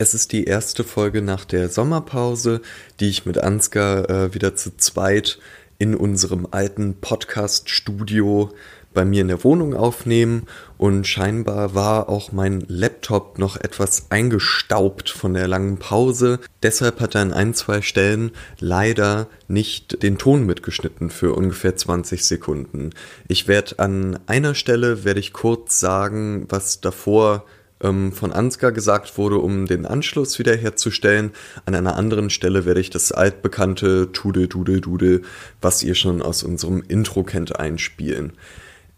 Es 0.00 0.14
ist 0.14 0.32
die 0.32 0.44
erste 0.44 0.82
Folge 0.82 1.20
nach 1.20 1.44
der 1.44 1.68
Sommerpause, 1.68 2.62
die 3.00 3.10
ich 3.10 3.26
mit 3.26 3.36
Ansgar 3.36 4.08
äh, 4.08 4.32
wieder 4.32 4.56
zu 4.56 4.74
zweit 4.78 5.38
in 5.76 5.94
unserem 5.94 6.48
alten 6.50 6.94
Podcast-Studio 7.02 8.50
bei 8.94 9.04
mir 9.04 9.20
in 9.20 9.28
der 9.28 9.44
Wohnung 9.44 9.74
aufnehmen 9.74 10.46
und 10.78 11.06
scheinbar 11.06 11.74
war 11.74 12.08
auch 12.08 12.32
mein 12.32 12.64
Laptop 12.66 13.38
noch 13.38 13.58
etwas 13.58 14.06
eingestaubt 14.08 15.10
von 15.10 15.34
der 15.34 15.46
langen 15.46 15.76
Pause. 15.76 16.40
Deshalb 16.62 16.98
hat 17.00 17.14
er 17.14 17.20
an 17.20 17.34
ein, 17.34 17.52
zwei 17.52 17.82
Stellen 17.82 18.30
leider 18.58 19.26
nicht 19.48 20.02
den 20.02 20.16
Ton 20.16 20.46
mitgeschnitten 20.46 21.10
für 21.10 21.34
ungefähr 21.34 21.76
20 21.76 22.24
Sekunden. 22.24 22.94
Ich 23.28 23.48
werde 23.48 23.78
an 23.78 24.18
einer 24.26 24.54
Stelle, 24.54 25.04
werde 25.04 25.20
ich 25.20 25.34
kurz 25.34 25.78
sagen, 25.78 26.46
was 26.48 26.80
davor 26.80 27.44
ähm, 27.82 28.12
von 28.12 28.32
Ansgar 28.32 28.72
gesagt 28.72 29.18
wurde, 29.18 29.38
um 29.38 29.66
den 29.66 29.86
Anschluss 29.86 30.38
wiederherzustellen. 30.38 31.32
An 31.66 31.74
einer 31.74 31.96
anderen 31.96 32.30
Stelle 32.30 32.64
werde 32.64 32.80
ich 32.80 32.90
das 32.90 33.12
altbekannte 33.12 34.12
Tude, 34.12 34.48
Dude, 34.48 34.80
Dude, 34.80 35.22
was 35.60 35.82
ihr 35.82 35.94
schon 35.94 36.22
aus 36.22 36.42
unserem 36.42 36.82
Intro 36.86 37.22
kennt, 37.22 37.58
einspielen. 37.58 38.32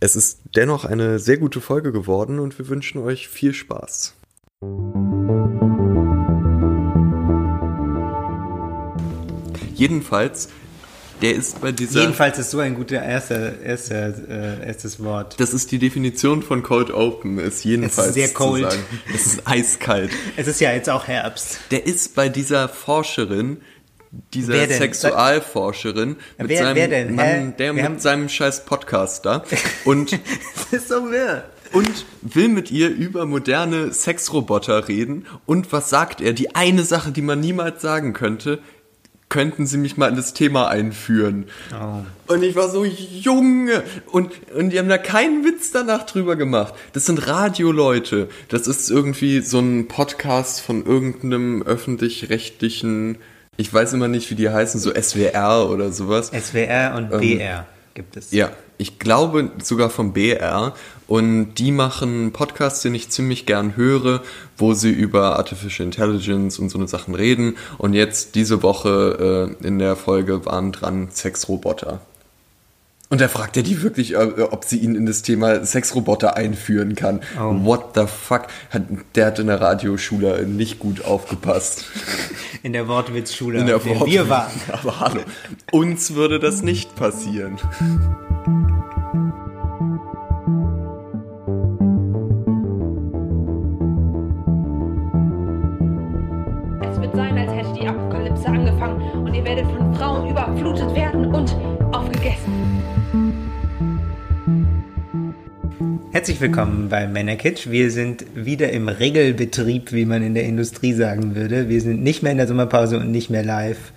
Es 0.00 0.16
ist 0.16 0.40
dennoch 0.56 0.84
eine 0.84 1.18
sehr 1.18 1.36
gute 1.36 1.60
Folge 1.60 1.92
geworden 1.92 2.40
und 2.40 2.58
wir 2.58 2.68
wünschen 2.68 3.00
euch 3.00 3.28
viel 3.28 3.54
Spaß. 3.54 4.14
Jedenfalls 9.74 10.48
der 11.22 11.34
ist 11.34 11.60
bei 11.60 11.72
dieser. 11.72 12.00
Jedenfalls 12.00 12.38
ist 12.38 12.50
so 12.50 12.58
ein 12.58 12.74
guter 12.74 13.00
erster, 13.00 13.60
erster, 13.60 14.12
äh, 14.28 14.66
erstes 14.66 15.02
Wort. 15.02 15.38
Das 15.38 15.54
ist 15.54 15.70
die 15.70 15.78
Definition 15.78 16.42
von 16.42 16.62
Cold 16.62 16.90
Open, 16.92 17.38
ist 17.38 17.64
jedenfalls. 17.64 18.10
Es 18.10 18.16
ist 18.16 18.26
sehr 18.26 18.34
cold. 18.34 18.78
Es 19.14 19.26
ist 19.26 19.46
eiskalt. 19.46 20.10
es 20.36 20.48
ist 20.48 20.60
ja 20.60 20.72
jetzt 20.72 20.90
auch 20.90 21.06
Herbst. 21.06 21.60
Der 21.70 21.86
ist 21.86 22.14
bei 22.16 22.28
dieser 22.28 22.68
Forscherin, 22.68 23.58
dieser 24.34 24.66
Sexualforscherin 24.66 26.16
mit 26.38 26.48
wer, 26.48 26.62
seinem 26.64 26.74
wer 26.74 26.88
denn? 26.88 27.14
Mann, 27.14 27.56
der 27.56 27.74
Wir 27.74 27.88
mit 27.88 28.02
seinem 28.02 28.28
scheiß 28.28 28.64
Podcast 28.64 29.24
da 29.24 29.44
und 29.84 30.12
das 30.12 30.82
ist 30.82 30.88
so 30.88 31.10
wirr. 31.10 31.44
und 31.72 32.04
will 32.20 32.48
mit 32.48 32.70
ihr 32.70 32.90
über 32.90 33.24
moderne 33.24 33.92
Sexroboter 33.92 34.88
reden 34.88 35.26
und 35.46 35.72
was 35.72 35.88
sagt 35.88 36.20
er? 36.20 36.34
Die 36.34 36.54
eine 36.54 36.82
Sache, 36.82 37.12
die 37.12 37.22
man 37.22 37.40
niemals 37.40 37.80
sagen 37.80 38.12
könnte, 38.12 38.58
könnten 39.32 39.66
Sie 39.66 39.78
mich 39.78 39.96
mal 39.96 40.10
in 40.10 40.16
das 40.16 40.34
Thema 40.34 40.68
einführen? 40.68 41.46
Oh. 41.72 42.32
Und 42.34 42.42
ich 42.42 42.54
war 42.54 42.68
so, 42.68 42.84
Junge! 42.84 43.82
Und, 44.10 44.30
und 44.54 44.70
die 44.70 44.78
haben 44.78 44.90
da 44.90 44.98
keinen 44.98 45.42
Witz 45.42 45.70
danach 45.72 46.04
drüber 46.04 46.36
gemacht. 46.36 46.74
Das 46.92 47.06
sind 47.06 47.26
Radioleute. 47.26 48.28
Das 48.48 48.66
ist 48.66 48.90
irgendwie 48.90 49.40
so 49.40 49.58
ein 49.58 49.88
Podcast 49.88 50.60
von 50.60 50.84
irgendeinem 50.84 51.62
öffentlich-rechtlichen, 51.62 53.16
ich 53.56 53.72
weiß 53.72 53.94
immer 53.94 54.08
nicht, 54.08 54.30
wie 54.30 54.34
die 54.34 54.50
heißen, 54.50 54.78
so 54.78 54.92
SWR 54.92 55.70
oder 55.70 55.92
sowas. 55.92 56.30
SWR 56.30 56.94
und 56.94 57.10
ähm, 57.14 57.20
BR 57.20 57.66
gibt 57.94 58.18
es. 58.18 58.32
Ja, 58.32 58.50
ich 58.76 58.98
glaube 58.98 59.50
sogar 59.62 59.88
vom 59.88 60.12
BR. 60.12 60.74
Und 61.12 61.56
die 61.56 61.72
machen 61.72 62.08
einen 62.08 62.32
Podcast, 62.32 62.82
den 62.86 62.94
ich 62.94 63.10
ziemlich 63.10 63.44
gern 63.44 63.76
höre, 63.76 64.22
wo 64.56 64.72
sie 64.72 64.88
über 64.88 65.36
Artificial 65.38 65.84
Intelligence 65.84 66.58
und 66.58 66.70
so 66.70 66.78
eine 66.78 66.88
Sachen 66.88 67.14
reden. 67.14 67.58
Und 67.76 67.92
jetzt 67.92 68.34
diese 68.34 68.62
Woche 68.62 69.54
äh, 69.60 69.66
in 69.66 69.78
der 69.78 69.94
Folge 69.94 70.46
waren 70.46 70.72
dran 70.72 71.10
Sexroboter. 71.10 72.00
Und 73.10 73.20
da 73.20 73.28
fragt 73.28 73.58
er 73.58 73.62
die 73.62 73.82
wirklich, 73.82 74.14
äh, 74.14 74.40
ob 74.40 74.64
sie 74.64 74.78
ihn 74.78 74.94
in 74.94 75.04
das 75.04 75.20
Thema 75.20 75.66
Sexroboter 75.66 76.34
einführen 76.34 76.94
kann. 76.94 77.20
Oh. 77.38 77.62
What 77.62 77.90
the 77.94 78.06
fuck? 78.06 78.46
Der 79.14 79.26
hat 79.26 79.38
in 79.38 79.48
der 79.48 79.60
Radioschule 79.60 80.46
nicht 80.46 80.78
gut 80.78 81.04
aufgepasst. 81.04 81.84
In 82.62 82.72
der 82.72 82.86
Wortwitzschule, 82.86 83.58
in 83.58 83.66
der, 83.66 83.84
Wort 83.84 84.06
wir 84.06 84.28
waren. 84.28 84.52
Aber 84.70 85.00
hallo, 85.00 85.20
uns 85.72 86.14
würde 86.14 86.38
das 86.38 86.62
nicht 86.62 86.94
passieren. 86.94 87.58
Wird 97.12 97.16
sein, 97.16 97.38
als 97.38 97.52
hätte 97.52 97.72
die 97.78 97.86
Apokalypse 97.86 98.46
angefangen 98.46 99.00
und 99.24 99.34
ihr 99.34 99.44
werdet 99.44 99.66
von 99.66 99.94
Frauen 99.94 100.30
überflutet 100.30 100.94
werden 100.94 101.34
und 101.34 101.56
aufgegessen. 101.92 102.52
Herzlich 106.12 106.40
willkommen 106.40 106.88
bei 106.88 107.06
Männerkitsch. 107.06 107.68
Wir 107.68 107.90
sind 107.90 108.24
wieder 108.34 108.70
im 108.70 108.88
Regelbetrieb, 108.88 109.92
wie 109.92 110.04
man 110.04 110.22
in 110.22 110.34
der 110.34 110.44
Industrie 110.44 110.92
sagen 110.92 111.34
würde. 111.34 111.68
Wir 111.68 111.80
sind 111.80 112.02
nicht 112.02 112.22
mehr 112.22 112.32
in 112.32 112.38
der 112.38 112.46
Sommerpause 112.46 112.98
und 112.98 113.10
nicht 113.10 113.30
mehr 113.30 113.44
live, 113.44 113.92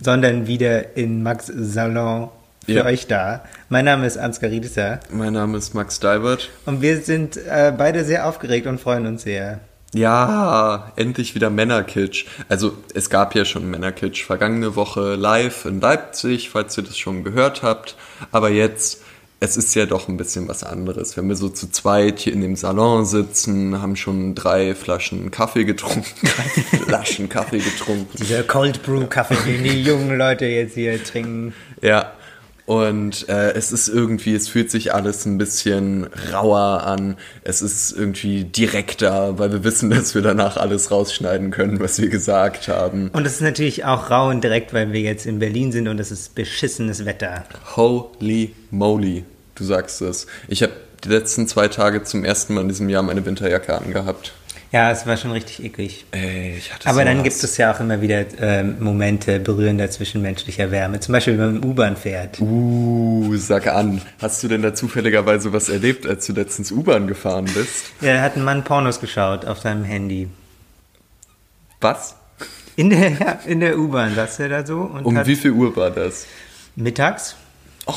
sondern 0.00 0.46
wieder 0.46 0.96
in 0.96 1.22
Max 1.22 1.46
Salon 1.46 2.30
für 2.64 2.72
ja. 2.72 2.84
euch 2.84 3.06
da. 3.06 3.44
Mein 3.68 3.84
Name 3.84 4.06
ist 4.06 4.16
Ansgar 4.16 4.50
Riedesser. 4.50 5.00
Mein 5.10 5.34
Name 5.34 5.58
ist 5.58 5.74
Max 5.74 6.00
Deibert. 6.00 6.50
Und 6.66 6.82
wir 6.82 6.98
sind 6.98 7.36
äh, 7.36 7.72
beide 7.76 8.04
sehr 8.04 8.26
aufgeregt 8.26 8.66
und 8.66 8.80
freuen 8.80 9.06
uns 9.06 9.22
sehr. 9.22 9.60
Ja, 9.92 10.92
endlich 10.96 11.34
wieder 11.34 11.50
Männerkitsch. 11.50 12.26
Also 12.48 12.74
es 12.94 13.10
gab 13.10 13.34
ja 13.34 13.44
schon 13.44 13.68
Männerkitsch 13.70 14.24
vergangene 14.24 14.76
Woche 14.76 15.16
live 15.16 15.64
in 15.64 15.80
Leipzig, 15.80 16.50
falls 16.50 16.76
ihr 16.78 16.84
das 16.84 16.96
schon 16.96 17.24
gehört 17.24 17.62
habt. 17.62 17.96
Aber 18.30 18.50
jetzt 18.50 19.02
es 19.42 19.56
ist 19.56 19.74
ja 19.74 19.86
doch 19.86 20.06
ein 20.06 20.18
bisschen 20.18 20.46
was 20.48 20.62
anderes. 20.62 21.16
Wenn 21.16 21.26
wir 21.28 21.34
so 21.34 21.48
zu 21.48 21.70
zweit 21.70 22.20
hier 22.20 22.34
in 22.34 22.42
dem 22.42 22.56
Salon 22.56 23.06
sitzen, 23.06 23.80
haben 23.80 23.96
schon 23.96 24.34
drei 24.34 24.74
Flaschen 24.74 25.30
Kaffee 25.30 25.64
getrunken, 25.64 26.04
drei 26.22 26.78
Flaschen 26.78 27.30
Kaffee 27.30 27.60
getrunken. 27.60 28.08
Dieser 28.18 28.42
Cold 28.42 28.82
Brew 28.82 29.06
Kaffee, 29.06 29.38
den 29.46 29.64
die 29.64 29.82
jungen 29.82 30.18
Leute 30.18 30.44
jetzt 30.44 30.74
hier 30.74 31.02
trinken. 31.02 31.54
Ja. 31.80 32.12
Und 32.70 33.28
äh, 33.28 33.50
es 33.54 33.72
ist 33.72 33.88
irgendwie, 33.88 34.32
es 34.32 34.48
fühlt 34.48 34.70
sich 34.70 34.94
alles 34.94 35.26
ein 35.26 35.38
bisschen 35.38 36.06
rauer 36.32 36.84
an. 36.84 37.16
Es 37.42 37.62
ist 37.62 37.90
irgendwie 37.90 38.44
direkter, 38.44 39.40
weil 39.40 39.50
wir 39.50 39.64
wissen, 39.64 39.90
dass 39.90 40.14
wir 40.14 40.22
danach 40.22 40.56
alles 40.56 40.92
rausschneiden 40.92 41.50
können, 41.50 41.80
was 41.80 42.00
wir 42.00 42.08
gesagt 42.08 42.68
haben. 42.68 43.08
Und 43.08 43.26
es 43.26 43.32
ist 43.32 43.40
natürlich 43.40 43.84
auch 43.86 44.08
rau 44.08 44.28
und 44.28 44.44
direkt, 44.44 44.72
weil 44.72 44.92
wir 44.92 45.00
jetzt 45.00 45.26
in 45.26 45.40
Berlin 45.40 45.72
sind 45.72 45.88
und 45.88 45.98
es 45.98 46.12
ist 46.12 46.36
beschissenes 46.36 47.04
Wetter. 47.04 47.42
Holy 47.74 48.54
moly. 48.70 49.24
Du 49.56 49.64
sagst 49.64 50.00
es. 50.00 50.28
Ich 50.46 50.62
habe 50.62 50.74
die 51.02 51.08
letzten 51.08 51.48
zwei 51.48 51.66
Tage 51.66 52.04
zum 52.04 52.24
ersten 52.24 52.54
Mal 52.54 52.60
in 52.60 52.68
diesem 52.68 52.88
Jahr 52.88 53.02
meine 53.02 53.26
Winterjacke 53.26 53.76
angehabt. 53.76 54.32
Ja, 54.72 54.92
es 54.92 55.04
war 55.04 55.16
schon 55.16 55.32
richtig 55.32 55.64
eklig. 55.64 56.06
Ey, 56.12 56.56
ich 56.56 56.72
hatte 56.72 56.88
Aber 56.88 57.04
dann 57.04 57.24
gibt 57.24 57.42
es 57.42 57.56
ja 57.56 57.74
auch 57.74 57.80
immer 57.80 58.00
wieder 58.00 58.24
äh, 58.40 58.62
Momente 58.62 59.40
berührender 59.40 59.90
zwischenmenschlicher 59.90 60.70
Wärme. 60.70 61.00
Zum 61.00 61.12
Beispiel, 61.12 61.38
wenn 61.38 61.54
man 61.54 61.64
U-Bahn 61.64 61.96
fährt. 61.96 62.40
Uh, 62.40 63.34
sag 63.36 63.66
an. 63.66 64.00
Hast 64.20 64.42
du 64.44 64.48
denn 64.48 64.62
da 64.62 64.72
zufälligerweise 64.72 65.52
was 65.52 65.68
erlebt, 65.68 66.06
als 66.06 66.26
du 66.26 66.34
letztens 66.34 66.70
U-Bahn 66.70 67.08
gefahren 67.08 67.46
bist? 67.52 67.86
Ja, 68.00 68.14
da 68.14 68.22
hat 68.22 68.36
ein 68.36 68.44
Mann 68.44 68.62
Pornos 68.62 69.00
geschaut 69.00 69.44
auf 69.44 69.58
seinem 69.58 69.82
Handy. 69.82 70.28
Was? 71.80 72.14
In 72.76 72.90
der, 72.90 73.10
ja, 73.10 73.38
in 73.46 73.58
der 73.58 73.76
U-Bahn 73.76 74.14
saß 74.14 74.38
er 74.38 74.48
da 74.50 74.64
so. 74.64 74.82
Und 74.82 75.04
um 75.04 75.26
wie 75.26 75.36
viel 75.36 75.50
Uhr 75.50 75.74
war 75.74 75.90
das? 75.90 76.26
Mittags. 76.76 77.34
Oh. 77.86 77.94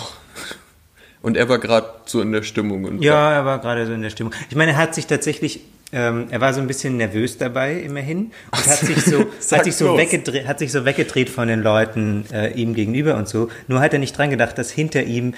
Und 1.22 1.38
er 1.38 1.48
war 1.48 1.60
gerade 1.60 1.88
so 2.06 2.20
in 2.22 2.32
der 2.32 2.42
Stimmung. 2.44 2.84
Und 2.86 3.02
ja, 3.02 3.32
er 3.32 3.46
war 3.46 3.60
gerade 3.60 3.86
so 3.86 3.94
in 3.94 4.02
der 4.02 4.10
Stimmung. 4.10 4.34
Ich 4.50 4.56
meine, 4.56 4.72
er 4.72 4.78
hat 4.78 4.96
sich 4.96 5.08
tatsächlich, 5.08 5.62
ähm, 5.94 6.28
er 6.32 6.42
war 6.42 6.54
so 6.54 6.60
ein 6.60 6.68
bisschen 6.68 6.98
nervös 6.98 7.38
dabei 7.38 7.76
immerhin 7.76 8.32
und 8.52 8.68
hat 8.68 8.80
sich 8.80 9.04
so, 9.06 9.26
hat 9.56 9.64
sich 9.64 9.76
so, 9.76 9.98
weggedreht, 9.98 10.48
hat 10.48 10.60
sich 10.60 10.72
so 10.72 10.86
weggedreht 10.86 11.30
von 11.30 11.48
den 11.48 11.62
Leuten 11.62 12.26
äh, 12.34 12.50
ihm 12.54 12.74
gegenüber 12.74 13.16
und 13.16 13.28
so. 13.28 13.50
Nur 13.68 13.80
hat 13.80 13.94
er 13.94 14.00
nicht 14.00 14.18
dran 14.18 14.30
gedacht, 14.30 14.58
dass 14.58 14.72
hinter 14.72 15.04
ihm 15.04 15.34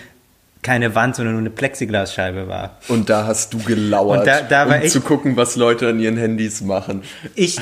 keine 0.66 0.96
Wand, 0.96 1.16
sondern 1.16 1.36
nur 1.36 1.42
eine 1.42 1.52
Plexiglasscheibe 1.52 2.48
war. 2.48 2.78
Und 2.88 3.08
da 3.08 3.28
hast 3.28 3.54
du 3.54 3.60
gelauert, 3.60 4.26
da, 4.26 4.42
da 4.42 4.66
um 4.66 4.88
zu 4.88 5.00
gucken, 5.00 5.38
was 5.38 5.56
Leute 5.56 5.88
an 5.88 6.00
ihren 6.00 6.18
Handys 6.18 6.62
machen. 6.62 7.04
Ich, 7.36 7.60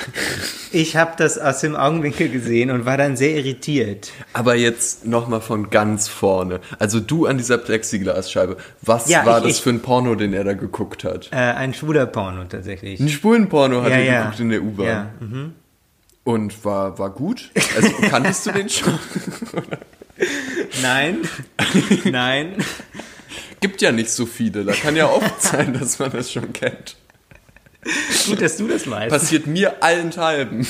ich 0.72 0.96
habe 0.96 1.12
das 1.18 1.38
aus 1.38 1.60
dem 1.60 1.76
Augenwinkel 1.76 2.30
gesehen 2.30 2.72
und 2.72 2.86
war 2.86 2.96
dann 2.96 3.18
sehr 3.18 3.36
irritiert. 3.36 4.12
Aber 4.32 4.56
jetzt 4.56 5.06
nochmal 5.06 5.42
von 5.42 5.70
ganz 5.70 6.08
vorne. 6.08 6.62
Also 6.80 7.02
du 7.02 7.26
an 7.26 7.38
dieser 7.38 7.58
Plexiglasscheibe. 7.58 8.56
Was 8.82 9.10
ja, 9.10 9.26
war 9.26 9.40
ich, 9.40 9.44
das 9.44 9.58
ich, 9.58 9.64
für 9.64 9.72
ein 9.72 9.82
Porno, 9.82 10.16
den 10.16 10.34
er 10.34 10.46
da 10.46 10.54
geguckt 10.54 11.04
hat? 11.04 11.28
Äh, 11.34 11.36
ein 11.36 11.74
schwuler 11.74 12.06
Porno 12.06 12.46
tatsächlich. 12.46 13.02
Ein 13.02 13.10
schwulen 13.10 13.50
Porno 13.50 13.84
hat 13.84 13.90
ja, 13.90 13.98
er 13.98 14.04
ja. 14.06 14.20
geguckt 14.22 14.40
in 14.40 14.50
der 14.50 14.64
U-Bahn. 14.64 14.88
Ja. 14.88 15.12
Mhm. 15.20 15.54
Und 16.24 16.64
war, 16.64 16.98
war 16.98 17.10
gut? 17.10 17.52
Also 17.76 17.92
kanntest 18.10 18.46
du 18.46 18.52
den 18.54 18.70
schon? 18.70 18.98
Nein. 20.82 21.20
Nein. 22.06 22.56
Gibt 23.60 23.82
ja 23.82 23.92
nicht 23.92 24.10
so 24.10 24.26
viele. 24.26 24.66
Da 24.66 24.74
kann 24.74 24.96
ja 24.96 25.08
oft 25.08 25.42
sein, 25.42 25.74
dass 25.74 26.00
man 26.00 26.12
das 26.12 26.32
schon 26.32 26.52
kennt. 26.54 26.98
Gut, 28.28 28.42
dass 28.42 28.58
du 28.58 28.68
das 28.68 28.90
weißt. 28.90 29.10
Passiert 29.10 29.48
mir 29.48 29.82
allenthalben. 29.84 30.66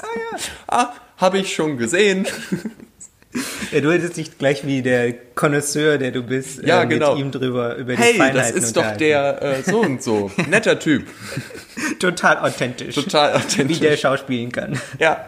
Ah 0.00 0.06
ja. 0.16 0.38
Ah, 0.68 0.92
habe 1.16 1.38
ich 1.38 1.54
schon 1.54 1.76
gesehen. 1.76 2.26
Ja, 3.70 3.80
du 3.80 3.92
hättest 3.92 4.16
dich 4.16 4.36
gleich 4.36 4.66
wie 4.66 4.82
der 4.82 5.12
Connoisseur, 5.12 5.96
der 5.96 6.10
du 6.10 6.22
bist, 6.22 6.62
ja, 6.62 6.82
äh, 6.82 6.86
genau. 6.86 7.14
mit 7.14 7.24
ihm 7.24 7.30
drüber 7.30 7.76
über 7.76 7.96
die 7.96 8.02
hey, 8.02 8.14
Feinheiten 8.14 8.36
das 8.36 8.50
ist 8.50 8.76
doch 8.76 8.96
der 8.96 9.42
äh, 9.42 9.62
so 9.62 9.80
und 9.80 10.02
so. 10.02 10.30
Netter 10.48 10.78
Typ. 10.78 11.06
Total 11.98 12.38
authentisch. 12.38 12.94
Total 12.94 13.34
authentisch. 13.34 13.78
Wie 13.78 13.80
der 13.80 13.96
schauspielen 13.96 14.52
kann. 14.52 14.78
Ja. 14.98 15.24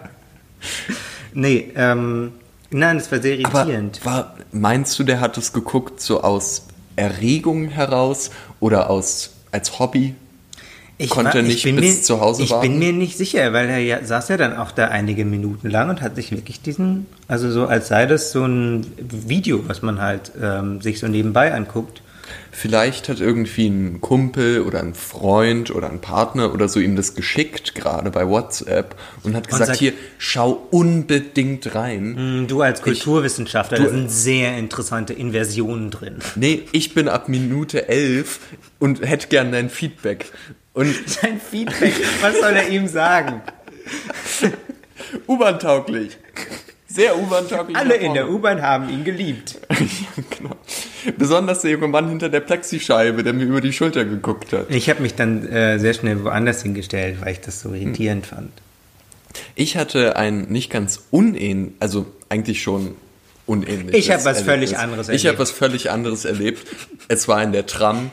Nee, 1.32 1.72
ähm, 1.76 2.32
nein, 2.75 2.99
das 2.99 3.11
war 3.11 3.21
sehr 3.21 3.38
irritierend. 3.38 4.00
Aber 4.05 4.11
war, 4.15 4.35
meinst 4.53 4.99
du, 4.99 5.05
der 5.05 5.21
hat 5.21 5.38
es 5.38 5.53
geguckt 5.53 6.00
so 6.00 6.23
aus 6.23 6.67
Erregung 6.97 7.69
heraus 7.69 8.31
oder 8.61 8.91
aus 8.91 9.31
als 9.50 9.79
Hobby? 9.79 10.15
Ich 10.97 11.11
konnte 11.11 11.35
war- 11.35 11.41
ich 11.44 11.65
nicht 11.65 11.76
bis 11.76 11.97
mir, 11.97 12.03
zu 12.03 12.21
Hause 12.21 12.44
Ich 12.44 12.50
warten? 12.50 12.69
bin 12.71 12.79
mir 12.79 12.93
nicht 12.93 13.19
sicher, 13.19 13.53
weil 13.53 13.69
er 13.69 13.79
ja, 13.79 14.05
saß 14.05 14.29
ja 14.29 14.37
dann 14.37 14.56
auch 14.56 14.71
da 14.71 14.88
einige 14.88 15.25
Minuten 15.25 15.69
lang 15.69 15.91
und 15.91 16.00
hat 16.03 16.15
sich 16.15 16.31
wirklich 16.31 16.61
diesen, 16.62 17.06
also 17.26 17.50
so 17.50 17.67
als 17.67 17.88
sei 17.88 18.06
das 18.06 18.31
so 18.31 18.44
ein 18.44 18.87
Video, 18.99 19.67
was 19.67 19.82
man 19.82 20.00
halt 20.00 20.31
ähm, 20.41 20.81
sich 20.81 21.00
so 21.00 21.09
nebenbei 21.09 21.53
anguckt. 21.53 22.00
Vielleicht 22.50 23.09
hat 23.09 23.21
irgendwie 23.21 23.67
ein 23.69 24.00
Kumpel 24.00 24.61
oder 24.62 24.81
ein 24.81 24.94
Freund 24.94 25.71
oder 25.71 25.91
ein 25.91 26.00
Partner 26.00 26.53
oder 26.55 26.69
so 26.69 26.81
ihm 26.81 26.97
das 26.97 27.15
geschickt, 27.15 27.75
gerade 27.75 28.11
bei 28.11 28.29
WhatsApp, 28.29 28.94
und 29.23 29.35
hat 29.37 29.49
gesagt, 29.49 29.67
sagt- 29.69 29.79
hier, 29.81 29.93
schau 30.19 30.67
unbedingt 30.71 31.75
rein. 31.75 32.15
Hm, 32.17 32.47
Du 32.49 32.62
als 32.62 32.81
Kulturwissenschaftler, 32.82 33.79
du- 33.79 33.85
da 33.85 33.91
sind 33.91 34.11
sehr 34.11 34.56
interessante 34.56 35.12
Inversionen 35.12 35.91
drin. 35.91 36.19
Nee, 36.37 36.62
ich 36.73 36.94
bin 36.94 37.09
ab 37.09 37.29
Minute 37.29 37.88
11 37.88 38.38
und 38.79 39.00
hätte 39.06 39.29
gern 39.29 39.53
dein 39.53 39.69
Feedback. 39.70 40.27
Und 40.73 40.94
Sein 41.09 41.41
Feedback, 41.41 41.94
was 42.20 42.41
soll 42.41 42.53
er 42.55 42.69
ihm 42.69 42.87
sagen? 42.88 43.43
U-Bahn-tauglich. 45.27 46.17
Sehr 46.94 47.19
U-Bahn-tauglich. 47.19 47.76
Alle 47.76 47.96
in 47.96 48.14
der 48.14 48.31
U-Bahn 48.31 48.62
haben 48.62 48.88
ihn 48.88 49.02
geliebt. 49.02 49.58
genau. 50.38 50.55
Besonders 51.19 51.62
der 51.62 51.73
junge 51.73 51.88
Mann 51.88 52.08
hinter 52.08 52.29
der 52.29 52.38
Plexischeibe, 52.38 53.25
der 53.25 53.32
mir 53.32 53.46
über 53.46 53.61
die 53.61 53.73
Schulter 53.73 54.05
geguckt 54.05 54.52
hat. 54.52 54.70
Ich 54.70 54.88
habe 54.88 55.02
mich 55.02 55.17
dann 55.17 55.44
äh, 55.49 55.81
sehr 55.81 55.93
schnell 55.94 56.23
woanders 56.23 56.62
hingestellt, 56.62 57.17
weil 57.20 57.32
ich 57.32 57.41
das 57.41 57.61
so 57.61 57.75
irritierend 57.75 58.26
fand. 58.26 58.52
Ich 59.56 59.76
hatte 59.76 60.14
ein 60.14 60.43
nicht 60.43 60.70
ganz 60.70 61.06
unähnlich, 61.11 61.73
also 61.81 62.06
eigentlich 62.29 62.62
schon 62.62 62.94
unähnlich. 63.46 63.94
Ich 63.96 64.11
hab 64.11 64.25
was 64.25 64.43
völlig 64.43 64.79
anderes 64.79 65.08
Ich 65.08 65.25
erlebt. 65.25 65.29
habe 65.29 65.38
was 65.41 65.50
völlig 65.50 65.91
anderes 65.91 66.25
erlebt. 66.25 66.67
Es 67.08 67.29
war 67.29 67.43
in 67.43 67.52
der 67.52 67.67
Tram. 67.67 68.11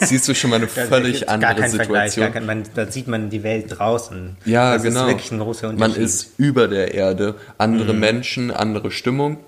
Siehst 0.00 0.28
du 0.28 0.34
schon 0.34 0.50
mal 0.50 0.56
eine 0.56 0.68
völlig 0.68 1.28
andere 1.28 1.54
gar 1.60 1.68
Situation. 1.68 2.24
gar 2.24 2.32
kein, 2.32 2.46
man, 2.46 2.62
da 2.74 2.90
sieht 2.90 3.08
man 3.08 3.30
die 3.30 3.42
Welt 3.42 3.66
draußen. 3.78 4.36
Ja, 4.44 4.74
das 4.74 4.82
genau. 4.82 5.02
ist 5.02 5.06
wirklich 5.08 5.32
ein 5.32 5.38
großer 5.38 5.68
Man 5.68 5.76
Unterschied. 5.76 6.02
ist 6.04 6.32
über 6.38 6.68
der 6.68 6.94
Erde, 6.94 7.34
andere 7.56 7.94
Mhm. 7.94 8.00
Menschen, 8.00 8.50
andere 8.50 8.90
Stimmung. 8.90 9.38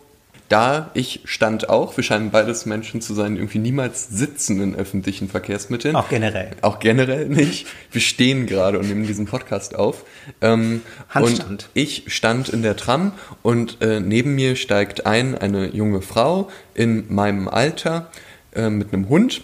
Da, 0.51 0.91
ich 0.95 1.21
stand 1.27 1.69
auch, 1.69 1.97
wir 1.97 2.03
scheinen 2.03 2.33
beides 2.33 2.67
Menschen 2.67 3.01
zu 3.01 3.15
sein, 3.15 3.35
die 3.37 3.41
irgendwie 3.41 3.61
niemals 3.61 4.09
sitzen 4.09 4.61
in 4.61 4.75
öffentlichen 4.75 5.29
Verkehrsmitteln. 5.29 5.95
Auch 5.95 6.09
generell. 6.09 6.51
Auch 6.61 6.81
generell 6.81 7.29
nicht. 7.29 7.69
Wir 7.93 8.01
stehen 8.01 8.47
gerade 8.47 8.81
und 8.81 8.89
nehmen 8.89 9.07
diesen 9.07 9.27
Podcast 9.27 9.77
auf. 9.77 10.05
Ähm, 10.41 10.83
Handstand. 11.09 11.51
Und 11.51 11.69
ich 11.75 12.03
stand 12.09 12.49
in 12.49 12.63
der 12.63 12.75
Tram 12.77 13.13
und 13.43 13.81
äh, 13.81 14.01
neben 14.01 14.35
mir 14.35 14.57
steigt 14.57 15.07
ein 15.07 15.39
eine 15.39 15.69
junge 15.69 16.03
Frau 16.03 16.51
in 16.75 17.05
meinem 17.15 17.47
Alter 17.47 18.11
äh, 18.53 18.71
mit 18.71 18.93
einem 18.93 19.09
Hund 19.09 19.43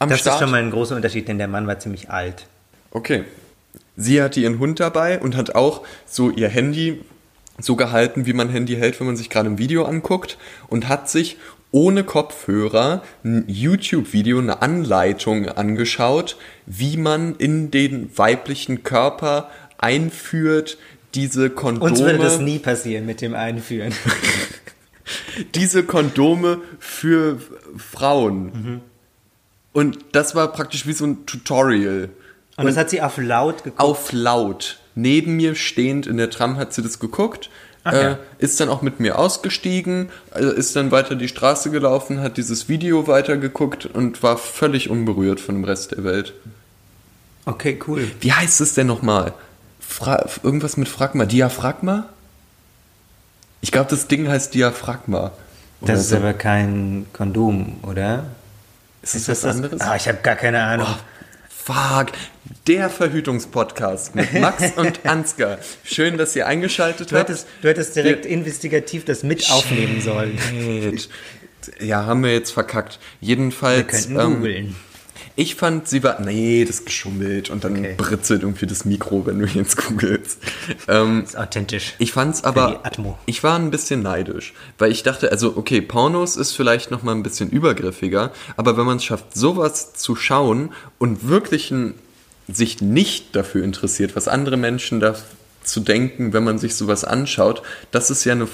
am 0.00 0.08
Das 0.10 0.18
Start. 0.18 0.34
ist 0.34 0.40
schon 0.40 0.50
mal 0.50 0.60
ein 0.60 0.72
großer 0.72 0.96
Unterschied, 0.96 1.28
denn 1.28 1.38
der 1.38 1.46
Mann 1.46 1.68
war 1.68 1.78
ziemlich 1.78 2.10
alt. 2.10 2.48
Okay. 2.90 3.22
Sie 3.96 4.20
hatte 4.20 4.40
ihren 4.40 4.58
Hund 4.58 4.80
dabei 4.80 5.20
und 5.20 5.36
hat 5.36 5.54
auch 5.54 5.82
so 6.04 6.30
ihr 6.30 6.48
Handy 6.48 7.00
so 7.58 7.76
gehalten, 7.76 8.26
wie 8.26 8.32
man 8.32 8.48
Handy 8.48 8.76
hält, 8.76 9.00
wenn 9.00 9.06
man 9.06 9.16
sich 9.16 9.30
gerade 9.30 9.48
ein 9.48 9.58
Video 9.58 9.84
anguckt 9.84 10.38
und 10.68 10.88
hat 10.88 11.08
sich 11.08 11.36
ohne 11.72 12.04
Kopfhörer 12.04 13.02
ein 13.24 13.44
YouTube-Video, 13.48 14.38
eine 14.38 14.62
Anleitung 14.62 15.48
angeschaut, 15.48 16.36
wie 16.64 16.96
man 16.96 17.34
in 17.36 17.70
den 17.70 18.16
weiblichen 18.16 18.82
Körper 18.82 19.50
einführt, 19.78 20.78
diese 21.14 21.50
Kondome, 21.50 21.90
Uns 21.90 22.00
würde 22.00 22.18
das 22.18 22.38
nie 22.38 22.58
passieren 22.58 23.06
mit 23.06 23.20
dem 23.20 23.34
Einführen. 23.34 23.92
diese 25.54 25.82
Kondome 25.84 26.60
für 26.78 27.38
Frauen. 27.76 28.80
Und 29.72 29.98
das 30.12 30.34
war 30.34 30.52
praktisch 30.52 30.86
wie 30.86 30.92
so 30.92 31.06
ein 31.06 31.26
Tutorial. 31.26 32.10
Und 32.56 32.66
das 32.66 32.76
hat 32.76 32.90
sie 32.90 33.02
auf 33.02 33.18
laut 33.18 33.64
geguckt. 33.64 33.80
auf 33.80 34.12
laut. 34.12 34.78
Neben 34.96 35.36
mir 35.36 35.54
stehend 35.54 36.06
in 36.06 36.16
der 36.16 36.30
Tram 36.30 36.56
hat 36.56 36.72
sie 36.72 36.82
das 36.82 36.98
geguckt, 36.98 37.50
Ach 37.84 37.92
äh, 37.92 38.02
ja. 38.02 38.18
ist 38.38 38.58
dann 38.58 38.68
auch 38.68 38.82
mit 38.82 38.98
mir 38.98 39.18
ausgestiegen, 39.18 40.08
äh, 40.34 40.42
ist 40.42 40.74
dann 40.74 40.90
weiter 40.90 41.14
die 41.14 41.28
Straße 41.28 41.70
gelaufen, 41.70 42.20
hat 42.20 42.36
dieses 42.36 42.68
Video 42.68 43.06
weitergeguckt 43.06 43.86
und 43.86 44.24
war 44.24 44.38
völlig 44.38 44.90
unberührt 44.90 45.38
von 45.38 45.54
dem 45.54 45.64
Rest 45.64 45.92
der 45.92 46.02
Welt. 46.02 46.32
Okay, 47.44 47.78
cool. 47.86 48.10
Wie 48.20 48.32
heißt 48.32 48.60
es 48.60 48.74
denn 48.74 48.88
nochmal? 48.88 49.34
Fra 49.78 50.26
irgendwas 50.42 50.76
mit 50.76 50.88
Phragma? 50.88 51.26
Diaphragma? 51.26 52.08
Ich 53.60 53.70
glaube, 53.70 53.90
das 53.90 54.08
Ding 54.08 54.28
heißt 54.28 54.54
Diaphragma. 54.54 55.30
Das 55.80 56.00
ist 56.00 56.08
so. 56.08 56.16
aber 56.16 56.32
kein 56.32 57.06
Kondom, 57.12 57.76
oder? 57.82 58.24
ist 59.02 59.28
das 59.28 59.44
was 59.44 59.54
anderes? 59.54 59.80
Ah, 59.80 59.94
ich 59.94 60.08
habe 60.08 60.18
gar 60.22 60.34
keine 60.34 60.62
Ahnung. 60.62 60.88
Fuck, 61.66 62.12
der 62.68 62.88
Verhütungspodcast 62.88 64.14
mit 64.14 64.32
Max 64.34 64.72
und 64.76 65.04
Ansgar. 65.04 65.58
Schön, 65.82 66.16
dass 66.16 66.36
ihr 66.36 66.46
eingeschaltet 66.46 67.10
Du 67.10 67.16
habt. 67.16 67.28
hättest, 67.28 67.48
du 67.60 67.68
hättest 67.68 67.96
direkt 67.96 68.24
investigativ 68.24 69.04
das 69.04 69.24
mit 69.24 69.50
aufnehmen 69.50 70.00
sollen. 70.00 70.38
Shit. 70.38 71.08
Ja, 71.80 72.06
haben 72.06 72.22
wir 72.22 72.32
jetzt 72.32 72.52
verkackt. 72.52 73.00
Jedenfalls. 73.20 73.78
Wir 74.08 74.14
könnten 74.14 74.20
ähm, 74.20 74.36
googeln. 74.36 74.76
Ich 75.38 75.54
fand, 75.54 75.86
sie 75.86 76.02
war. 76.02 76.18
Nee, 76.20 76.64
das 76.64 76.76
ist 76.80 76.86
geschummelt 76.86 77.50
und 77.50 77.62
dann 77.62 77.76
Okay. 77.76 77.94
britzelt 77.96 78.42
irgendwie 78.42 78.66
das 78.66 78.84
Mikro, 78.86 79.26
wenn 79.26 79.38
du 79.38 79.46
jetzt 79.46 79.76
googelst. 79.76 80.38
Ähm, 80.88 81.24
ist 81.24 81.36
authentisch. 81.36 81.94
ich 81.98 82.12
fand's 82.12 82.42
aber. 82.42 82.82
Ich 83.26 83.44
war 83.44 83.58
ein 83.58 83.70
bisschen 83.70 84.02
neidisch, 84.02 84.54
weil 84.78 84.90
ich 84.90 85.02
dachte, 85.02 85.30
also, 85.30 85.56
okay, 85.56 85.80
Pornos 85.82 86.36
ist 86.36 86.52
vielleicht 86.52 86.90
nochmal 86.90 87.14
ein 87.14 87.22
bisschen 87.22 87.50
übergriffiger, 87.50 88.32
aber 88.56 88.76
wenn 88.78 88.86
man 88.86 88.96
es 88.96 89.04
schafft, 89.04 89.36
sowas 89.36 89.92
zu 89.92 90.16
schauen 90.16 90.72
und 90.98 91.28
wirklich 91.28 91.70
ein, 91.70 91.94
sich 92.48 92.80
nicht 92.80 93.36
dafür 93.36 93.62
interessiert, 93.62 94.16
was 94.16 94.28
andere 94.28 94.56
Menschen 94.56 95.00
da 95.00 95.14
zu 95.64 95.80
denken, 95.80 96.32
wenn 96.32 96.44
man 96.44 96.58
sich 96.58 96.76
sowas 96.76 97.04
anschaut, 97.04 97.60
das 97.90 98.08
ist 98.10 98.24
ja 98.24 98.32
eine, 98.32 98.46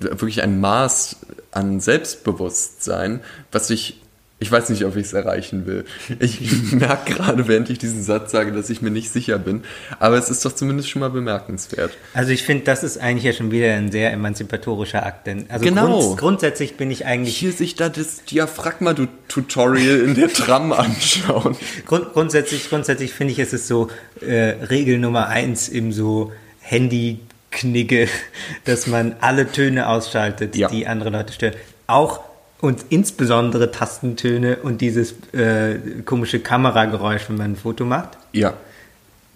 wirklich 0.00 0.42
ein 0.42 0.60
Maß 0.60 1.16
an 1.52 1.78
Selbstbewusstsein, 1.80 3.20
was 3.52 3.70
ich, 3.70 4.00
ich 4.40 4.52
weiß 4.52 4.68
nicht, 4.70 4.84
ob 4.84 4.94
ich 4.94 5.06
es 5.06 5.12
erreichen 5.14 5.66
will. 5.66 5.84
Ich 6.20 6.40
merke 6.72 7.12
gerade, 7.14 7.48
während 7.48 7.70
ich 7.70 7.78
diesen 7.78 8.02
Satz 8.04 8.30
sage, 8.30 8.52
dass 8.52 8.70
ich 8.70 8.80
mir 8.82 8.90
nicht 8.90 9.10
sicher 9.10 9.36
bin, 9.38 9.62
aber 9.98 10.16
es 10.16 10.30
ist 10.30 10.44
doch 10.44 10.52
zumindest 10.52 10.88
schon 10.90 11.00
mal 11.00 11.10
bemerkenswert. 11.10 11.90
Also 12.14 12.30
ich 12.30 12.44
finde, 12.44 12.64
das 12.64 12.84
ist 12.84 12.98
eigentlich 12.98 13.24
ja 13.24 13.32
schon 13.32 13.50
wieder 13.50 13.74
ein 13.74 13.90
sehr 13.90 14.12
emanzipatorischer 14.12 15.04
Akt. 15.04 15.26
Denn 15.26 15.46
also 15.48 15.64
Genau. 15.64 15.86
grunds 15.98 16.16
grundsätzlich 16.20 16.76
bin 16.76 16.90
ich 16.90 17.04
eigentlich 17.04 17.36
hier 17.36 17.52
sich 17.52 17.74
da 17.74 17.88
das 17.88 18.24
Diaphragma-Tutorial 18.26 20.00
in 20.00 20.14
der 20.14 20.28
Tram 20.32 20.72
anschauen. 20.72 21.56
Grund, 21.86 22.12
grundsätzlich, 22.12 22.68
grundsätzlich 22.68 23.12
finde 23.12 23.32
ich, 23.32 23.38
es 23.40 23.52
ist 23.52 23.66
so 23.66 23.88
äh, 24.20 24.34
Regel 24.70 24.98
Nummer 24.98 25.28
eins 25.28 25.68
im 25.68 25.92
so 25.92 26.32
Handy-Knigge, 26.60 28.08
dass 28.64 28.86
man 28.86 29.16
alle 29.20 29.50
Töne 29.50 29.88
ausschaltet, 29.88 30.54
Ja. 30.56 30.68
die 30.68 30.86
andere 30.86 31.10
Leute 31.10 31.32
stören. 31.32 31.54
Auch 31.86 32.20
und 32.60 32.86
insbesondere 32.90 33.70
Tastentöne 33.70 34.56
und 34.56 34.80
dieses 34.80 35.14
äh, 35.32 35.76
komische 36.04 36.40
Kamerageräusch, 36.40 37.28
wenn 37.28 37.36
man 37.36 37.52
ein 37.52 37.56
Foto 37.56 37.84
macht. 37.84 38.10
Ja. 38.32 38.54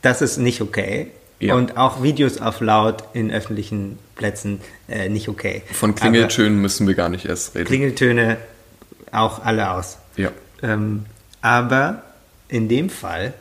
Das 0.02 0.22
ist 0.22 0.38
nicht 0.38 0.60
okay. 0.60 1.08
Ja. 1.38 1.54
Und 1.54 1.76
auch 1.76 2.02
Videos 2.02 2.40
auf 2.40 2.60
laut 2.60 3.04
in 3.14 3.30
öffentlichen 3.32 3.98
Plätzen 4.14 4.60
äh, 4.88 5.08
nicht 5.08 5.28
okay. 5.28 5.62
Von 5.72 5.94
Klingeltönen 5.94 6.60
müssen 6.60 6.86
wir 6.86 6.94
gar 6.94 7.08
nicht 7.08 7.24
erst 7.24 7.50
Aber 7.50 7.60
reden. 7.60 7.66
Klingeltöne 7.66 8.36
auch 9.10 9.44
alle 9.44 9.70
aus. 9.72 9.98
ja. 10.16 10.30
Ähm, 10.62 11.06
aber 11.40 12.04
in 12.46 12.68
dem 12.68 12.88
Fall 12.88 13.34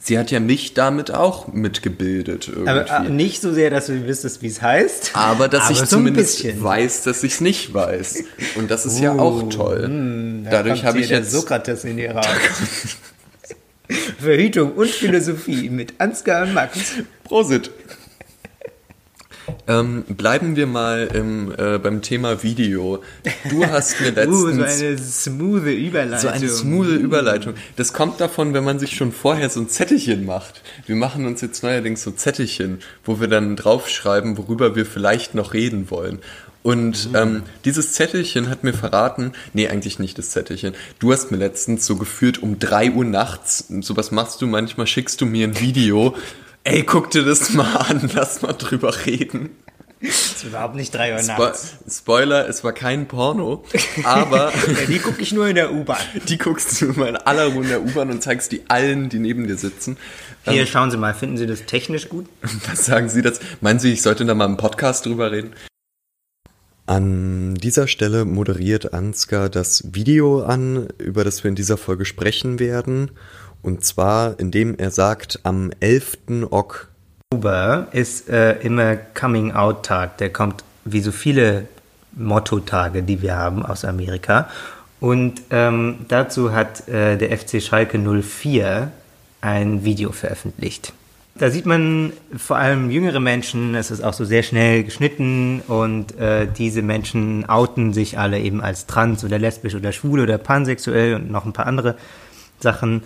Sie 0.00 0.16
hat 0.18 0.30
ja 0.30 0.38
mich 0.38 0.74
damit 0.74 1.10
auch 1.10 1.48
mitgebildet 1.48 2.46
irgendwie. 2.48 2.68
Aber 2.70 3.06
äh, 3.06 3.08
nicht 3.10 3.42
so 3.42 3.52
sehr, 3.52 3.68
dass 3.70 3.86
du 3.86 4.06
wüsstest, 4.06 4.42
wie 4.42 4.46
es 4.46 4.62
heißt. 4.62 5.10
Aber 5.14 5.48
dass 5.48 5.70
ich 5.70 5.78
so 5.78 5.86
zumindest 5.86 6.36
bisschen. 6.42 6.62
weiß, 6.62 7.02
dass 7.02 7.24
ich 7.24 7.32
es 7.34 7.40
nicht 7.40 7.74
weiß. 7.74 8.22
Und 8.56 8.70
das 8.70 8.86
ist 8.86 9.00
ja 9.00 9.12
Oh, 9.14 9.18
auch 9.18 9.48
toll. 9.48 9.82
hm, 9.84 10.44
Da 10.44 10.50
Dadurch 10.62 10.84
habe 10.84 11.00
ich 11.00 11.08
jetzt. 11.10 11.32
Sokrates 11.32 11.84
in 11.84 11.96
dir 11.96 12.12
raus. 12.16 12.24
Verhütung 14.20 14.72
und 14.74 14.88
Philosophie 14.88 15.68
mit 15.70 15.94
Ansgar 15.98 16.42
und 16.46 16.54
Max. 16.54 16.78
Prosit. 17.24 17.70
Ähm, 19.68 20.04
bleiben 20.08 20.56
wir 20.56 20.66
mal 20.66 21.10
im, 21.12 21.52
äh, 21.56 21.78
beim 21.78 22.00
Thema 22.00 22.42
Video. 22.42 23.02
Du 23.50 23.66
hast 23.66 24.00
mir 24.00 24.12
letztens 24.12 24.28
Uh, 24.28 24.52
so 24.52 24.62
eine 24.62 24.98
smooth 24.98 25.66
Überleitung. 25.66 26.18
So 26.18 26.28
eine 26.28 26.48
smoothe 26.48 26.94
Überleitung. 26.94 27.54
Das 27.76 27.92
kommt 27.92 28.18
davon, 28.18 28.54
wenn 28.54 28.64
man 28.64 28.78
sich 28.78 28.96
schon 28.96 29.12
vorher 29.12 29.50
so 29.50 29.60
ein 29.60 29.68
Zettelchen 29.68 30.24
macht. 30.24 30.62
Wir 30.86 30.96
machen 30.96 31.26
uns 31.26 31.42
jetzt 31.42 31.62
neuerdings 31.62 32.02
so 32.02 32.10
Zettelchen, 32.12 32.78
wo 33.04 33.20
wir 33.20 33.28
dann 33.28 33.56
draufschreiben, 33.56 34.38
worüber 34.38 34.74
wir 34.74 34.86
vielleicht 34.86 35.34
noch 35.34 35.52
reden 35.52 35.90
wollen. 35.90 36.20
Und 36.62 37.10
ähm, 37.14 37.42
dieses 37.64 37.92
Zettelchen 37.92 38.48
hat 38.48 38.64
mir 38.64 38.72
verraten, 38.72 39.32
nee, 39.52 39.68
eigentlich 39.68 39.98
nicht 39.98 40.18
das 40.18 40.30
Zettelchen. 40.30 40.74
Du 40.98 41.12
hast 41.12 41.30
mir 41.30 41.36
letztens 41.36 41.84
so 41.86 41.96
geführt 41.96 42.42
um 42.42 42.58
drei 42.58 42.90
Uhr 42.90 43.04
nachts, 43.04 43.66
sowas 43.80 44.12
machst 44.12 44.40
du 44.40 44.46
manchmal, 44.46 44.86
schickst 44.86 45.20
du 45.20 45.26
mir 45.26 45.46
ein 45.46 45.60
Video. 45.60 46.14
Ey, 46.68 46.82
guck 46.82 47.10
dir 47.10 47.24
das 47.24 47.54
mal 47.54 47.76
an, 47.76 48.10
lass 48.14 48.42
mal 48.42 48.52
drüber 48.52 48.94
reden. 49.06 49.56
Das 50.02 50.10
ist 50.10 50.44
überhaupt 50.44 50.74
nicht 50.74 50.94
drei 50.94 51.14
Uhr 51.14 51.18
Spo 51.18 51.42
nachts. 51.42 51.76
Spoiler, 51.90 52.46
es 52.46 52.62
war 52.62 52.72
kein 52.72 53.08
Porno, 53.08 53.64
aber 54.04 54.52
Ja, 54.66 54.86
die 54.86 54.98
gucke 54.98 55.22
ich 55.22 55.32
nur 55.32 55.48
in 55.48 55.54
der 55.54 55.72
U-Bahn. 55.72 55.96
die 56.28 56.36
guckst 56.36 56.80
du 56.82 56.92
mal 56.92 57.08
in 57.08 57.16
aller 57.16 57.46
Ruhe 57.46 57.62
in 57.62 57.70
der 57.70 57.82
U-Bahn 57.82 58.10
und 58.10 58.22
zeigst 58.22 58.52
die 58.52 58.68
allen, 58.68 59.08
die 59.08 59.18
neben 59.18 59.46
dir 59.48 59.56
sitzen. 59.56 59.96
Hier, 60.44 60.66
schauen 60.66 60.90
Sie 60.90 60.98
mal, 60.98 61.14
finden 61.14 61.38
Sie 61.38 61.46
das 61.46 61.64
technisch 61.64 62.10
gut? 62.10 62.26
Was 62.68 62.84
sagen 62.84 63.08
Sie 63.08 63.22
das? 63.22 63.40
Meinen 63.62 63.78
Sie, 63.78 63.94
ich 63.94 64.02
sollte 64.02 64.26
da 64.26 64.34
mal 64.34 64.44
im 64.44 64.58
Podcast 64.58 65.06
drüber 65.06 65.32
reden? 65.32 65.54
An 66.84 67.54
dieser 67.54 67.86
Stelle 67.86 68.24
moderiert 68.24 68.94
Ansgar 68.94 69.48
das 69.48 69.94
Video 69.94 70.42
an, 70.42 70.88
über 70.98 71.24
das 71.24 71.44
wir 71.44 71.48
in 71.48 71.54
dieser 71.54 71.76
Folge 71.76 72.04
sprechen 72.04 72.58
werden. 72.58 73.10
Und 73.62 73.84
zwar, 73.84 74.38
indem 74.38 74.76
er 74.76 74.90
sagt, 74.90 75.40
am 75.42 75.70
11. 75.80 76.18
Ok. 76.50 76.88
Oktober 77.30 77.88
ist 77.92 78.28
äh, 78.30 78.58
immer 78.60 78.96
Coming-out-Tag. 78.96 80.16
Der 80.18 80.32
kommt 80.32 80.64
wie 80.84 81.00
so 81.00 81.12
viele 81.12 81.68
Motto-Tage, 82.12 83.02
die 83.02 83.20
wir 83.20 83.36
haben 83.36 83.64
aus 83.64 83.84
Amerika. 83.84 84.48
Und 85.00 85.42
ähm, 85.50 86.06
dazu 86.08 86.52
hat 86.52 86.88
äh, 86.88 87.16
der 87.16 87.36
FC 87.36 87.62
Schalke 87.62 87.98
04 87.98 88.90
ein 89.40 89.84
Video 89.84 90.12
veröffentlicht. 90.12 90.92
Da 91.36 91.50
sieht 91.50 91.66
man 91.66 92.12
vor 92.36 92.56
allem 92.56 92.90
jüngere 92.90 93.20
Menschen, 93.20 93.76
es 93.76 93.92
ist 93.92 94.02
auch 94.02 94.12
so 94.12 94.24
sehr 94.24 94.42
schnell 94.42 94.82
geschnitten 94.82 95.60
und 95.68 96.18
äh, 96.18 96.48
diese 96.48 96.82
Menschen 96.82 97.48
outen 97.48 97.92
sich 97.92 98.18
alle 98.18 98.40
eben 98.40 98.60
als 98.60 98.86
trans 98.86 99.22
oder 99.22 99.38
lesbisch 99.38 99.76
oder 99.76 99.92
schwul 99.92 100.18
oder 100.18 100.36
pansexuell 100.36 101.14
und 101.14 101.30
noch 101.30 101.44
ein 101.44 101.52
paar 101.52 101.66
andere 101.66 101.94
Sachen. 102.58 103.02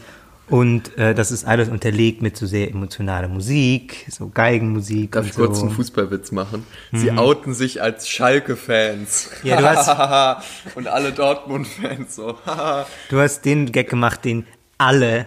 Und 0.49 0.99
äh, 0.99 1.15
das 1.15 1.31
ist 1.33 1.45
alles 1.47 1.69
unterlegt 1.69 2.21
mit 2.21 2.37
so 2.37 2.47
sehr 2.47 2.69
emotionaler 2.71 3.29
Musik, 3.29 4.07
so 4.11 4.29
Geigenmusik. 4.29 5.13
Darf 5.13 5.27
ich 5.27 5.35
kurz 5.35 5.59
so. 5.61 5.67
einen 5.67 5.75
Fußballwitz 5.75 6.31
machen? 6.33 6.67
Sie 6.93 7.11
outen 7.13 7.55
sich 7.55 7.81
als 7.81 8.09
Schalke-Fans. 8.09 9.31
Mhm. 9.43 9.49
Ja, 9.49 9.57
du 9.57 9.69
hast- 9.71 10.43
Und 10.75 10.89
alle 10.89 11.13
Dortmund-Fans 11.13 12.15
so. 12.17 12.37
Du 13.09 13.19
hast 13.21 13.45
den 13.45 13.73
Gag 13.73 13.89
gemacht, 13.89 14.25
den 14.25 14.47
alle, 14.79 15.27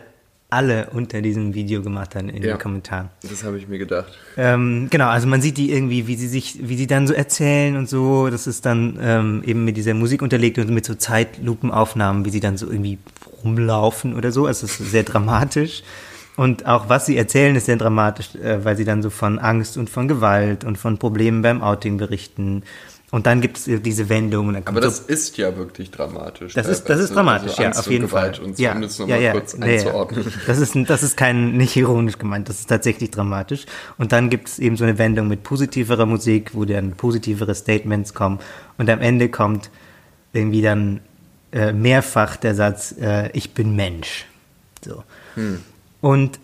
alle 0.55 0.89
unter 0.93 1.21
diesem 1.21 1.53
Video 1.53 1.81
gemacht 1.83 2.15
haben 2.15 2.29
in 2.29 2.41
Ja. 2.41 2.53
den 2.55 2.59
Kommentaren. 2.59 3.09
das 3.29 3.43
habe 3.43 3.57
ich 3.57 3.67
mir 3.67 3.77
gedacht. 3.77 4.11
Ähm, 4.37 4.87
genau, 4.89 5.07
also 5.09 5.27
man 5.27 5.41
sieht 5.41 5.57
die 5.57 5.71
irgendwie, 5.71 6.07
wie 6.07 6.15
sie 6.15 6.27
sich, 6.27 6.57
wie 6.67 6.75
sie 6.77 6.87
dann 6.87 7.05
so 7.07 7.13
erzählen 7.13 7.75
und 7.77 7.87
so. 7.87 8.29
Das 8.29 8.47
ist 8.47 8.65
dann 8.65 8.97
ähm, 9.01 9.43
eben 9.45 9.63
mit 9.65 9.77
dieser 9.77 9.93
Musik 9.93 10.21
unterlegt 10.21 10.57
und 10.57 10.69
mit 10.69 10.85
so 10.85 10.95
Zeitlupenaufnahmen, 10.95 12.25
wie 12.25 12.29
sie 12.29 12.39
dann 12.39 12.57
so 12.57 12.67
irgendwie 12.69 12.97
rumlaufen 13.43 14.15
oder 14.15 14.31
so. 14.31 14.45
Also 14.47 14.65
es 14.65 14.79
ist 14.79 14.91
sehr 14.91 15.03
dramatisch. 15.03 15.83
Und 16.37 16.65
auch 16.65 16.89
was 16.89 17.05
sie 17.05 17.15
erzählen, 17.15 17.55
ist 17.55 17.65
sehr 17.67 17.77
dramatisch, 17.77 18.35
äh, 18.35 18.63
weil 18.65 18.75
sie 18.75 18.83
dann 18.83 19.01
so 19.01 19.09
von 19.09 19.39
Angst 19.39 19.77
und 19.77 19.89
von 19.89 20.07
Gewalt 20.07 20.63
und 20.65 20.77
von 20.77 20.97
Problemen 20.97 21.41
beim 21.41 21.61
Outing 21.61 21.97
berichten. 21.97 22.63
Und 23.15 23.27
dann 23.27 23.39
gibt 23.39 23.55
es 23.55 23.63
diese 23.81 24.09
Wendung. 24.09 24.49
Und 24.49 24.55
dann 24.55 24.65
kommt 24.65 24.77
Aber 24.77 24.91
so 24.91 24.99
das 24.99 25.07
ist 25.07 25.37
ja 25.37 25.55
wirklich 25.55 25.89
dramatisch. 25.89 26.53
Das 26.53 26.67
ist, 26.67 26.83
das 26.89 26.99
ist 26.99 27.15
dramatisch, 27.15 27.51
Also 27.51 27.61
ja, 27.61 27.67
Angst 27.69 27.79
auf 27.79 27.89
jeden 27.89 28.07
Gewalt 28.07 28.35
Fall. 28.35 28.45
Und 28.45 28.59
ja, 28.59 28.73
um 28.73 28.81
das 28.81 28.99
nochmal 28.99 29.21
ja, 29.21 29.31
kurz 29.31 29.53
ja, 29.53 29.65
ja. 29.65 29.71
einzuordnen. 29.71 30.33
Das 30.45 30.59
ist, 30.59 30.75
das 30.89 31.01
ist 31.01 31.15
kein, 31.15 31.55
nicht 31.55 31.77
ironisch 31.77 32.17
gemeint, 32.17 32.49
das 32.49 32.59
ist 32.59 32.67
tatsächlich 32.67 33.11
dramatisch. 33.11 33.67
Und 33.97 34.11
dann 34.11 34.29
gibt 34.29 34.49
es 34.49 34.59
eben 34.59 34.75
so 34.75 34.83
eine 34.83 34.97
Wendung 34.97 35.29
mit 35.29 35.43
positiverer 35.43 36.05
Musik, 36.05 36.55
wo 36.55 36.65
dann 36.65 36.91
positivere 36.91 37.55
Statements 37.55 38.13
kommen. 38.13 38.39
Und 38.77 38.89
am 38.89 38.99
Ende 38.99 39.29
kommt 39.29 39.69
irgendwie 40.33 40.61
dann 40.61 40.99
äh, 41.53 41.71
mehrfach 41.71 42.35
der 42.35 42.53
Satz, 42.53 42.95
äh, 42.99 43.29
ich 43.31 43.53
bin 43.53 43.77
Mensch. 43.77 44.25
So. 44.83 45.05
Und 46.01 46.39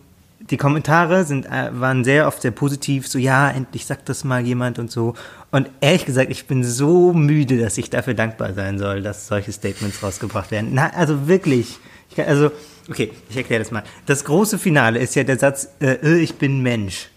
die 0.51 0.57
Kommentare 0.57 1.23
sind, 1.23 1.45
äh, 1.45 1.69
waren 1.71 2.03
sehr 2.03 2.27
oft 2.27 2.41
sehr 2.41 2.51
positiv, 2.51 3.07
so 3.07 3.17
ja, 3.17 3.49
endlich 3.49 3.85
sagt 3.85 4.09
das 4.09 4.23
mal 4.23 4.45
jemand 4.45 4.79
und 4.79 4.91
so. 4.91 5.15
Und 5.49 5.69
ehrlich 5.79 6.05
gesagt, 6.05 6.29
ich 6.29 6.45
bin 6.45 6.63
so 6.63 7.13
müde, 7.13 7.57
dass 7.57 7.77
ich 7.77 7.89
dafür 7.89 8.13
dankbar 8.13 8.53
sein 8.53 8.77
soll, 8.77 9.01
dass 9.01 9.27
solche 9.27 9.51
Statements 9.51 10.03
rausgebracht 10.03 10.51
werden. 10.51 10.71
Na, 10.73 10.91
also 10.93 11.27
wirklich. 11.27 11.79
Ich 12.09 12.17
kann, 12.17 12.27
also, 12.27 12.51
okay, 12.89 13.11
ich 13.29 13.37
erkläre 13.37 13.63
das 13.63 13.71
mal. 13.71 13.83
Das 14.05 14.25
große 14.25 14.59
Finale 14.59 14.99
ist 14.99 15.15
ja 15.15 15.23
der 15.23 15.39
Satz, 15.39 15.69
äh, 15.79 15.93
äh, 16.03 16.19
ich 16.19 16.35
bin 16.35 16.61
Mensch. 16.61 17.09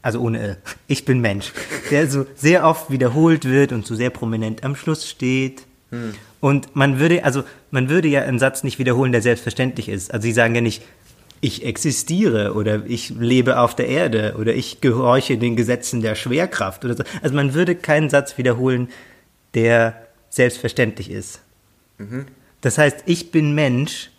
Also 0.00 0.20
ohne 0.20 0.40
äh, 0.40 0.56
ich 0.86 1.04
bin 1.04 1.20
Mensch. 1.20 1.52
Der 1.90 2.08
so 2.08 2.24
sehr 2.36 2.64
oft 2.64 2.90
wiederholt 2.90 3.44
wird 3.44 3.72
und 3.72 3.84
so 3.84 3.96
sehr 3.96 4.10
prominent 4.10 4.62
am 4.62 4.76
Schluss 4.76 5.08
steht. 5.08 5.66
Und 6.40 6.74
man 6.74 6.98
würde, 6.98 7.24
also 7.24 7.44
man 7.70 7.88
würde 7.88 8.08
ja 8.08 8.22
einen 8.22 8.38
Satz 8.38 8.64
nicht 8.64 8.78
wiederholen, 8.78 9.12
der 9.12 9.22
selbstverständlich 9.22 9.88
ist. 9.88 10.12
Also 10.12 10.24
sie 10.24 10.32
sagen 10.32 10.54
ja 10.54 10.60
nicht, 10.60 10.82
ich 11.40 11.64
existiere 11.64 12.54
oder 12.54 12.84
ich 12.86 13.10
lebe 13.10 13.58
auf 13.58 13.74
der 13.76 13.88
Erde 13.88 14.36
oder 14.38 14.54
ich 14.54 14.80
gehorche 14.80 15.38
den 15.38 15.56
Gesetzen 15.56 16.00
der 16.00 16.14
Schwerkraft 16.14 16.84
oder 16.84 16.96
so. 16.96 17.04
Also 17.22 17.34
man 17.34 17.54
würde 17.54 17.74
keinen 17.74 18.10
Satz 18.10 18.38
wiederholen, 18.38 18.88
der 19.54 20.06
selbstverständlich 20.30 21.10
ist. 21.10 21.40
Das 22.60 22.78
heißt, 22.78 23.04
ich 23.06 23.30
bin 23.30 23.54
Mensch 23.54 24.10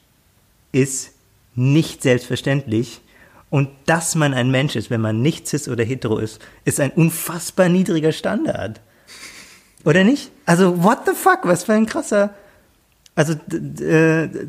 ist 0.71 1.11
nicht 1.55 2.01
selbstverständlich. 2.03 3.01
Und 3.49 3.69
dass 3.85 4.15
man 4.15 4.33
ein 4.33 4.51
Mensch 4.51 4.75
ist, 4.75 4.89
wenn 4.89 4.99
man 5.01 5.21
nicht 5.21 5.47
cis 5.47 5.69
oder 5.69 5.83
hetero 5.83 6.17
ist, 6.17 6.39
ist 6.65 6.79
ein 6.79 6.91
unfassbar 6.91 7.69
niedriger 7.69 8.11
Standard. 8.11 8.81
Oder 9.85 10.03
nicht? 10.03 10.31
Also, 10.45 10.83
what 10.83 10.99
the 11.05 11.13
fuck? 11.13 11.39
Was 11.43 11.63
für 11.63 11.73
ein 11.73 11.85
krasser. 11.85 12.33
Also, 13.15 13.33
äh, 13.33 14.27
d- 14.27 14.47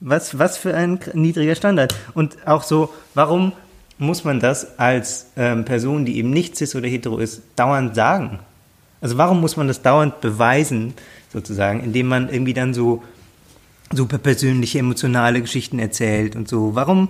was, 0.00 0.38
was 0.38 0.56
für 0.56 0.74
ein 0.74 1.00
niedriger 1.14 1.54
Standard. 1.54 1.94
Und 2.14 2.46
auch 2.46 2.62
so, 2.62 2.92
warum 3.14 3.52
muss 3.98 4.24
man 4.24 4.40
das 4.40 4.78
als 4.78 5.26
ähm, 5.36 5.64
Person, 5.64 6.04
die 6.04 6.18
eben 6.18 6.30
nicht 6.30 6.56
cis 6.56 6.74
oder 6.74 6.88
hetero 6.88 7.18
ist, 7.18 7.42
dauernd 7.56 7.94
sagen? 7.94 8.38
Also, 9.00 9.16
warum 9.16 9.40
muss 9.40 9.56
man 9.56 9.68
das 9.68 9.82
dauernd 9.82 10.20
beweisen, 10.20 10.94
sozusagen, 11.32 11.82
indem 11.82 12.08
man 12.08 12.28
irgendwie 12.28 12.54
dann 12.54 12.74
so 12.74 13.02
super 13.92 14.18
persönliche, 14.18 14.78
emotionale 14.80 15.40
Geschichten 15.40 15.78
erzählt 15.78 16.36
und 16.36 16.48
so? 16.48 16.74
Warum, 16.74 17.08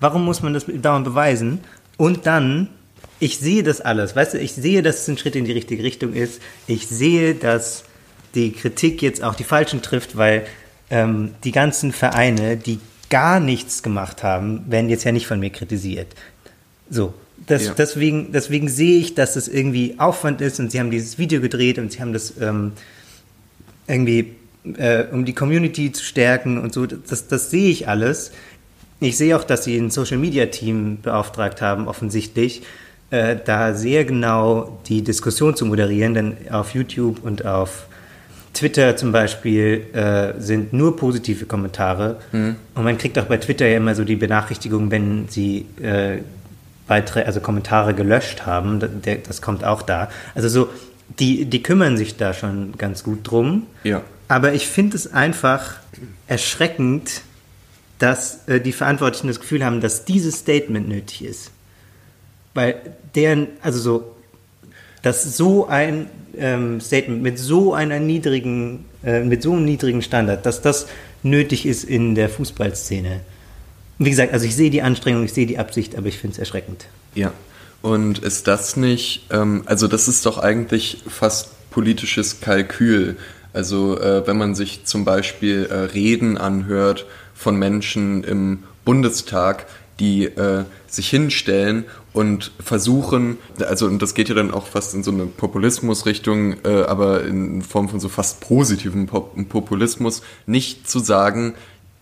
warum 0.00 0.24
muss 0.24 0.42
man 0.42 0.54
das 0.54 0.66
dauernd 0.66 1.04
beweisen? 1.04 1.60
Und 1.96 2.26
dann, 2.26 2.68
ich 3.20 3.38
sehe 3.38 3.62
das 3.62 3.80
alles, 3.80 4.16
weißt 4.16 4.34
du, 4.34 4.38
ich 4.38 4.52
sehe, 4.52 4.82
dass 4.82 5.00
es 5.00 5.08
ein 5.08 5.18
Schritt 5.18 5.36
in 5.36 5.44
die 5.44 5.52
richtige 5.52 5.82
Richtung 5.82 6.12
ist. 6.14 6.40
Ich 6.66 6.86
sehe, 6.86 7.34
dass 7.34 7.84
die 8.34 8.52
Kritik 8.52 9.00
jetzt 9.00 9.22
auch 9.22 9.34
die 9.34 9.44
Falschen 9.44 9.80
trifft, 9.80 10.16
weil 10.16 10.46
ähm, 10.90 11.30
die 11.44 11.52
ganzen 11.52 11.92
Vereine, 11.92 12.56
die 12.56 12.80
gar 13.10 13.40
nichts 13.40 13.82
gemacht 13.82 14.22
haben, 14.22 14.64
werden 14.68 14.88
jetzt 14.90 15.04
ja 15.04 15.12
nicht 15.12 15.26
von 15.26 15.40
mir 15.40 15.50
kritisiert. 15.50 16.08
So, 16.90 17.14
das, 17.46 17.66
Ja. 17.66 17.74
deswegen, 17.76 18.32
deswegen 18.32 18.68
sehe 18.68 18.98
ich, 18.98 19.14
dass 19.14 19.36
es 19.36 19.48
irgendwie 19.48 19.96
Aufwand 19.98 20.40
ist 20.40 20.58
und 20.60 20.70
sie 20.70 20.80
haben 20.80 20.90
dieses 20.90 21.18
Video 21.18 21.40
gedreht 21.40 21.78
und 21.78 21.92
sie 21.92 22.00
haben 22.00 22.12
das 22.12 22.34
ähm, 22.40 22.72
irgendwie, 23.86 24.34
äh, 24.76 25.04
um 25.12 25.24
die 25.24 25.34
Community 25.34 25.92
zu 25.92 26.04
stärken 26.04 26.58
und 26.58 26.72
so, 26.72 26.86
das, 26.86 27.28
das 27.28 27.50
sehe 27.50 27.70
ich 27.70 27.88
alles. 27.88 28.32
Ich 29.00 29.16
sehe 29.16 29.36
auch, 29.36 29.44
dass 29.44 29.64
sie 29.64 29.76
ein 29.76 29.90
Social 29.90 30.18
Media 30.18 30.46
Team 30.46 30.98
beauftragt 31.02 31.60
haben, 31.60 31.88
offensichtlich, 31.88 32.62
äh, 33.10 33.36
da 33.44 33.74
sehr 33.74 34.04
genau 34.04 34.80
die 34.88 35.02
Diskussion 35.02 35.54
zu 35.56 35.66
moderieren, 35.66 36.14
denn 36.14 36.36
auf 36.50 36.74
YouTube 36.74 37.22
und 37.22 37.44
auf 37.44 37.86
Twitter 38.54 38.96
zum 38.96 39.12
Beispiel 39.12 39.84
äh, 39.92 40.40
sind 40.40 40.72
nur 40.72 40.96
positive 40.96 41.44
Kommentare. 41.44 42.20
Und 42.32 42.56
man 42.84 42.96
kriegt 42.96 43.18
auch 43.18 43.24
bei 43.26 43.36
Twitter 43.36 43.66
ja 43.66 43.76
immer 43.76 43.94
so 43.94 44.04
die 44.04 44.16
Benachrichtigung, 44.16 44.90
wenn 44.90 45.28
sie 45.28 45.66
äh, 45.82 46.18
Beiträ 46.86 47.22
also 47.24 47.40
Kommentare 47.40 47.94
gelöscht 47.94 48.46
haben. 48.46 48.80
Da- 48.80 48.86
Der, 48.88 49.16
das 49.16 49.42
kommt 49.42 49.64
auch 49.64 49.82
da. 49.82 50.08
Also 50.34 50.48
so, 50.48 50.68
die, 51.18 51.44
die 51.46 51.62
kümmern 51.62 51.96
sich 51.96 52.16
da 52.16 52.32
schon 52.32 52.72
ganz 52.78 53.02
gut 53.04 53.20
drum. 53.22 53.66
Ja. 53.82 54.02
Aber 54.28 54.54
ich 54.54 54.66
finde 54.66 54.96
es 54.96 55.12
einfach 55.12 55.74
erschreckend, 56.28 57.22
dass 57.98 58.46
äh, 58.48 58.60
die 58.60 58.72
Verantwortlichen 58.72 59.28
das 59.28 59.40
Gefühl 59.40 59.64
haben, 59.64 59.80
dass 59.80 60.04
dieses 60.04 60.36
Statement 60.38 60.88
nötig 60.88 61.24
ist. 61.24 61.50
Weil 62.54 62.76
deren, 63.14 63.48
also 63.62 63.78
so, 63.80 64.16
dass 65.02 65.36
so 65.36 65.66
ein 65.66 66.06
ähm, 66.38 66.80
Statement 66.80 67.22
mit 67.22 67.38
so 67.38 67.74
einer 67.74 68.00
niedrigen, 68.00 68.84
äh, 69.04 69.22
mit 69.22 69.42
so 69.42 69.52
einem 69.52 69.64
niedrigen 69.64 70.02
Standard, 70.02 70.46
dass 70.46 70.62
das 70.62 70.86
nötig 71.22 71.66
ist 71.66 71.84
in 71.84 72.14
der 72.14 72.28
Fußballszene. 72.28 73.20
Wie 73.98 74.10
gesagt, 74.10 74.32
also 74.32 74.44
ich 74.46 74.56
sehe 74.56 74.70
die 74.70 74.82
Anstrengung, 74.82 75.24
ich 75.24 75.32
sehe 75.32 75.46
die 75.46 75.58
Absicht, 75.58 75.96
aber 75.96 76.08
ich 76.08 76.18
finde 76.18 76.34
es 76.34 76.38
erschreckend. 76.38 76.86
Ja. 77.14 77.32
Und 77.82 78.18
ist 78.20 78.48
das 78.48 78.76
nicht, 78.76 79.26
ähm, 79.30 79.62
also 79.66 79.88
das 79.88 80.08
ist 80.08 80.24
doch 80.24 80.38
eigentlich 80.38 81.02
fast 81.06 81.70
politisches 81.70 82.40
Kalkül. 82.40 83.16
Also 83.52 84.00
äh, 84.00 84.26
wenn 84.26 84.38
man 84.38 84.54
sich 84.54 84.84
zum 84.84 85.04
Beispiel 85.04 85.66
äh, 85.70 85.74
Reden 85.74 86.38
anhört 86.38 87.06
von 87.34 87.56
Menschen 87.56 88.24
im 88.24 88.64
Bundestag, 88.84 89.66
die 90.00 90.24
äh, 90.24 90.64
sich 90.86 91.08
hinstellen 91.10 91.84
und 92.14 92.52
versuchen, 92.60 93.38
also 93.58 93.86
und 93.86 94.00
das 94.00 94.14
geht 94.14 94.30
ja 94.30 94.34
dann 94.34 94.52
auch 94.52 94.68
fast 94.68 94.94
in 94.94 95.02
so 95.02 95.10
eine 95.10 95.26
Populismusrichtung, 95.26 96.56
äh, 96.64 96.84
aber 96.86 97.24
in 97.24 97.60
Form 97.60 97.90
von 97.90 98.00
so 98.00 98.08
fast 98.08 98.40
positivem 98.40 99.06
Populismus, 99.06 100.22
nicht 100.46 100.88
zu 100.88 101.00
sagen, 101.00 101.54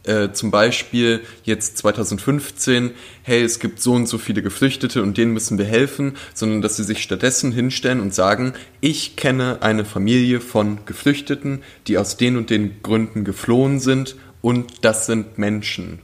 äh, 0.05 0.33
zum 0.33 0.51
Beispiel 0.51 1.21
jetzt 1.45 1.79
2015, 1.79 2.91
hey, 3.23 3.43
es 3.43 3.59
gibt 3.59 3.81
so 3.81 3.95
und 3.95 4.07
so 4.07 4.19
viele 4.19 4.43
Geflüchtete 4.43 5.03
und 5.03 5.17
denen 5.17 5.33
müssen 5.33 5.59
wir 5.59 5.65
helfen, 5.65 6.17
sondern 6.35 6.61
dass 6.61 6.77
sie 6.77 6.85
sich 6.85 7.03
stattdessen 7.03 7.51
hinstellen 7.51 8.01
und 8.01 8.13
sagen, 8.13 8.53
ich 8.81 9.17
kenne 9.17 9.63
eine 9.63 9.85
Familie 9.85 10.41
von 10.41 10.85
Geflüchteten, 10.85 11.63
die 11.87 11.97
aus 11.97 12.19
den 12.19 12.37
und 12.37 12.51
den 12.51 12.83
Gründen 12.83 13.25
geflohen 13.25 13.81
sind 13.81 14.17
und 14.43 14.85
das 14.85 15.07
sind 15.07 15.39
Menschen. 15.39 16.01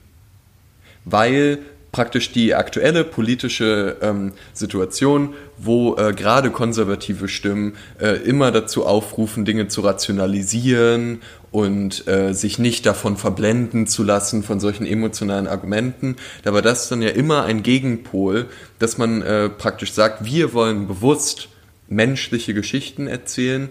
Weil 1.04 1.58
praktisch 1.92 2.32
die 2.32 2.54
aktuelle 2.54 3.04
politische 3.04 3.96
ähm, 4.02 4.32
Situation, 4.52 5.34
wo 5.56 5.96
äh, 5.96 6.12
gerade 6.12 6.50
konservative 6.50 7.28
Stimmen 7.28 7.76
äh, 8.00 8.16
immer 8.22 8.52
dazu 8.52 8.86
aufrufen, 8.86 9.44
Dinge 9.44 9.68
zu 9.68 9.80
rationalisieren 9.80 11.22
und 11.50 12.06
äh, 12.06 12.34
sich 12.34 12.58
nicht 12.58 12.84
davon 12.84 13.16
verblenden 13.16 13.86
zu 13.86 14.02
lassen 14.02 14.42
von 14.42 14.60
solchen 14.60 14.86
emotionalen 14.86 15.46
Argumenten. 15.46 16.16
Da 16.42 16.52
war 16.52 16.62
das 16.62 16.88
dann 16.88 17.00
ja 17.00 17.10
immer 17.10 17.44
ein 17.44 17.62
Gegenpol, 17.62 18.46
dass 18.78 18.98
man 18.98 19.22
äh, 19.22 19.48
praktisch 19.48 19.92
sagt, 19.92 20.24
wir 20.24 20.52
wollen 20.52 20.86
bewusst 20.86 21.48
menschliche 21.88 22.52
Geschichten 22.52 23.06
erzählen 23.06 23.70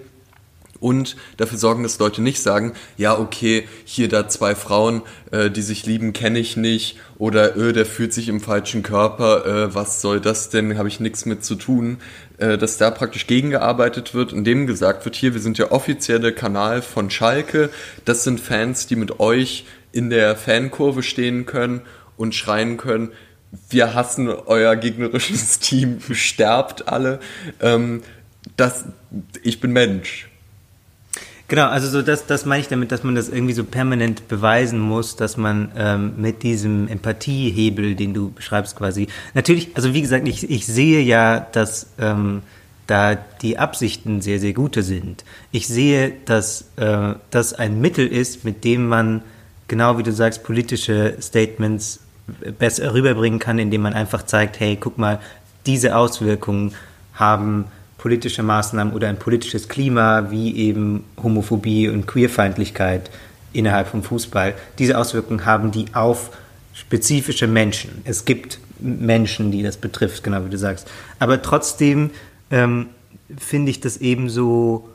und 0.79 1.15
dafür 1.37 1.57
sorgen, 1.57 1.83
dass 1.83 1.99
Leute 1.99 2.21
nicht 2.21 2.41
sagen, 2.41 2.73
ja, 2.97 3.17
okay, 3.17 3.67
hier 3.85 4.09
da 4.09 4.27
zwei 4.27 4.55
Frauen, 4.55 5.01
äh, 5.31 5.49
die 5.49 5.61
sich 5.61 5.85
lieben, 5.85 6.13
kenne 6.13 6.39
ich 6.39 6.57
nicht 6.57 6.97
oder 7.17 7.55
öh, 7.57 7.73
der 7.73 7.85
fühlt 7.85 8.13
sich 8.13 8.29
im 8.29 8.41
falschen 8.41 8.83
Körper, 8.83 9.45
äh, 9.45 9.75
was 9.75 10.01
soll 10.01 10.19
das 10.19 10.49
denn, 10.49 10.77
habe 10.77 10.87
ich 10.87 10.99
nichts 10.99 11.25
mit 11.25 11.43
zu 11.43 11.55
tun, 11.55 11.97
äh, 12.37 12.57
dass 12.57 12.77
da 12.77 12.91
praktisch 12.91 13.27
gegengearbeitet 13.27 14.13
wird, 14.13 14.33
indem 14.33 14.67
gesagt 14.67 15.05
wird, 15.05 15.15
hier, 15.15 15.33
wir 15.33 15.41
sind 15.41 15.57
der 15.57 15.71
offizielle 15.71 16.33
Kanal 16.33 16.81
von 16.81 17.09
Schalke, 17.09 17.69
das 18.05 18.23
sind 18.23 18.39
Fans, 18.39 18.87
die 18.87 18.95
mit 18.95 19.19
euch 19.19 19.65
in 19.91 20.09
der 20.09 20.35
Fankurve 20.35 21.03
stehen 21.03 21.45
können 21.45 21.81
und 22.17 22.35
schreien 22.35 22.77
können, 22.77 23.11
wir 23.69 23.93
hassen 23.93 24.29
euer 24.29 24.75
gegnerisches 24.75 25.59
Team, 25.59 25.99
sterbt 26.11 26.87
alle. 26.87 27.19
Ähm, 27.61 28.03
das, 28.55 28.85
ich 29.43 29.59
bin 29.59 29.71
Mensch. 29.71 30.29
Genau, 31.49 31.67
also 31.67 31.87
so 31.87 32.01
das, 32.01 32.25
das 32.25 32.45
meine 32.45 32.61
ich 32.61 32.67
damit, 32.67 32.91
dass 32.91 33.03
man 33.03 33.15
das 33.15 33.29
irgendwie 33.29 33.53
so 33.53 33.63
permanent 33.63 34.27
beweisen 34.27 34.79
muss, 34.79 35.15
dass 35.15 35.37
man 35.37 35.71
ähm, 35.77 36.13
mit 36.17 36.43
diesem 36.43 36.89
Empathiehebel, 36.89 37.95
den 37.95 38.13
du 38.13 38.31
beschreibst 38.31 38.75
quasi, 38.75 39.07
natürlich, 39.33 39.69
also 39.75 39.93
wie 39.93 40.01
gesagt, 40.01 40.27
ich, 40.27 40.49
ich 40.49 40.65
sehe 40.65 41.01
ja, 41.01 41.39
dass 41.39 41.87
ähm, 41.99 42.41
da 42.85 43.15
die 43.15 43.57
Absichten 43.57 44.21
sehr, 44.21 44.39
sehr 44.39 44.53
gute 44.53 44.83
sind. 44.83 45.23
Ich 45.51 45.67
sehe, 45.67 46.13
dass 46.25 46.65
äh, 46.75 47.13
das 47.31 47.53
ein 47.53 47.79
Mittel 47.79 48.07
ist, 48.07 48.43
mit 48.43 48.65
dem 48.65 48.87
man, 48.87 49.21
genau 49.69 49.97
wie 49.97 50.03
du 50.03 50.11
sagst, 50.11 50.43
politische 50.43 51.15
Statements 51.21 52.01
besser 52.59 52.93
rüberbringen 52.93 53.39
kann, 53.39 53.57
indem 53.57 53.81
man 53.81 53.93
einfach 53.93 54.23
zeigt, 54.23 54.59
hey, 54.59 54.77
guck 54.77 54.97
mal, 54.97 55.19
diese 55.65 55.95
Auswirkungen 55.95 56.73
haben 57.13 57.65
politische 57.97 58.43
Maßnahmen 58.43 58.93
oder 58.93 59.09
ein 59.09 59.17
politisches 59.17 59.67
Klima 59.67 60.29
wie 60.29 60.55
eben 60.55 61.03
Homophobie 61.21 61.89
und 61.89 62.05
Queerfeindlichkeit 62.05 63.09
innerhalb 63.53 63.87
vom 63.87 64.03
Fußball, 64.03 64.53
diese 64.77 64.97
Auswirkungen 64.97 65.45
haben 65.45 65.71
die 65.71 65.85
auf 65.93 66.31
spezifische 66.73 67.47
Menschen. 67.47 68.01
Es 68.03 68.25
gibt 68.25 68.59
Menschen, 68.79 69.51
die 69.51 69.63
das 69.63 69.77
betrifft, 69.77 70.23
genau 70.23 70.45
wie 70.45 70.49
du 70.49 70.57
sagst. 70.57 70.89
Aber 71.17 71.41
trotzdem 71.41 72.11
ähm, 72.51 72.87
finde 73.35 73.71
ich 73.71 73.79
das 73.79 73.97
eben 73.97 74.29
so 74.29 74.87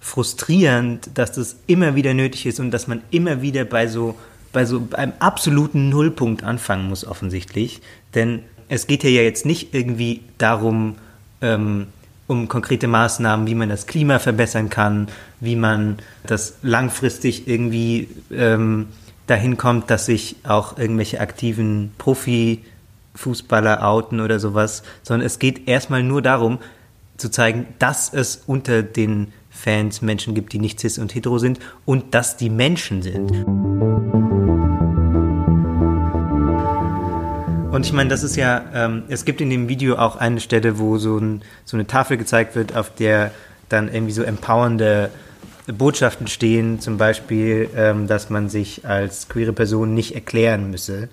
frustrierend, 0.00 1.10
dass 1.14 1.32
das 1.32 1.56
immer 1.66 1.94
wieder 1.94 2.12
nötig 2.12 2.46
ist 2.46 2.60
und 2.60 2.70
dass 2.70 2.86
man 2.86 3.02
immer 3.10 3.42
wieder 3.42 3.64
bei 3.64 3.86
so 3.86 4.16
bei 4.52 4.64
so 4.64 4.88
einem 4.92 5.12
absoluten 5.20 5.90
Nullpunkt 5.90 6.42
anfangen 6.42 6.88
muss 6.88 7.06
offensichtlich, 7.06 7.80
denn 8.14 8.42
es 8.68 8.86
geht 8.86 9.04
ja 9.04 9.10
jetzt 9.10 9.46
nicht 9.46 9.74
irgendwie 9.74 10.22
darum, 10.38 10.96
ähm, 11.40 11.86
um 12.30 12.46
konkrete 12.46 12.86
Maßnahmen, 12.86 13.48
wie 13.48 13.56
man 13.56 13.68
das 13.68 13.88
Klima 13.88 14.20
verbessern 14.20 14.70
kann, 14.70 15.08
wie 15.40 15.56
man 15.56 15.98
das 16.24 16.58
langfristig 16.62 17.48
irgendwie 17.48 18.08
ähm, 18.30 18.86
dahin 19.26 19.56
kommt, 19.56 19.90
dass 19.90 20.06
sich 20.06 20.36
auch 20.44 20.78
irgendwelche 20.78 21.18
aktiven 21.18 21.90
Profifußballer 21.98 23.84
outen 23.84 24.20
oder 24.20 24.38
sowas, 24.38 24.84
sondern 25.02 25.26
es 25.26 25.40
geht 25.40 25.66
erstmal 25.66 26.04
nur 26.04 26.22
darum, 26.22 26.60
zu 27.16 27.30
zeigen, 27.30 27.66
dass 27.80 28.14
es 28.14 28.44
unter 28.46 28.84
den 28.84 29.32
Fans 29.50 30.00
Menschen 30.00 30.32
gibt, 30.36 30.52
die 30.52 30.60
nicht 30.60 30.78
cis 30.78 30.98
und 30.98 31.12
hetero 31.12 31.38
sind 31.38 31.58
und 31.84 32.14
dass 32.14 32.36
die 32.36 32.48
Menschen 32.48 33.02
sind. 33.02 33.44
Und 37.70 37.86
ich 37.86 37.92
meine, 37.92 38.10
das 38.10 38.24
ist 38.24 38.34
ja, 38.34 38.64
ähm, 38.74 39.04
es 39.08 39.24
gibt 39.24 39.40
in 39.40 39.48
dem 39.48 39.68
Video 39.68 39.94
auch 39.94 40.16
eine 40.16 40.40
Stelle, 40.40 40.80
wo 40.80 40.98
so, 40.98 41.18
ein, 41.18 41.42
so 41.64 41.76
eine 41.76 41.86
Tafel 41.86 42.16
gezeigt 42.16 42.56
wird, 42.56 42.76
auf 42.76 42.92
der 42.92 43.30
dann 43.68 43.92
irgendwie 43.92 44.12
so 44.12 44.24
empowernde 44.24 45.10
Botschaften 45.68 46.26
stehen, 46.26 46.80
zum 46.80 46.98
Beispiel, 46.98 47.70
ähm, 47.76 48.08
dass 48.08 48.28
man 48.28 48.48
sich 48.48 48.84
als 48.84 49.28
queere 49.28 49.52
Person 49.52 49.94
nicht 49.94 50.16
erklären 50.16 50.72
müsse. 50.72 51.08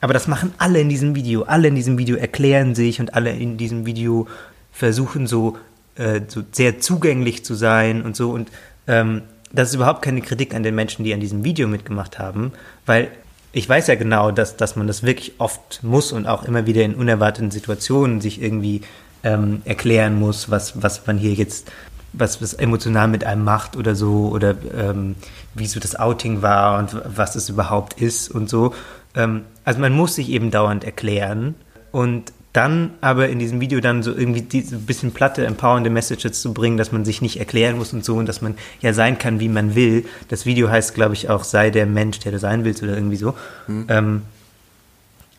Aber 0.00 0.12
das 0.12 0.26
machen 0.26 0.52
alle 0.58 0.80
in 0.80 0.88
diesem 0.88 1.14
Video. 1.14 1.42
Alle 1.44 1.68
in 1.68 1.76
diesem 1.76 1.96
Video 1.96 2.16
erklären 2.16 2.74
sich 2.74 3.00
und 3.00 3.14
alle 3.14 3.30
in 3.30 3.56
diesem 3.56 3.86
Video 3.86 4.26
versuchen 4.72 5.28
so, 5.28 5.58
äh, 5.94 6.22
so 6.26 6.42
sehr 6.50 6.80
zugänglich 6.80 7.44
zu 7.44 7.54
sein 7.54 8.02
und 8.02 8.16
so. 8.16 8.30
Und 8.32 8.50
ähm, 8.88 9.22
das 9.52 9.68
ist 9.68 9.76
überhaupt 9.76 10.02
keine 10.02 10.22
Kritik 10.22 10.54
an 10.54 10.64
den 10.64 10.74
Menschen, 10.74 11.04
die 11.04 11.14
an 11.14 11.20
diesem 11.20 11.44
Video 11.44 11.68
mitgemacht 11.68 12.18
haben, 12.18 12.50
weil 12.84 13.12
ich 13.52 13.68
weiß 13.68 13.88
ja 13.88 13.96
genau, 13.96 14.30
dass, 14.30 14.56
dass 14.56 14.76
man 14.76 14.86
das 14.86 15.02
wirklich 15.02 15.34
oft 15.38 15.82
muss 15.82 16.12
und 16.12 16.26
auch 16.26 16.44
immer 16.44 16.66
wieder 16.66 16.82
in 16.82 16.94
unerwarteten 16.94 17.50
Situationen 17.50 18.20
sich 18.20 18.40
irgendwie 18.40 18.82
ähm, 19.22 19.62
erklären 19.64 20.18
muss, 20.18 20.50
was, 20.50 20.82
was 20.82 21.06
man 21.06 21.18
hier 21.18 21.32
jetzt, 21.32 21.70
was, 22.12 22.40
was 22.40 22.54
emotional 22.54 23.08
mit 23.08 23.24
einem 23.24 23.44
macht 23.44 23.76
oder 23.76 23.94
so, 23.94 24.28
oder 24.32 24.54
ähm, 24.76 25.16
wie 25.54 25.66
so 25.66 25.80
das 25.80 25.96
Outing 25.96 26.42
war 26.42 26.78
und 26.78 26.96
was 27.04 27.34
es 27.34 27.48
überhaupt 27.48 28.00
ist 28.00 28.30
und 28.30 28.48
so. 28.48 28.74
Ähm, 29.14 29.42
also 29.64 29.80
man 29.80 29.92
muss 29.92 30.14
sich 30.14 30.30
eben 30.30 30.50
dauernd 30.50 30.84
erklären 30.84 31.56
und 31.90 32.32
dann 32.52 32.94
aber 33.00 33.28
in 33.28 33.38
diesem 33.38 33.60
Video 33.60 33.80
dann 33.80 34.02
so 34.02 34.12
irgendwie 34.12 34.42
diese 34.42 34.76
bisschen 34.76 35.12
platte, 35.12 35.46
empowernde 35.46 35.88
Messages 35.88 36.42
zu 36.42 36.52
bringen, 36.52 36.76
dass 36.76 36.90
man 36.90 37.04
sich 37.04 37.22
nicht 37.22 37.38
erklären 37.38 37.78
muss 37.78 37.92
und 37.92 38.04
so 38.04 38.16
und 38.16 38.26
dass 38.26 38.40
man 38.40 38.56
ja 38.80 38.92
sein 38.92 39.18
kann, 39.18 39.38
wie 39.38 39.48
man 39.48 39.76
will. 39.76 40.04
Das 40.28 40.46
Video 40.46 40.68
heißt, 40.68 40.94
glaube 40.94 41.14
ich, 41.14 41.30
auch 41.30 41.44
sei 41.44 41.70
der 41.70 41.86
Mensch, 41.86 42.18
der 42.18 42.32
du 42.32 42.38
sein 42.38 42.64
willst 42.64 42.82
oder 42.82 42.94
irgendwie 42.94 43.16
so. 43.16 43.34
Mhm. 43.68 43.86
Ähm, 43.88 44.22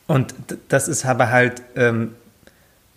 und 0.08 0.34
das 0.70 0.88
ist 0.88 1.06
aber 1.06 1.30
halt, 1.30 1.62
ähm, 1.76 2.12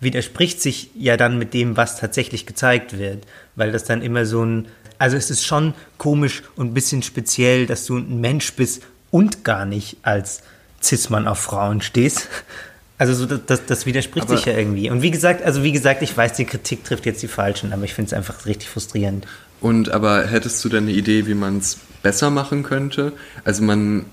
widerspricht 0.01 0.61
sich 0.61 0.91
ja 0.95 1.17
dann 1.17 1.39
mit 1.39 1.55
dem, 1.55 1.77
was 1.77 1.99
tatsächlich 1.99 2.47
gezeigt 2.47 2.99
wird, 2.99 3.27
weil 3.57 3.73
das 3.73 3.85
dann 3.85 4.03
immer 4.03 4.27
so 4.27 4.45
ein, 4.45 4.67
also 4.99 5.17
es 5.17 5.31
ist 5.31 5.45
schon 5.45 5.75
komisch 5.99 6.43
und 6.55 6.69
ein 6.69 6.75
bisschen 6.75 7.03
speziell, 7.03 7.67
dass 7.67 7.87
du 7.87 7.97
ein 7.97 8.21
Mensch 8.21 8.53
bist 8.55 8.83
und 9.11 9.45
gar 9.45 9.65
nicht 9.65 9.97
als 10.03 10.43
Cis-Mann 10.83 11.27
auf 11.27 11.39
Frauen 11.39 11.81
stehst. 11.81 12.29
Also 12.97 13.15
so, 13.15 13.27
das, 13.27 13.67
das 13.67 13.87
widerspricht 13.87 14.27
aber 14.27 14.37
sich 14.37 14.47
ja 14.47 14.57
irgendwie. 14.57 14.91
Und 14.91 15.03
wie 15.03 15.11
gesagt, 15.11 15.43
also 15.43 15.63
wie 15.63 15.73
gesagt, 15.73 16.03
ich 16.03 16.17
weiß, 16.17 16.35
die 16.35 16.45
Kritik 16.45 16.85
trifft 16.85 17.07
jetzt 17.07 17.23
die 17.23 17.29
Falschen, 17.29 17.73
aber 17.73 17.85
ich 17.85 17.95
finde 17.95 18.09
es 18.09 18.13
einfach 18.13 18.47
richtig 18.47 18.69
frustrierend. 18.69 19.27
Und 19.61 19.91
aber 19.91 20.27
hättest 20.27 20.65
du 20.65 20.69
denn 20.69 20.85
eine 20.85 20.93
Idee, 20.93 21.27
wie 21.27 21.35
man 21.35 21.59
es 21.59 21.79
besser 22.03 22.31
machen 22.31 22.63
könnte? 22.63 23.13
Also 23.45 23.63
man, 23.63 24.05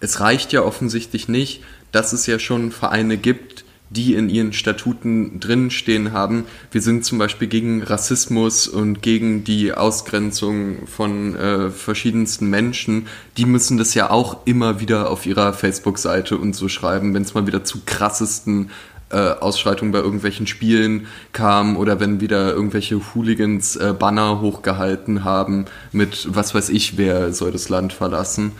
es 0.00 0.20
reicht 0.20 0.52
ja 0.52 0.62
offensichtlich 0.62 1.28
nicht, 1.28 1.62
dass 1.92 2.12
es 2.12 2.26
ja 2.26 2.38
schon 2.38 2.72
Vereine 2.72 3.16
gibt, 3.16 3.59
die 3.90 4.14
in 4.14 4.28
ihren 4.28 4.52
Statuten 4.52 5.40
drinstehen 5.40 6.12
haben. 6.12 6.44
Wir 6.70 6.80
sind 6.80 7.04
zum 7.04 7.18
Beispiel 7.18 7.48
gegen 7.48 7.82
Rassismus 7.82 8.68
und 8.68 9.02
gegen 9.02 9.42
die 9.42 9.74
Ausgrenzung 9.74 10.86
von 10.86 11.34
äh, 11.34 11.70
verschiedensten 11.70 12.48
Menschen. 12.48 13.08
Die 13.36 13.46
müssen 13.46 13.78
das 13.78 13.94
ja 13.94 14.10
auch 14.10 14.46
immer 14.46 14.80
wieder 14.80 15.10
auf 15.10 15.26
ihrer 15.26 15.52
Facebook-Seite 15.52 16.38
und 16.38 16.54
so 16.54 16.68
schreiben, 16.68 17.14
wenn 17.14 17.22
es 17.22 17.34
mal 17.34 17.48
wieder 17.48 17.64
zu 17.64 17.80
krassesten 17.84 18.70
äh, 19.10 19.16
Ausschreitungen 19.16 19.90
bei 19.90 19.98
irgendwelchen 19.98 20.46
Spielen 20.46 21.08
kam 21.32 21.76
oder 21.76 21.98
wenn 21.98 22.20
wieder 22.20 22.52
irgendwelche 22.52 23.00
Hooligans 23.12 23.74
äh, 23.74 23.92
Banner 23.98 24.40
hochgehalten 24.40 25.24
haben 25.24 25.64
mit 25.90 26.28
was 26.30 26.54
weiß 26.54 26.68
ich, 26.68 26.96
wer 26.96 27.32
soll 27.32 27.50
das 27.50 27.68
Land 27.68 27.92
verlassen. 27.92 28.52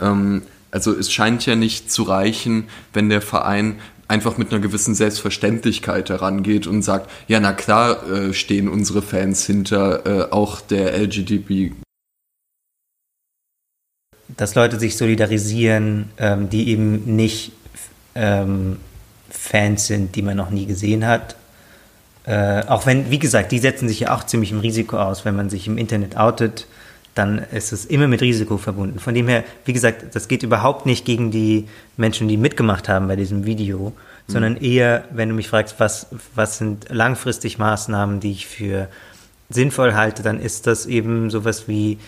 Ähm, 0.00 0.42
also 0.70 0.94
es 0.94 1.12
scheint 1.12 1.44
ja 1.44 1.56
nicht 1.56 1.90
zu 1.90 2.04
reichen, 2.04 2.68
wenn 2.94 3.10
der 3.10 3.20
Verein 3.20 3.80
einfach 4.08 4.38
mit 4.38 4.52
einer 4.52 4.60
gewissen 4.60 4.94
Selbstverständlichkeit 4.94 6.08
herangeht 6.08 6.66
und 6.66 6.82
sagt, 6.82 7.10
ja, 7.28 7.38
na 7.40 7.52
klar 7.52 8.10
äh, 8.10 8.32
stehen 8.32 8.68
unsere 8.68 9.02
Fans 9.02 9.44
hinter 9.44 10.06
äh, 10.06 10.32
auch 10.32 10.60
der 10.60 10.98
LGDB. 10.98 11.72
Dass 14.36 14.54
Leute 14.54 14.78
sich 14.78 14.96
solidarisieren, 14.96 16.10
ähm, 16.18 16.48
die 16.48 16.68
eben 16.68 17.16
nicht 17.16 17.52
ähm, 18.14 18.78
Fans 19.30 19.86
sind, 19.86 20.16
die 20.16 20.22
man 20.22 20.36
noch 20.36 20.50
nie 20.50 20.66
gesehen 20.66 21.06
hat. 21.06 21.36
Äh, 22.24 22.62
auch 22.66 22.86
wenn, 22.86 23.10
wie 23.10 23.18
gesagt, 23.18 23.52
die 23.52 23.58
setzen 23.58 23.88
sich 23.88 24.00
ja 24.00 24.14
auch 24.14 24.24
ziemlich 24.24 24.52
im 24.52 24.60
Risiko 24.60 24.98
aus, 24.98 25.24
wenn 25.24 25.36
man 25.36 25.50
sich 25.50 25.66
im 25.66 25.78
Internet 25.78 26.16
outet, 26.16 26.66
dann 27.18 27.42
ist 27.52 27.72
es 27.72 27.84
immer 27.84 28.06
mit 28.06 28.22
Risiko 28.22 28.56
verbunden. 28.58 29.00
Von 29.00 29.14
dem 29.14 29.26
her, 29.26 29.44
wie 29.64 29.72
gesagt, 29.72 30.14
das 30.14 30.28
geht 30.28 30.44
überhaupt 30.44 30.86
nicht 30.86 31.04
gegen 31.04 31.30
die 31.30 31.66
Menschen, 31.96 32.28
die 32.28 32.36
mitgemacht 32.36 32.88
haben 32.88 33.08
bei 33.08 33.16
diesem 33.16 33.44
Video, 33.44 33.90
mhm. 33.90 34.32
sondern 34.32 34.56
eher, 34.56 35.04
wenn 35.10 35.28
du 35.28 35.34
mich 35.34 35.48
fragst, 35.48 35.80
was, 35.80 36.06
was 36.34 36.58
sind 36.58 36.86
langfristig 36.90 37.58
Maßnahmen, 37.58 38.20
die 38.20 38.30
ich 38.30 38.46
für 38.46 38.88
sinnvoll 39.50 39.94
halte, 39.94 40.22
dann 40.22 40.40
ist 40.40 40.66
das 40.66 40.86
eben 40.86 41.30
sowas 41.30 41.66
wie 41.66 41.98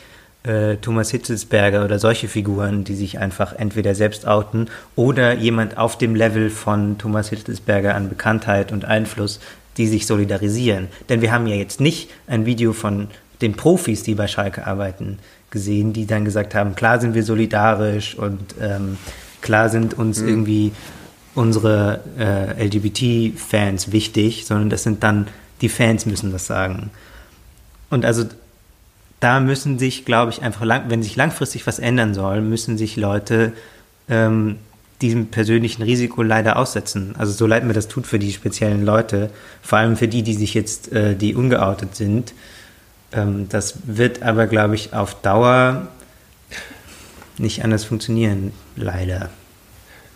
äh, 0.45 0.77
Thomas 0.77 1.11
Hitzelsberger 1.11 1.85
oder 1.85 1.99
solche 1.99 2.29
Figuren, 2.29 2.85
die 2.85 2.95
sich 2.95 3.19
einfach 3.19 3.53
entweder 3.53 3.95
selbst 3.95 4.27
outen 4.27 4.69
oder 4.95 5.35
jemand 5.35 5.77
auf 5.77 5.99
dem 5.99 6.15
Level 6.15 6.51
von 6.51 6.99
Thomas 6.99 7.31
Hitzelsberger 7.31 7.95
an 7.95 8.09
Bekanntheit 8.09 8.71
und 8.71 8.85
Einfluss, 8.85 9.41
die 9.77 9.87
sich 9.89 10.07
solidarisieren. 10.07 10.89
Denn 11.09 11.21
wir 11.21 11.33
haben 11.33 11.47
ja 11.47 11.57
jetzt 11.57 11.81
nicht 11.81 12.11
ein 12.27 12.47
Video 12.47 12.73
von 12.73 13.09
den 13.43 13.55
Profis, 13.55 14.03
die 14.03 14.15
bei 14.15 14.27
Schalke 14.27 14.67
arbeiten, 14.67 15.19
gesehen, 15.51 15.93
die 15.93 16.07
dann 16.07 16.25
gesagt 16.25 16.55
haben, 16.55 16.75
klar 16.75 17.01
sind 17.01 17.15
wir 17.15 17.23
solidarisch 17.23 18.15
und 18.15 18.39
ähm, 18.61 18.99
klar 19.41 19.69
sind 19.69 19.95
uns 19.95 20.21
mhm. 20.21 20.29
irgendwie 20.29 20.73
unsere 21.35 22.01
äh, 22.19 22.67
LGBT-Fans 22.67 23.93
wichtig, 23.93 24.47
sondern 24.47 24.71
das 24.71 24.83
sind 24.83 25.03
dann 25.03 25.29
die 25.61 25.69
Fans 25.69 26.07
müssen 26.07 26.33
das 26.33 26.47
sagen. 26.47 26.91
Und 27.91 28.05
also 28.05 28.25
da 29.21 29.41
müssen 29.41 29.79
sich, 29.79 30.05
glaube 30.05 30.33
ich, 30.33 30.43
einfach, 30.43 30.65
lang, 30.65 30.85
wenn 30.89 31.03
sich 31.03 31.17
langfristig 31.17 31.67
was 31.67 31.79
ändern 31.79 32.15
soll, 32.15 32.41
müssen 32.41 32.79
sich 32.79 32.97
Leute 32.97 33.53
ähm, 34.09 34.57
diesem 35.03 35.27
persönlichen 35.27 35.83
Risiko 35.83 36.23
leider 36.23 36.57
aussetzen. 36.57 37.15
Also 37.19 37.33
so 37.33 37.47
leid 37.47 37.65
mir 37.65 37.73
das 37.73 37.89
tut 37.89 38.07
für 38.07 38.19
die 38.19 38.33
speziellen 38.33 38.85
Leute, 38.85 39.31
vor 39.63 39.79
allem 39.79 39.97
für 39.97 40.09
die, 40.09 40.23
die 40.23 40.35
sich 40.35 40.55
jetzt, 40.55 40.93
äh, 40.93 41.15
die 41.15 41.35
ungeoutet 41.35 41.95
sind. 41.97 42.33
Ähm, 43.13 43.49
das 43.49 43.75
wird 43.85 44.23
aber, 44.23 44.47
glaube 44.47 44.75
ich, 44.75 44.93
auf 44.93 45.21
Dauer 45.21 45.89
nicht 47.39 47.65
anders 47.65 47.85
funktionieren, 47.85 48.53
leider. 48.77 49.31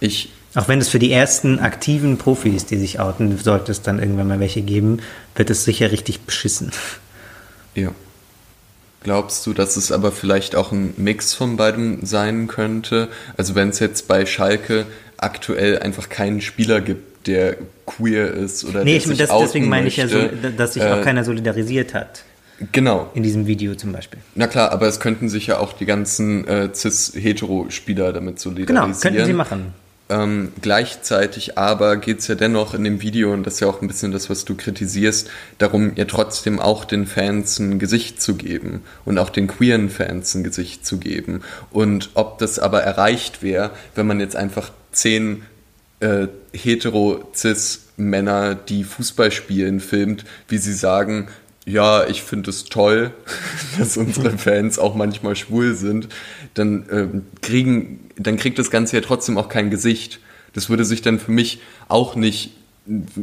Ich 0.00 0.30
auch 0.54 0.68
wenn 0.68 0.78
es 0.78 0.88
für 0.88 1.00
die 1.00 1.10
ersten 1.10 1.58
aktiven 1.58 2.16
Profis, 2.16 2.64
die 2.64 2.76
sich 2.76 3.00
outen, 3.00 3.36
sollte 3.38 3.72
es 3.72 3.82
dann 3.82 3.98
irgendwann 3.98 4.28
mal 4.28 4.40
welche 4.40 4.62
geben, 4.62 5.00
wird 5.34 5.50
es 5.50 5.64
sicher 5.64 5.90
richtig 5.90 6.20
beschissen. 6.20 6.70
Ja. 7.74 7.90
Glaubst 9.02 9.44
du, 9.46 9.52
dass 9.52 9.76
es 9.76 9.92
aber 9.92 10.12
vielleicht 10.12 10.54
auch 10.54 10.72
ein 10.72 10.94
Mix 10.96 11.34
von 11.34 11.56
beidem 11.56 12.06
sein 12.06 12.46
könnte? 12.46 13.08
Also 13.36 13.54
wenn 13.54 13.70
es 13.70 13.80
jetzt 13.80 14.06
bei 14.06 14.24
Schalke 14.26 14.86
aktuell 15.18 15.80
einfach 15.80 16.08
keinen 16.08 16.40
Spieler 16.40 16.80
gibt, 16.80 17.26
der 17.26 17.56
queer 17.84 18.30
ist 18.30 18.64
oder 18.64 18.84
nee, 18.84 18.92
der 18.92 18.96
ich, 18.96 19.06
sich 19.06 19.18
das, 19.18 19.30
deswegen 19.30 19.68
meine 19.68 19.88
ich 19.88 19.96
ja, 19.96 20.08
so, 20.08 20.18
dass 20.56 20.74
sich 20.74 20.82
äh, 20.82 20.86
auch 20.86 21.02
keiner 21.02 21.24
solidarisiert 21.24 21.94
hat. 21.94 22.22
Genau. 22.72 23.10
In 23.14 23.22
diesem 23.22 23.46
Video 23.46 23.74
zum 23.74 23.92
Beispiel. 23.92 24.20
Na 24.34 24.46
klar, 24.46 24.72
aber 24.72 24.86
es 24.86 25.00
könnten 25.00 25.28
sich 25.28 25.48
ja 25.48 25.58
auch 25.58 25.72
die 25.72 25.86
ganzen 25.86 26.46
äh, 26.46 26.70
cis-hetero-Spieler 26.72 28.12
damit 28.12 28.38
solidarisieren. 28.38 28.92
Genau, 28.92 29.00
könnten 29.00 29.26
sie 29.26 29.32
machen. 29.32 29.74
Ähm, 30.10 30.52
gleichzeitig 30.60 31.56
aber 31.56 31.96
geht 31.96 32.18
es 32.18 32.28
ja 32.28 32.34
dennoch 32.34 32.74
in 32.74 32.84
dem 32.84 33.00
Video, 33.00 33.32
und 33.32 33.44
das 33.44 33.54
ist 33.54 33.60
ja 33.60 33.68
auch 33.68 33.80
ein 33.80 33.88
bisschen 33.88 34.12
das, 34.12 34.28
was 34.28 34.44
du 34.44 34.54
kritisierst, 34.54 35.30
darum, 35.56 35.92
ja 35.96 36.04
trotzdem 36.04 36.60
auch 36.60 36.84
den 36.84 37.06
Fans 37.06 37.58
ein 37.58 37.78
Gesicht 37.78 38.20
zu 38.20 38.34
geben 38.34 38.82
und 39.06 39.18
auch 39.18 39.30
den 39.30 39.46
queeren 39.46 39.88
Fans 39.88 40.34
ein 40.34 40.44
Gesicht 40.44 40.84
zu 40.84 40.98
geben. 40.98 41.40
Und 41.70 42.10
ob 42.14 42.38
das 42.38 42.58
aber 42.58 42.82
erreicht 42.82 43.42
wäre, 43.42 43.70
wenn 43.94 44.06
man 44.06 44.20
jetzt 44.20 44.36
einfach 44.36 44.72
zehn 44.92 45.44
äh, 46.00 46.26
hetero-cis-Männer, 46.52 48.56
die 48.56 48.84
Fußball 48.84 49.32
spielen, 49.32 49.80
filmt, 49.80 50.26
wie 50.48 50.58
sie 50.58 50.74
sagen, 50.74 51.28
ja, 51.66 52.06
ich 52.06 52.22
finde 52.22 52.50
es 52.50 52.64
toll, 52.64 53.12
dass 53.78 53.96
unsere 53.96 54.36
Fans 54.38 54.78
auch 54.78 54.94
manchmal 54.94 55.36
schwul 55.36 55.74
sind, 55.74 56.08
dann 56.54 56.86
ähm, 56.90 57.26
kriegen, 57.42 58.10
dann 58.16 58.36
kriegt 58.36 58.58
das 58.58 58.70
Ganze 58.70 58.96
ja 58.96 59.02
trotzdem 59.02 59.38
auch 59.38 59.48
kein 59.48 59.70
Gesicht. 59.70 60.20
Das 60.52 60.68
würde 60.68 60.84
sich 60.84 61.02
dann 61.02 61.18
für 61.18 61.32
mich 61.32 61.60
auch 61.88 62.14
nicht 62.14 62.52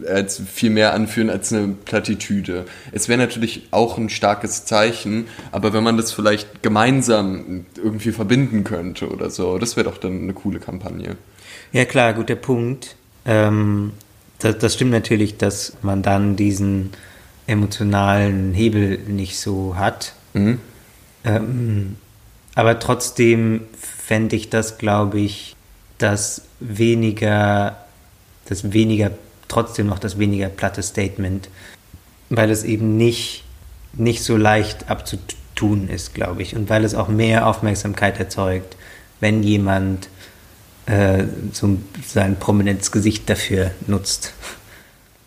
als 0.08 0.42
viel 0.52 0.72
mehr 0.72 0.94
anführen 0.94 1.30
als 1.30 1.54
eine 1.54 1.68
Plattitüde. 1.68 2.66
Es 2.92 3.08
wäre 3.10 3.20
natürlich 3.20 3.68
auch 3.70 3.98
ein 3.98 4.10
starkes 4.10 4.66
Zeichen, 4.66 5.28
aber 5.52 5.72
wenn 5.72 5.84
man 5.84 5.98
das 5.98 6.12
vielleicht 6.12 6.64
gemeinsam 6.64 7.66
irgendwie 7.78 8.12
verbinden 8.12 8.64
könnte 8.64 9.10
oder 9.10 9.30
so, 9.30 9.60
das 9.60 9.78
wäre 9.78 9.88
doch 9.90 10.00
dann 10.00 10.24
eine 10.24 10.34
coole 10.34 10.60
Kampagne. 10.60 11.16
Ja 11.74 11.86
klar, 11.86 12.14
guter 12.14 12.36
Punkt. 12.36 12.96
Ähm, 13.26 13.92
das, 14.40 14.58
das 14.58 14.74
stimmt 14.74 14.92
natürlich, 14.92 15.38
dass 15.38 15.74
man 15.84 16.02
dann 16.02 16.36
diesen 16.36 16.90
emotionalen 17.52 18.54
Hebel 18.54 18.98
nicht 19.08 19.40
so 19.40 19.76
hat. 19.76 20.14
Mhm. 20.34 20.60
Ähm, 21.24 21.98
aber 22.56 22.80
trotzdem 22.80 23.62
fände 23.78 24.36
ich 24.36 24.50
das, 24.50 24.78
glaube 24.78 25.20
ich, 25.20 25.56
das 25.98 26.44
weniger, 26.60 27.78
das 28.46 28.74
weniger, 28.74 29.12
trotzdem 29.48 29.88
noch 29.88 30.00
das 30.00 30.18
weniger 30.18 30.50
platte 30.50 30.82
Statement, 30.82 31.50
weil 32.30 32.50
es 32.50 32.64
eben 32.64 32.98
nicht, 32.98 33.44
nicht 33.94 34.24
so 34.24 34.38
leicht 34.38 34.90
abzutun 34.90 35.90
ist, 35.90 36.14
glaube 36.14 36.42
ich, 36.42 36.56
und 36.56 36.70
weil 36.70 36.84
es 36.84 36.96
auch 36.96 37.10
mehr 37.10 37.48
Aufmerksamkeit 37.48 38.20
erzeugt, 38.20 38.76
wenn 39.20 39.44
jemand 39.44 40.10
äh, 40.88 41.26
so 41.52 41.78
sein 42.06 42.38
prominentes 42.38 42.92
Gesicht 42.92 43.30
dafür 43.30 43.72
nutzt. 43.88 44.34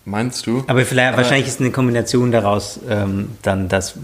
Meinst 0.07 0.47
du? 0.47 0.65
Aber 0.67 0.85
vielleicht, 0.85 1.15
Aber 1.15 1.19
wahrscheinlich 1.19 1.49
ist 1.49 1.61
eine 1.61 1.71
Kombination 1.71 2.31
daraus 2.31 2.79
ähm, 2.89 3.31
dann 3.43 3.69
das, 3.69 3.95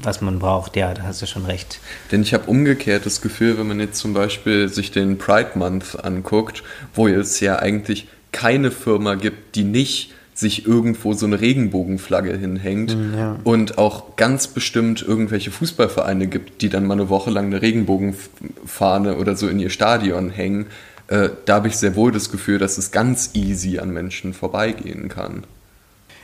was 0.00 0.22
man 0.22 0.38
braucht. 0.38 0.76
Ja, 0.76 0.94
da 0.94 1.02
hast 1.02 1.20
du 1.20 1.26
schon 1.26 1.44
recht. 1.44 1.78
Denn 2.10 2.22
ich 2.22 2.32
habe 2.32 2.48
umgekehrt 2.48 3.04
das 3.04 3.20
Gefühl, 3.20 3.58
wenn 3.58 3.68
man 3.68 3.78
jetzt 3.78 3.98
zum 3.98 4.14
Beispiel 4.14 4.68
sich 4.68 4.92
den 4.92 5.18
Pride 5.18 5.50
Month 5.54 6.02
anguckt, 6.02 6.62
wo 6.94 7.06
es 7.06 7.40
ja 7.40 7.58
eigentlich 7.58 8.08
keine 8.32 8.70
Firma 8.70 9.14
gibt, 9.14 9.56
die 9.56 9.64
nicht 9.64 10.12
sich 10.34 10.66
irgendwo 10.66 11.12
so 11.12 11.26
eine 11.26 11.40
Regenbogenflagge 11.42 12.36
hinhängt 12.36 12.96
mm, 12.96 13.18
ja. 13.18 13.36
und 13.44 13.76
auch 13.76 14.16
ganz 14.16 14.48
bestimmt 14.48 15.02
irgendwelche 15.02 15.50
Fußballvereine 15.50 16.26
gibt, 16.26 16.62
die 16.62 16.70
dann 16.70 16.86
mal 16.86 16.94
eine 16.94 17.10
Woche 17.10 17.30
lang 17.30 17.46
eine 17.46 17.60
Regenbogenfahne 17.60 19.16
oder 19.16 19.36
so 19.36 19.46
in 19.48 19.60
ihr 19.60 19.68
Stadion 19.68 20.30
hängen 20.30 20.66
äh, 21.12 21.28
da 21.44 21.56
habe 21.56 21.68
ich 21.68 21.76
sehr 21.76 21.94
wohl 21.94 22.10
das 22.10 22.30
Gefühl, 22.30 22.58
dass 22.58 22.78
es 22.78 22.90
ganz 22.90 23.30
easy 23.34 23.78
an 23.78 23.90
Menschen 23.90 24.32
vorbeigehen 24.32 25.10
kann. 25.10 25.44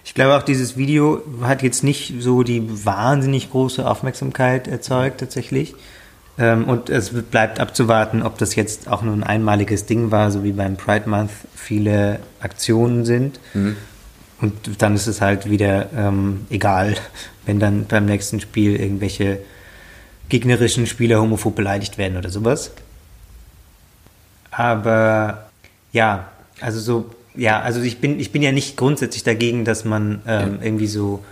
Ich 0.02 0.14
glaube 0.14 0.34
auch, 0.34 0.42
dieses 0.42 0.78
Video 0.78 1.22
hat 1.42 1.62
jetzt 1.62 1.84
nicht 1.84 2.14
so 2.20 2.42
die 2.42 2.86
wahnsinnig 2.86 3.50
große 3.50 3.86
Aufmerksamkeit 3.86 4.66
erzeugt 4.66 5.20
tatsächlich. 5.20 5.74
Ähm, 6.38 6.64
und 6.64 6.88
es 6.88 7.10
bleibt 7.10 7.60
abzuwarten, 7.60 8.22
ob 8.22 8.38
das 8.38 8.54
jetzt 8.54 8.88
auch 8.88 9.02
nur 9.02 9.12
ein 9.12 9.24
einmaliges 9.24 9.84
Ding 9.84 10.10
war, 10.10 10.30
so 10.30 10.42
wie 10.42 10.52
beim 10.52 10.78
Pride 10.78 11.06
Month 11.06 11.32
viele 11.54 12.20
Aktionen 12.40 13.04
sind. 13.04 13.40
Mhm. 13.52 13.76
Und 14.40 14.54
dann 14.80 14.94
ist 14.94 15.06
es 15.06 15.20
halt 15.20 15.50
wieder 15.50 15.90
ähm, 15.94 16.46
egal, 16.48 16.96
wenn 17.44 17.60
dann 17.60 17.84
beim 17.84 18.06
nächsten 18.06 18.40
Spiel 18.40 18.76
irgendwelche 18.76 19.40
gegnerischen 20.30 20.86
Spieler 20.86 21.20
homophob 21.20 21.54
beleidigt 21.54 21.98
werden 21.98 22.16
oder 22.16 22.30
sowas. 22.30 22.70
Aber 24.50 25.48
ja, 25.92 26.28
also 26.60 26.80
so, 26.80 27.10
ja, 27.34 27.60
also 27.60 27.80
ich 27.80 27.98
bin, 27.98 28.18
ich 28.18 28.32
bin 28.32 28.42
ja 28.42 28.52
nicht 28.52 28.76
grundsätzlich 28.76 29.22
dagegen, 29.22 29.64
dass 29.64 29.84
man 29.84 30.22
ähm, 30.26 30.58
irgendwie 30.62 30.86
so 30.86 31.24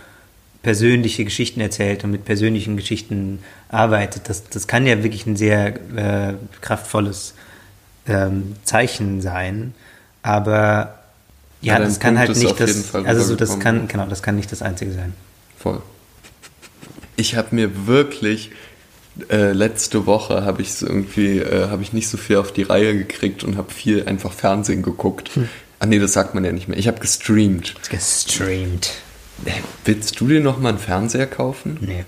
persönliche 0.63 1.23
Geschichten 1.23 1.61
erzählt 1.61 2.03
und 2.03 2.11
mit 2.11 2.25
persönlichen 2.25 2.77
Geschichten 2.77 3.39
arbeitet. 3.69 4.29
Das, 4.29 4.49
das 4.49 4.67
kann 4.67 4.85
ja 4.85 5.03
wirklich 5.03 5.25
ein 5.25 5.35
sehr 5.35 5.75
äh, 5.95 6.33
kraftvolles 6.61 7.33
ähm, 8.07 8.55
Zeichen 8.63 9.21
sein. 9.21 9.73
Aber 10.23 10.99
ja, 11.61 11.73
ja 11.73 11.79
das 11.79 11.99
kann 11.99 12.15
Punkt 12.15 12.29
halt 12.29 12.37
nicht 12.37 12.59
das, 12.59 12.95
also 12.95 13.23
so 13.23 13.35
das 13.35 13.59
kann, 13.59 13.87
genau, 13.87 14.05
das 14.07 14.21
kann 14.21 14.35
nicht 14.35 14.51
das 14.51 14.61
Einzige 14.61 14.91
sein. 14.91 15.13
Voll. 15.57 15.81
Ich 17.15 17.35
habe 17.35 17.55
mir 17.55 17.87
wirklich 17.87 18.51
äh, 19.29 19.51
letzte 19.51 20.05
Woche 20.05 20.45
habe 20.45 20.61
ich 20.61 20.81
irgendwie, 20.81 21.39
äh, 21.39 21.69
habe 21.69 21.81
ich 21.81 21.93
nicht 21.93 22.07
so 22.07 22.17
viel 22.17 22.37
auf 22.37 22.51
die 22.51 22.63
Reihe 22.63 22.97
gekriegt 22.97 23.43
und 23.43 23.57
habe 23.57 23.71
viel 23.73 24.05
einfach 24.05 24.31
Fernsehen 24.31 24.83
geguckt. 24.83 25.29
Hm. 25.35 25.49
Ah 25.79 25.85
nee, 25.85 25.99
das 25.99 26.13
sagt 26.13 26.33
man 26.33 26.43
ja 26.43 26.51
nicht 26.51 26.67
mehr. 26.67 26.77
Ich 26.77 26.87
habe 26.87 26.99
gestreamt. 26.99 27.75
Gestreamt. 27.89 28.93
Willst 29.85 30.19
du 30.19 30.27
dir 30.27 30.39
noch 30.39 30.59
mal 30.59 30.69
einen 30.69 30.79
Fernseher 30.79 31.27
kaufen? 31.27 31.77
Nee. 31.81 32.05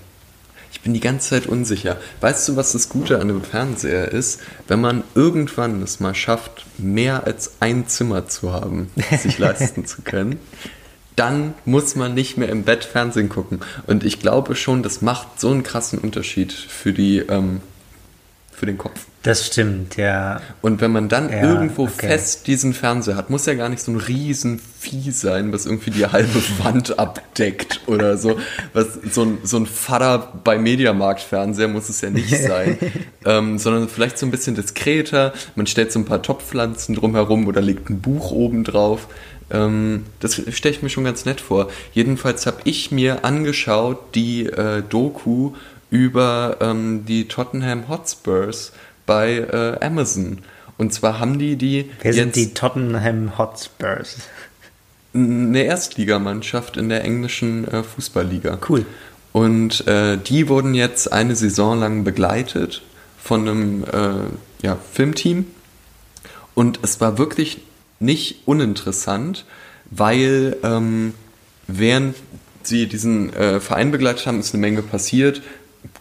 Ich 0.72 0.80
bin 0.80 0.94
die 0.94 1.00
ganze 1.00 1.30
Zeit 1.30 1.46
unsicher. 1.46 1.98
Weißt 2.20 2.48
du, 2.48 2.56
was 2.56 2.72
das 2.72 2.88
Gute 2.88 3.16
an 3.16 3.22
einem 3.22 3.42
Fernseher 3.42 4.10
ist? 4.10 4.40
Wenn 4.66 4.80
man 4.80 5.04
irgendwann 5.14 5.82
es 5.82 6.00
mal 6.00 6.14
schafft, 6.14 6.64
mehr 6.78 7.24
als 7.24 7.52
ein 7.60 7.86
Zimmer 7.86 8.28
zu 8.28 8.52
haben, 8.52 8.90
sich 9.18 9.38
leisten 9.38 9.84
zu 9.84 10.02
können, 10.02 10.38
dann 11.16 11.54
muss 11.64 11.96
man 11.96 12.14
nicht 12.14 12.36
mehr 12.36 12.48
im 12.48 12.64
Bett 12.64 12.84
Fernsehen 12.84 13.28
gucken. 13.28 13.60
Und 13.86 14.04
ich 14.04 14.20
glaube 14.20 14.54
schon, 14.54 14.82
das 14.82 15.02
macht 15.02 15.40
so 15.40 15.50
einen 15.50 15.62
krassen 15.62 15.98
Unterschied 15.98 16.52
für 16.52 16.92
die, 16.92 17.18
ähm, 17.18 17.60
für 18.52 18.66
den 18.66 18.78
Kopf. 18.78 19.06
Das 19.22 19.46
stimmt, 19.46 19.96
ja. 19.96 20.40
Und 20.62 20.80
wenn 20.80 20.92
man 20.92 21.10
dann 21.10 21.28
Ja, 21.28 21.42
irgendwo 21.42 21.84
okay. 21.84 22.08
fest 22.08 22.46
diesen 22.46 22.72
Fernseher 22.72 23.16
hat, 23.16 23.28
muss 23.28 23.44
ja 23.44 23.52
gar 23.52 23.68
nicht 23.68 23.82
so 23.82 23.92
ein 23.92 23.98
riesen 23.98 24.58
Vieh 24.78 25.10
sein, 25.10 25.52
was 25.52 25.66
irgendwie 25.66 25.90
die 25.90 26.06
halbe 26.12 26.40
Wand 26.62 26.98
abdeckt 26.98 27.82
oder 27.86 28.16
so. 28.16 28.38
Was, 28.72 28.98
so, 29.12 29.24
ein, 29.24 29.38
so 29.42 29.58
ein 29.58 29.66
Vater 29.66 30.32
bei 30.42 30.58
Mediamarkt-Fernseher 30.58 31.68
muss 31.68 31.90
es 31.90 32.00
ja 32.00 32.08
nicht 32.08 32.34
sein, 32.42 32.78
ähm, 33.26 33.58
sondern 33.58 33.90
vielleicht 33.90 34.16
so 34.16 34.24
ein 34.24 34.30
bisschen 34.30 34.54
diskreter. 34.54 35.34
Man 35.54 35.66
stellt 35.66 35.92
so 35.92 35.98
ein 35.98 36.06
paar 36.06 36.22
Topfpflanzen 36.22 36.94
drumherum 36.94 37.46
oder 37.46 37.60
legt 37.60 37.90
ein 37.90 38.00
Buch 38.00 38.30
oben 38.30 38.64
drauf. 38.64 39.06
Ähm, 39.50 40.04
das 40.20 40.40
stelle 40.50 40.74
ich 40.74 40.82
mir 40.82 40.90
schon 40.90 41.04
ganz 41.04 41.24
nett 41.24 41.40
vor. 41.40 41.68
Jedenfalls 41.92 42.46
habe 42.46 42.58
ich 42.64 42.90
mir 42.90 43.24
angeschaut 43.24 44.14
die 44.14 44.46
äh, 44.46 44.82
Doku 44.88 45.52
über 45.90 46.58
ähm, 46.60 47.04
die 47.06 47.28
Tottenham 47.28 47.88
Hotspurs 47.88 48.72
bei 49.06 49.38
äh, 49.38 49.84
Amazon. 49.84 50.38
Und 50.78 50.94
zwar 50.94 51.18
haben 51.18 51.38
die 51.38 51.56
die 51.56 51.90
Wer 52.00 52.12
sind 52.12 52.36
die 52.36 52.54
Tottenham 52.54 53.36
Hotspurs? 53.38 54.16
eine 55.12 55.64
Erstligamannschaft 55.64 56.76
in 56.76 56.88
der 56.88 57.04
englischen 57.04 57.66
äh, 57.66 57.82
Fußballliga. 57.82 58.58
Cool. 58.68 58.86
Und 59.32 59.86
äh, 59.86 60.16
die 60.18 60.48
wurden 60.48 60.74
jetzt 60.74 61.12
eine 61.12 61.36
Saison 61.36 61.78
lang 61.78 62.04
begleitet 62.04 62.82
von 63.18 63.48
einem 63.48 63.84
äh, 63.84 64.66
ja, 64.66 64.76
Filmteam. 64.92 65.46
Und 66.54 66.80
es 66.82 67.00
war 67.00 67.18
wirklich 67.18 67.62
nicht 68.00 68.42
uninteressant, 68.46 69.44
weil 69.90 70.56
ähm, 70.64 71.14
während 71.68 72.16
sie 72.62 72.86
diesen 72.86 73.32
äh, 73.32 73.60
Verein 73.60 73.90
begleitet 73.90 74.26
haben, 74.26 74.40
ist 74.40 74.54
eine 74.54 74.60
Menge 74.60 74.82
passiert. 74.82 75.42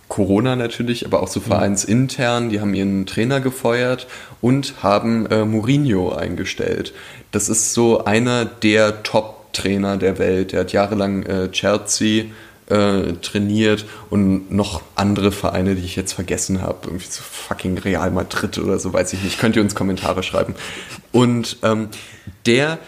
Corona 0.07 0.55
natürlich, 0.55 1.05
aber 1.05 1.21
auch 1.21 1.27
so 1.27 1.39
vereinsintern. 1.39 2.49
Die 2.49 2.59
haben 2.59 2.73
ihren 2.73 3.05
Trainer 3.05 3.39
gefeuert 3.39 4.07
und 4.41 4.81
haben 4.81 5.27
äh, 5.27 5.45
Mourinho 5.45 6.13
eingestellt. 6.13 6.93
Das 7.31 7.47
ist 7.47 7.73
so 7.73 8.03
einer 8.05 8.45
der 8.45 9.03
Top-Trainer 9.03 9.97
der 9.97 10.17
Welt. 10.17 10.51
Der 10.51 10.61
hat 10.61 10.73
jahrelang 10.73 11.23
äh, 11.23 11.51
Chelsea 11.51 12.25
äh, 12.69 13.13
trainiert 13.21 13.85
und 14.09 14.51
noch 14.51 14.81
andere 14.95 15.31
Vereine, 15.31 15.75
die 15.75 15.83
ich 15.83 15.95
jetzt 15.95 16.13
vergessen 16.13 16.61
habe. 16.61 16.79
Irgendwie 16.85 17.07
so 17.07 17.21
fucking 17.21 17.77
Real 17.77 18.11
Madrid 18.11 18.57
oder 18.57 18.79
so, 18.79 18.93
weiß 18.93 19.13
ich 19.13 19.23
nicht. 19.23 19.39
Könnt 19.39 19.55
ihr 19.55 19.61
uns 19.61 19.75
Kommentare 19.75 20.23
schreiben. 20.23 20.55
Und 21.11 21.57
ähm, 21.63 21.89
der 22.45 22.79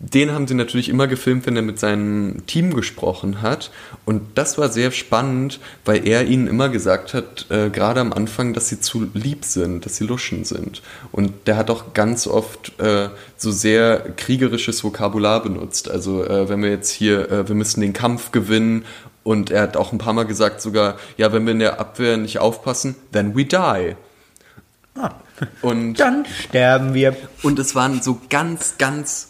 den 0.00 0.32
haben 0.32 0.46
sie 0.46 0.54
natürlich 0.54 0.88
immer 0.88 1.08
gefilmt, 1.08 1.46
wenn 1.46 1.56
er 1.56 1.62
mit 1.62 1.80
seinem 1.80 2.46
Team 2.46 2.74
gesprochen 2.74 3.42
hat. 3.42 3.72
Und 4.04 4.22
das 4.36 4.56
war 4.56 4.68
sehr 4.68 4.92
spannend, 4.92 5.58
weil 5.84 6.06
er 6.06 6.24
ihnen 6.24 6.46
immer 6.46 6.68
gesagt 6.68 7.14
hat, 7.14 7.46
äh, 7.50 7.68
gerade 7.70 8.00
am 8.00 8.12
Anfang, 8.12 8.54
dass 8.54 8.68
sie 8.68 8.78
zu 8.78 9.08
lieb 9.12 9.44
sind, 9.44 9.84
dass 9.84 9.96
sie 9.96 10.04
Luschen 10.04 10.44
sind. 10.44 10.82
Und 11.10 11.32
der 11.46 11.56
hat 11.56 11.68
auch 11.68 11.94
ganz 11.94 12.28
oft 12.28 12.78
äh, 12.78 13.08
so 13.36 13.50
sehr 13.50 13.98
kriegerisches 14.16 14.84
Vokabular 14.84 15.42
benutzt. 15.42 15.90
Also 15.90 16.24
äh, 16.24 16.48
wenn 16.48 16.62
wir 16.62 16.70
jetzt 16.70 16.90
hier, 16.90 17.30
äh, 17.30 17.48
wir 17.48 17.56
müssen 17.56 17.80
den 17.80 17.92
Kampf 17.92 18.30
gewinnen. 18.30 18.84
Und 19.24 19.50
er 19.50 19.62
hat 19.62 19.76
auch 19.76 19.92
ein 19.92 19.98
paar 19.98 20.12
Mal 20.12 20.24
gesagt 20.24 20.60
sogar, 20.62 20.96
ja, 21.16 21.32
wenn 21.32 21.44
wir 21.44 21.52
in 21.52 21.58
der 21.58 21.80
Abwehr 21.80 22.16
nicht 22.16 22.38
aufpassen, 22.38 22.94
then 23.12 23.36
we 23.36 23.44
die. 23.44 23.96
Und 25.60 25.94
Dann 25.94 26.24
sterben 26.24 26.94
wir. 26.94 27.16
und 27.42 27.58
es 27.58 27.74
waren 27.74 28.00
so 28.00 28.20
ganz, 28.30 28.78
ganz 28.78 29.27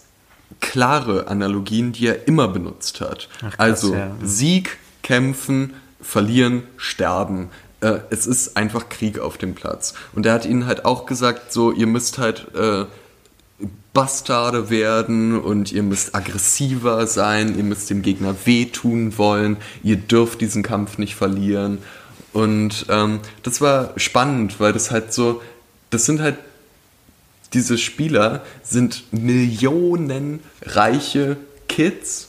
klare 0.61 1.28
Analogien, 1.28 1.92
die 1.92 2.06
er 2.06 2.26
immer 2.26 2.48
benutzt 2.48 3.00
hat. 3.00 3.28
Ach, 3.38 3.50
krass, 3.50 3.58
also 3.58 3.94
ja. 3.94 4.11
Sieg, 4.22 4.78
kämpfen, 5.02 5.74
verlieren, 6.00 6.62
sterben. 6.76 7.50
Äh, 7.80 7.98
es 8.11 8.26
ist 8.26 8.56
einfach 8.56 8.88
Krieg 8.88 9.18
auf 9.18 9.38
dem 9.38 9.54
Platz. 9.54 9.94
Und 10.14 10.26
er 10.26 10.34
hat 10.34 10.46
ihnen 10.46 10.66
halt 10.66 10.84
auch 10.84 11.06
gesagt, 11.06 11.52
so, 11.52 11.72
ihr 11.72 11.87
müsst 11.87 12.18
halt 12.18 12.48
äh, 12.54 12.84
Bastarde 13.92 14.70
werden 14.70 15.40
und 15.40 15.72
ihr 15.72 15.82
müsst 15.82 16.14
aggressiver 16.14 17.06
sein, 17.06 17.56
ihr 17.56 17.64
müsst 17.64 17.90
dem 17.90 18.02
Gegner 18.02 18.34
wehtun 18.44 19.18
wollen, 19.18 19.56
ihr 19.82 19.96
dürft 19.96 20.40
diesen 20.40 20.62
Kampf 20.62 20.98
nicht 20.98 21.14
verlieren. 21.14 21.78
Und 22.32 22.87
ähm, 22.90 23.20
das 23.42 23.61
war 23.61 23.92
spannend, 23.96 24.61
weil 24.61 24.72
das 24.72 24.90
halt 24.90 25.12
so, 25.12 25.42
das 25.90 26.04
sind 26.04 26.20
halt 26.20 26.37
diese 27.52 27.78
Spieler 27.78 28.42
sind 28.62 29.04
Millionen 29.12 30.40
reiche 30.62 31.37
Kids, 31.68 32.28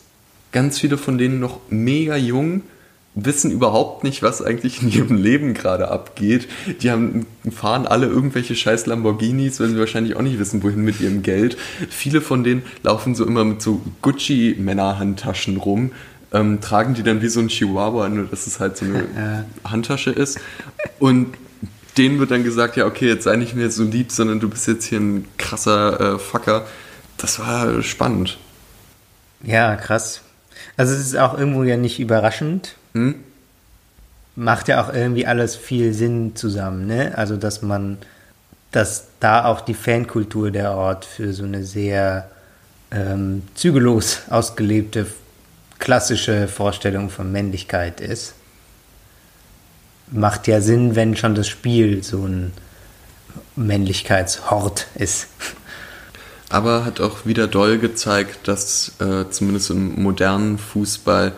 ganz 0.51 0.79
viele 0.79 0.97
von 0.97 1.17
denen 1.17 1.39
noch 1.39 1.59
mega 1.69 2.15
jung, 2.15 2.63
wissen 3.15 3.51
überhaupt 3.51 4.03
nicht, 4.03 4.21
was 4.21 4.41
eigentlich 4.41 4.81
in 4.81 4.91
ihrem 4.91 5.17
Leben 5.17 5.53
gerade 5.53 5.89
abgeht. 5.89 6.47
Die 6.81 6.91
haben, 6.91 7.25
fahren 7.51 7.85
alle 7.87 8.07
irgendwelche 8.07 8.55
scheiß 8.55 8.85
Lamborghinis, 8.85 9.59
weil 9.59 9.69
sie 9.69 9.79
wahrscheinlich 9.79 10.15
auch 10.15 10.21
nicht 10.21 10.39
wissen, 10.39 10.63
wohin 10.63 10.81
mit 10.81 11.01
ihrem 11.01 11.21
Geld. 11.21 11.57
Viele 11.89 12.21
von 12.21 12.43
denen 12.43 12.63
laufen 12.83 13.15
so 13.15 13.25
immer 13.25 13.43
mit 13.43 13.61
so 13.61 13.81
Gucci-Männerhandtaschen 14.01 15.57
rum, 15.57 15.91
ähm, 16.31 16.61
tragen 16.61 16.93
die 16.93 17.03
dann 17.03 17.21
wie 17.21 17.27
so 17.27 17.39
ein 17.39 17.47
Chihuahua, 17.47 18.07
nur 18.09 18.25
dass 18.25 18.47
es 18.47 18.59
halt 18.59 18.77
so 18.77 18.85
eine 18.85 19.45
Handtasche 19.65 20.11
ist. 20.11 20.39
Und 20.99 21.35
denen 21.99 22.17
wird 22.17 22.31
dann 22.31 22.43
gesagt, 22.43 22.77
ja, 22.77 22.85
okay, 22.85 23.07
jetzt 23.07 23.25
sei 23.25 23.35
nicht 23.35 23.55
mehr 23.55 23.69
so 23.69 23.83
lieb, 23.83 24.11
sondern 24.11 24.39
du 24.39 24.49
bist 24.49 24.67
jetzt 24.67 24.85
hier 24.85 24.99
ein 24.99 25.27
krasser 25.37 26.15
äh, 26.15 26.19
Fucker. 26.19 26.65
Das 27.17 27.39
war 27.39 27.83
spannend. 27.83 28.37
Ja, 29.43 29.75
krass. 29.75 30.21
Also 30.77 30.93
es 30.93 31.01
ist 31.01 31.17
auch 31.17 31.37
irgendwo 31.37 31.63
ja 31.63 31.75
nicht 31.75 31.99
überraschend. 31.99 32.75
Hm? 32.93 33.15
Macht 34.35 34.69
ja 34.69 34.81
auch 34.81 34.93
irgendwie 34.93 35.27
alles 35.27 35.57
viel 35.57 35.93
Sinn 35.93 36.35
zusammen, 36.35 36.87
ne? 36.87 37.17
Also 37.17 37.35
dass 37.35 37.61
man, 37.61 37.97
dass 38.71 39.07
da 39.19 39.43
auch 39.45 39.59
die 39.59 39.73
Fankultur 39.73 40.51
der 40.51 40.71
Ort 40.71 41.03
für 41.03 41.33
so 41.33 41.43
eine 41.43 41.65
sehr 41.65 42.29
ähm, 42.91 43.43
zügellos 43.55 44.21
ausgelebte 44.29 45.05
klassische 45.79 46.47
Vorstellung 46.47 47.09
von 47.09 47.29
Männlichkeit 47.31 47.99
ist. 47.99 48.35
Macht 50.11 50.47
ja 50.47 50.61
Sinn, 50.61 50.95
wenn 50.95 51.15
schon 51.15 51.35
das 51.35 51.47
Spiel 51.47 52.03
so 52.03 52.25
ein 52.25 52.51
Männlichkeitshort 53.55 54.87
ist. 54.95 55.27
Aber 56.49 56.83
hat 56.83 56.99
auch 56.99 57.25
wieder 57.25 57.47
doll 57.47 57.77
gezeigt, 57.77 58.47
dass 58.47 58.93
äh, 58.99 59.29
zumindest 59.29 59.69
im 59.69 60.01
modernen 60.01 60.57
Fußball 60.57 61.33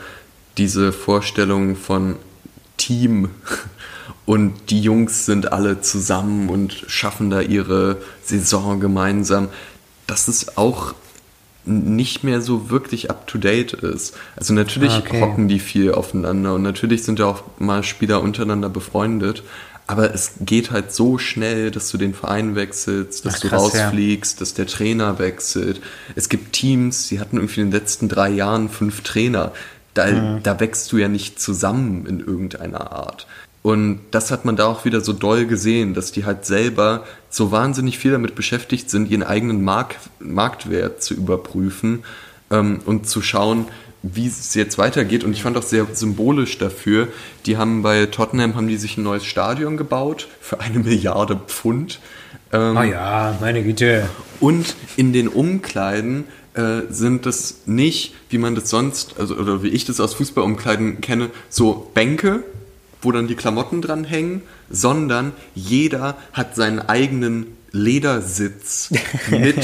diese 0.58 0.94
Vorstellung 0.94 1.76
von 1.76 2.16
Team 2.78 3.30
und 4.26 4.70
die 4.70 4.82
Jungs 4.82 5.26
sind 5.26 5.52
alle 5.52 5.82
zusammen 5.82 6.48
und 6.50 6.86
schaffen 6.88 7.30
da 7.30 7.42
ihre 7.42 7.98
Saison 8.24 8.80
gemeinsam, 8.80 9.50
dass 10.08 10.30
es 10.30 10.58
auch 10.58 10.94
nicht 11.66 12.24
mehr 12.24 12.42
so 12.42 12.70
wirklich 12.70 13.10
up 13.12 13.28
to 13.28 13.38
date 13.38 13.74
ist. 13.74 14.16
Also 14.36 14.54
natürlich 14.54 14.92
Ah, 14.94 15.00
okay. 15.00 15.22
hocken 15.22 15.48
die 15.48 15.60
viel 15.60 15.92
aufeinander 15.94 16.56
und 16.56 16.64
natürlich 16.64 17.04
sind 17.04 17.20
ja 17.20 17.26
auch 17.26 17.44
mal 17.60 17.84
Spieler 17.84 18.22
untereinander 18.22 18.70
befreundet, 18.70 19.44
aber 19.88 20.14
es 20.14 20.34
geht 20.42 20.72
halt 20.72 20.92
so 20.94 21.18
schnell, 21.18 21.70
dass 21.70 21.90
du 21.92 21.98
den 21.98 22.14
Verein 22.14 22.56
wechselst, 22.56 23.26
dass 23.26 23.36
Ach, 23.36 23.40
du 23.42 23.50
krass, 23.50 23.74
ja. 23.74 23.84
rausfliegst, 23.86 24.40
dass 24.42 24.54
der 24.54 24.66
Trainer 24.68 25.20
wechselt. 25.20 25.82
Es 26.16 26.30
gibt 26.30 26.54
Teams, 26.54 27.08
die 27.10 27.20
hatten 27.20 27.38
irgendwie 27.38 27.62
in 27.62 27.68
den 27.72 27.80
letzten 27.80 28.08
drei 28.10 28.30
Jahren 28.30 28.70
fünf 28.70 29.02
Trainer. 29.02 29.52
Da, 29.94 30.08
Mhm. 30.08 30.44
da 30.44 30.58
wächst 30.62 30.90
du 30.94 30.98
ja 30.98 31.10
nicht 31.10 31.40
zusammen 31.42 32.06
in 32.06 32.22
irgendeiner 32.22 32.94
Art. 32.94 33.28
Und 33.64 34.00
das 34.10 34.32
hat 34.32 34.44
man 34.44 34.56
da 34.56 34.66
auch 34.66 34.86
wieder 34.86 35.02
so 35.02 35.14
doll 35.14 35.46
gesehen, 35.46 35.94
dass 35.94 36.12
die 36.12 36.26
halt 36.26 36.46
selber 36.46 37.04
so 37.30 37.52
wahnsinnig 37.52 38.00
viel 38.00 38.12
damit 38.12 38.34
beschäftigt 38.34 38.90
sind, 38.90 39.10
ihren 39.12 39.24
eigenen 39.24 39.64
Mark 39.64 39.98
Marktwert 40.20 41.04
zu 41.04 41.14
überprüfen 41.14 42.04
ähm, 42.50 42.80
und 42.86 43.08
zu 43.08 43.22
schauen, 43.22 43.68
wie 44.04 44.26
es 44.26 44.56
jetzt 44.56 44.80
weitergeht. 44.80 45.24
Und 45.24 45.34
ich 45.34 45.44
fand 45.44 45.58
auch 45.58 45.64
sehr 45.64 45.86
symbolisch 45.94 46.58
dafür, 46.58 47.08
die 47.46 47.58
haben 47.58 47.84
bei 47.84 48.08
Tottenham 48.08 48.56
haben 48.56 48.68
die 48.68 48.78
sich 48.78 48.98
ein 48.98 49.04
neues 49.04 49.26
Stadion 49.26 49.78
gebaut 49.78 50.28
für 50.40 50.60
eine 50.60 50.80
Milliarde 50.84 51.36
Pfund. 51.36 52.00
Ähm, 52.52 52.78
Oh 52.78 52.84
ja, 52.84 53.38
meine 53.42 53.64
Güte. 53.64 54.10
und 54.40 54.76
in 54.98 55.14
den 55.14 55.28
Umkleiden 55.28 56.26
äh, 56.56 56.82
sind 56.90 57.28
das 57.28 57.60
nicht, 57.68 58.16
wie 58.30 58.40
man 58.40 58.56
das 58.56 58.70
sonst, 58.72 59.20
also 59.20 59.36
oder 59.36 59.62
wie 59.62 59.70
ich 59.70 59.86
das 59.86 60.00
aus 60.00 60.16
Fußballumkleiden 60.16 61.00
kenne, 61.00 61.30
so 61.50 61.92
Bänke, 61.94 62.44
wo 63.02 63.12
dann 63.12 63.28
die 63.28 63.36
Klamotten 63.36 63.82
dran 63.82 64.04
hängen, 64.04 64.42
sondern 64.70 65.34
jeder 65.56 66.16
hat 66.34 66.56
seinen 66.56 66.80
eigenen 66.80 67.48
Ledersitz 67.74 68.90
mit 69.30 69.58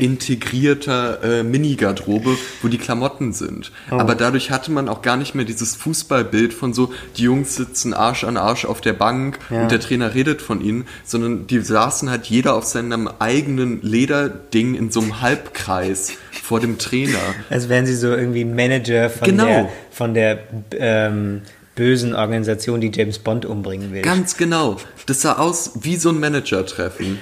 integrierter 0.00 1.22
äh, 1.22 1.42
Mini-Garderobe, 1.44 2.36
wo 2.60 2.68
die 2.68 2.78
Klamotten 2.78 3.32
sind. 3.32 3.70
Aber 3.88 4.14
dadurch 4.14 4.50
hatte 4.50 4.72
man 4.72 4.88
auch 4.88 5.00
gar 5.02 5.16
nicht 5.16 5.34
mehr 5.34 5.44
dieses 5.44 5.76
Fußballbild 5.76 6.52
von 6.52 6.74
so, 6.74 6.92
die 7.16 7.22
Jungs 7.22 7.54
sitzen 7.54 7.94
Arsch 7.94 8.24
an 8.24 8.36
Arsch 8.36 8.64
auf 8.64 8.80
der 8.80 8.92
Bank 8.94 9.38
Ja. 9.50 9.62
und 9.62 9.70
der 9.70 9.80
Trainer 9.80 10.14
redet 10.14 10.42
von 10.42 10.60
ihnen, 10.60 10.86
sondern 11.04 11.46
die 11.46 11.60
saßen 11.60 12.10
halt 12.10 12.26
jeder 12.26 12.54
auf 12.54 12.64
seinem 12.64 13.08
eigenen 13.20 13.80
Lederding 13.82 14.74
in 14.74 14.90
so 14.90 15.00
einem 15.00 15.20
Halbkreis 15.20 16.12
vor 16.42 16.60
dem 16.60 16.78
Trainer. 16.78 17.18
Als 17.50 17.68
wären 17.68 17.86
sie 17.86 17.94
so 17.94 18.08
irgendwie 18.08 18.44
Manager 18.44 19.08
von 19.10 19.28
Genau. 19.28 19.44
der, 19.46 19.68
von 19.90 20.14
der 20.14 20.38
ähm, 20.78 21.42
bösen 21.74 22.14
Organisation, 22.14 22.80
die 22.80 22.90
James 22.92 23.18
Bond 23.18 23.44
umbringen 23.46 23.92
will. 23.92 24.02
Ganz 24.02 24.36
genau. 24.36 24.76
Das 25.06 25.22
sah 25.22 25.34
aus 25.38 25.72
wie 25.80 25.96
so 25.96 26.10
ein 26.10 26.20
Manager-Treffen. 26.20 27.18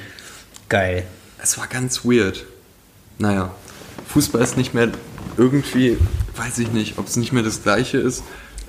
Geil. 0.69 1.05
Es 1.43 1.57
war 1.59 1.67
ganz 1.67 2.05
weird. 2.05 2.45
Naja, 3.19 3.55
Fußball 4.09 4.43
ist 4.43 4.57
nicht 4.57 4.75
mehr 4.75 4.89
irgendwie, 5.37 5.97
weiß 6.37 6.59
ich 6.59 6.73
nicht, 6.73 6.99
ob 6.99 7.07
es 7.07 7.17
nicht 7.17 7.33
mehr 7.33 7.43
das 7.43 7.63
gleiche 7.63 7.99
ist. 7.99 8.23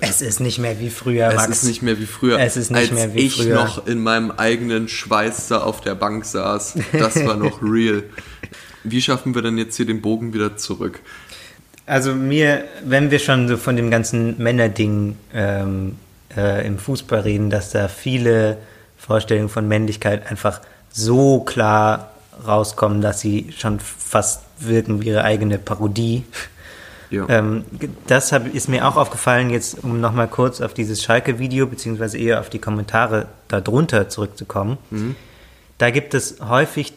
Es 0.04 0.20
ist 0.20 0.40
nicht 0.40 0.58
mehr 0.58 0.80
wie 0.80 0.90
früher, 0.90 1.28
Es 1.28 1.34
Max. 1.36 1.48
ist 1.58 1.64
nicht 1.64 1.82
mehr 1.82 1.98
wie 2.00 2.06
früher. 2.06 2.38
Es 2.40 2.56
ist 2.56 2.70
nicht 2.70 2.80
als 2.80 2.90
mehr 2.92 3.14
wie 3.14 3.20
ich 3.20 3.36
früher. 3.36 3.54
noch 3.54 3.86
in 3.86 4.02
meinem 4.02 4.32
eigenen 4.32 4.88
Schweiß 4.88 5.46
da 5.48 5.58
auf 5.62 5.80
der 5.80 5.94
Bank 5.94 6.24
saß. 6.24 6.74
Das 6.92 7.24
war 7.24 7.36
noch 7.36 7.62
real. 7.62 8.02
Wie 8.84 9.00
schaffen 9.00 9.34
wir 9.36 9.42
denn 9.42 9.58
jetzt 9.58 9.76
hier 9.76 9.86
den 9.86 10.00
Bogen 10.02 10.34
wieder 10.34 10.56
zurück? 10.56 11.00
Also 11.86 12.14
mir, 12.14 12.64
wenn 12.84 13.10
wir 13.10 13.18
schon 13.18 13.48
so 13.48 13.56
von 13.56 13.76
dem 13.76 13.90
ganzen 13.90 14.40
Männerding 14.42 15.16
ähm, 15.34 15.96
äh, 16.36 16.66
im 16.66 16.78
Fußball 16.78 17.20
reden, 17.20 17.50
dass 17.50 17.70
da 17.70 17.88
viele 17.88 18.58
Vorstellungen 18.96 19.48
von 19.48 19.66
Männlichkeit 19.66 20.30
einfach 20.30 20.60
so 20.90 21.40
klar 21.40 22.10
rauskommen, 22.46 23.00
dass 23.00 23.20
sie 23.20 23.52
schon 23.56 23.80
fast 23.80 24.42
wirken 24.58 25.00
wie 25.02 25.08
ihre 25.08 25.24
eigene 25.24 25.58
Parodie. 25.58 26.24
Ja. 27.10 27.28
Ähm, 27.28 27.64
das 28.06 28.32
hab, 28.32 28.52
ist 28.54 28.68
mir 28.68 28.86
auch 28.86 28.96
aufgefallen, 28.96 29.50
jetzt 29.50 29.82
um 29.82 30.00
nochmal 30.00 30.28
kurz 30.28 30.60
auf 30.60 30.72
dieses 30.72 31.02
Schalke-Video, 31.02 31.66
beziehungsweise 31.66 32.16
eher 32.16 32.40
auf 32.40 32.48
die 32.48 32.58
Kommentare 32.58 33.26
darunter 33.48 34.08
zurückzukommen. 34.08 34.78
Da 35.78 35.90
gibt 35.90 36.14
es 36.14 36.36
häufig 36.40 36.94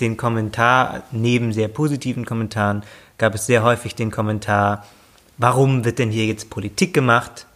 den 0.00 0.16
Kommentar, 0.16 1.02
neben 1.10 1.52
sehr 1.52 1.68
positiven 1.68 2.24
Kommentaren, 2.24 2.82
gab 3.18 3.34
es 3.34 3.46
sehr 3.46 3.62
häufig 3.62 3.94
den 3.94 4.10
Kommentar, 4.10 4.84
warum 5.38 5.84
wird 5.84 5.98
denn 5.98 6.10
hier 6.10 6.26
jetzt 6.26 6.50
Politik 6.50 6.92
gemacht? 6.92 7.46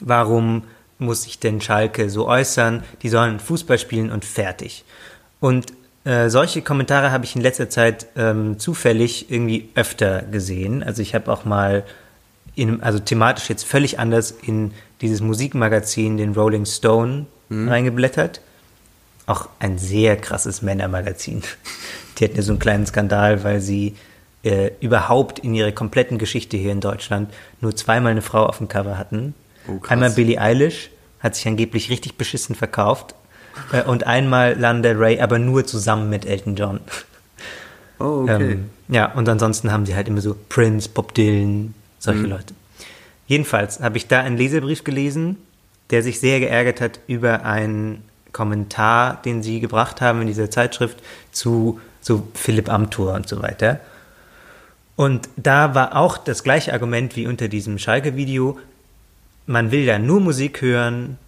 Warum 0.00 0.64
muss 0.98 1.22
sich 1.22 1.38
denn 1.38 1.60
Schalke 1.60 2.10
so 2.10 2.26
äußern? 2.26 2.82
Die 3.02 3.08
sollen 3.08 3.38
Fußball 3.38 3.78
spielen 3.78 4.10
und 4.10 4.24
fertig. 4.24 4.84
Und 5.40 5.72
äh, 6.04 6.28
solche 6.28 6.62
Kommentare 6.62 7.12
habe 7.12 7.24
ich 7.24 7.36
in 7.36 7.42
letzter 7.42 7.70
Zeit 7.70 8.06
ähm, 8.16 8.58
zufällig 8.58 9.30
irgendwie 9.30 9.70
öfter 9.74 10.22
gesehen. 10.22 10.82
Also 10.82 11.02
ich 11.02 11.14
habe 11.14 11.32
auch 11.32 11.44
mal, 11.44 11.84
in, 12.54 12.82
also 12.82 12.98
thematisch 12.98 13.48
jetzt 13.48 13.64
völlig 13.64 13.98
anders, 13.98 14.32
in 14.32 14.72
dieses 15.00 15.20
Musikmagazin, 15.20 16.16
den 16.16 16.34
Rolling 16.34 16.66
Stone, 16.66 17.26
reingeblättert. 17.50 18.40
Auch 19.26 19.48
ein 19.58 19.78
sehr 19.78 20.16
krasses 20.16 20.62
Männermagazin. 20.62 21.42
Die 22.18 22.24
hatten 22.24 22.36
ja 22.36 22.42
so 22.42 22.52
einen 22.52 22.58
kleinen 22.58 22.86
Skandal, 22.86 23.42
weil 23.42 23.60
sie 23.60 23.96
äh, 24.42 24.70
überhaupt 24.80 25.38
in 25.38 25.54
ihrer 25.54 25.72
kompletten 25.72 26.18
Geschichte 26.18 26.56
hier 26.56 26.72
in 26.72 26.80
Deutschland 26.80 27.32
nur 27.60 27.74
zweimal 27.74 28.12
eine 28.12 28.22
Frau 28.22 28.44
auf 28.46 28.58
dem 28.58 28.68
Cover 28.68 28.98
hatten. 28.98 29.34
Oh. 29.66 29.80
Einmal 29.88 30.10
Billie 30.10 30.38
Eilish, 30.38 30.90
hat 31.20 31.34
sich 31.36 31.46
angeblich 31.46 31.88
richtig 31.88 32.16
beschissen 32.16 32.54
verkauft. 32.54 33.14
Äh, 33.72 33.82
und 33.84 34.06
einmal 34.06 34.58
Lana 34.58 34.90
Rey, 34.90 35.20
aber 35.20 35.38
nur 35.38 35.64
zusammen 35.66 36.10
mit 36.10 36.26
Elton 36.26 36.56
John. 36.56 36.80
Oh, 37.98 38.22
okay. 38.24 38.52
Ähm, 38.52 38.70
ja, 38.88 39.12
und 39.12 39.28
ansonsten 39.28 39.72
haben 39.72 39.86
sie 39.86 39.94
halt 39.94 40.08
immer 40.08 40.20
so 40.20 40.36
Prince, 40.48 40.88
Bob 40.88 41.14
Dylan, 41.14 41.74
solche 41.98 42.24
Mhm. 42.24 42.30
Leute. 42.30 42.54
Jedenfalls 43.26 43.80
habe 43.80 43.96
ich 43.96 44.06
da 44.08 44.20
einen 44.20 44.36
Leserbrief 44.36 44.84
gelesen, 44.84 45.36
der 45.90 46.02
sich 46.02 46.20
sehr 46.20 46.40
geärgert 46.40 46.80
hat 46.80 47.00
über 47.06 47.44
einen 47.44 48.02
Kommentar, 48.34 49.22
den 49.24 49.42
sie 49.42 49.60
gebracht 49.60 50.02
haben 50.02 50.20
in 50.20 50.26
dieser 50.26 50.50
Zeitschrift 50.50 50.98
zu 51.32 51.80
so 52.02 52.28
Philipp 52.34 52.68
Amthor 52.68 53.14
und 53.14 53.26
so 53.26 53.40
weiter. 53.40 53.80
Und 54.96 55.28
da 55.36 55.74
war 55.74 55.96
auch 55.96 56.18
das 56.18 56.42
gleiche 56.42 56.74
Argument 56.74 57.16
wie 57.16 57.26
unter 57.26 57.48
diesem 57.48 57.78
Schalke-Video. 57.78 58.58
Man 59.46 59.70
will 59.70 59.84
ja 59.84 59.98
nur 59.98 60.20
Musik 60.20 60.60
hören. 60.60 61.18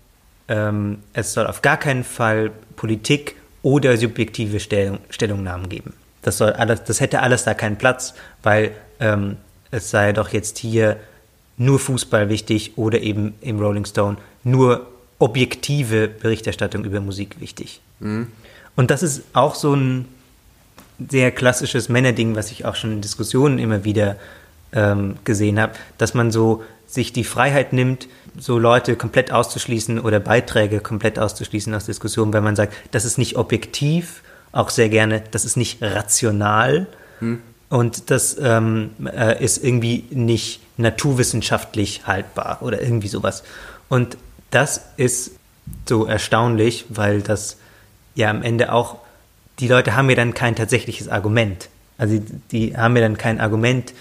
Ähm, 0.48 0.98
es 1.14 1.32
soll 1.32 1.46
auf 1.46 1.62
gar 1.62 1.78
keinen 1.78 2.04
Fall 2.04 2.50
Politik 2.76 3.36
oder 3.62 3.96
subjektive 3.96 4.60
Stellung, 4.60 4.98
Stellungnahmen 5.10 5.68
geben. 5.68 5.94
Das, 6.22 6.38
soll 6.38 6.52
alles, 6.52 6.84
das 6.84 7.00
hätte 7.00 7.20
alles 7.22 7.44
da 7.44 7.54
keinen 7.54 7.78
Platz, 7.78 8.14
weil 8.42 8.72
ähm, 9.00 9.38
es 9.70 9.90
sei 9.90 10.12
doch 10.12 10.28
jetzt 10.28 10.58
hier 10.58 10.98
nur 11.56 11.78
Fußball 11.78 12.28
wichtig 12.28 12.76
oder 12.76 13.00
eben 13.00 13.34
im 13.40 13.58
Rolling 13.58 13.86
Stone 13.86 14.18
nur 14.44 14.86
objektive 15.18 16.08
Berichterstattung 16.08 16.84
über 16.84 17.00
Musik 17.00 17.40
wichtig. 17.40 17.80
Und 18.76 18.90
das 18.90 19.02
ist 19.02 19.22
auch 19.32 19.54
so 19.54 19.74
ein 19.74 20.06
sehr 21.10 21.30
klassisches 21.30 21.88
Männerding, 21.88 22.36
was 22.36 22.50
ich 22.50 22.64
auch 22.64 22.74
schon 22.74 22.92
in 22.92 23.00
Diskussionen 23.00 23.58
immer 23.58 23.84
wieder 23.84 24.16
ähm, 24.72 25.16
gesehen 25.24 25.60
habe, 25.60 25.72
dass 25.98 26.14
man 26.14 26.30
so 26.30 26.62
sich 26.86 27.12
die 27.12 27.24
Freiheit 27.24 27.72
nimmt, 27.72 28.08
so 28.38 28.58
Leute 28.58 28.96
komplett 28.96 29.32
auszuschließen 29.32 29.98
oder 29.98 30.20
Beiträge 30.20 30.80
komplett 30.80 31.18
auszuschließen 31.18 31.74
aus 31.74 31.86
Diskussionen, 31.86 32.32
weil 32.32 32.42
man 32.42 32.56
sagt, 32.56 32.74
das 32.92 33.04
ist 33.04 33.18
nicht 33.18 33.36
objektiv, 33.36 34.22
auch 34.52 34.70
sehr 34.70 34.88
gerne, 34.88 35.22
das 35.30 35.44
ist 35.44 35.56
nicht 35.56 35.82
rational 35.82 36.86
und 37.68 38.10
das 38.10 38.36
ähm, 38.40 38.90
äh, 39.04 39.42
ist 39.42 39.62
irgendwie 39.62 40.04
nicht 40.10 40.60
naturwissenschaftlich 40.76 42.06
haltbar 42.06 42.58
oder 42.60 42.80
irgendwie 42.80 43.08
sowas. 43.08 43.42
Und 43.88 44.16
das 44.50 44.80
ist 44.96 45.32
so 45.88 46.06
erstaunlich, 46.06 46.86
weil 46.88 47.22
das 47.22 47.56
ja 48.14 48.30
am 48.30 48.42
Ende 48.42 48.72
auch, 48.72 48.96
die 49.58 49.68
Leute 49.68 49.96
haben 49.96 50.08
ja 50.10 50.16
dann 50.16 50.34
kein 50.34 50.54
tatsächliches 50.54 51.08
Argument. 51.08 51.68
Also 51.98 52.18
die, 52.18 52.40
die 52.50 52.76
haben 52.76 52.96
ja 52.96 53.02
dann 53.02 53.16
kein 53.16 53.40
Argument 53.40 53.92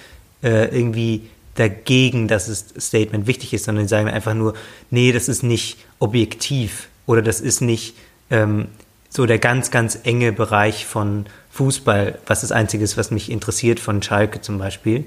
äh, 0.44 0.66
irgendwie 0.76 1.30
dagegen, 1.56 2.28
dass 2.28 2.48
das 2.48 2.66
Statement 2.88 3.28
wichtig 3.28 3.54
ist, 3.54 3.66
sondern 3.66 3.86
die 3.86 3.90
sagen 3.90 4.10
einfach 4.10 4.34
nur, 4.34 4.54
nee, 4.92 5.12
das 5.12 5.30
ist 5.30 5.44
nicht 5.44 5.78
objektiv 6.00 6.90
oder 7.06 7.22
das 7.22 7.40
ist 7.40 7.62
nicht 7.62 7.96
ähm, 8.30 8.68
so 9.10 9.26
der 9.26 9.40
ganz, 9.40 9.72
ganz 9.72 9.98
enge 10.04 10.34
Bereich 10.34 10.86
von 10.86 11.26
Fußball, 11.52 12.20
was 12.26 12.42
das 12.42 12.52
Einzige 12.52 12.84
ist, 12.84 12.98
was 12.98 13.12
mich 13.12 13.32
interessiert 13.32 13.80
von 13.80 14.04
Schalke 14.04 14.42
zum 14.42 14.58
Beispiel. 14.58 15.06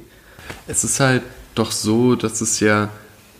Es 0.66 0.82
ist 0.82 0.98
halt 0.98 1.22
doch 1.54 1.70
so, 1.70 2.16
dass 2.16 2.40
es 2.40 2.60
ja, 2.60 2.88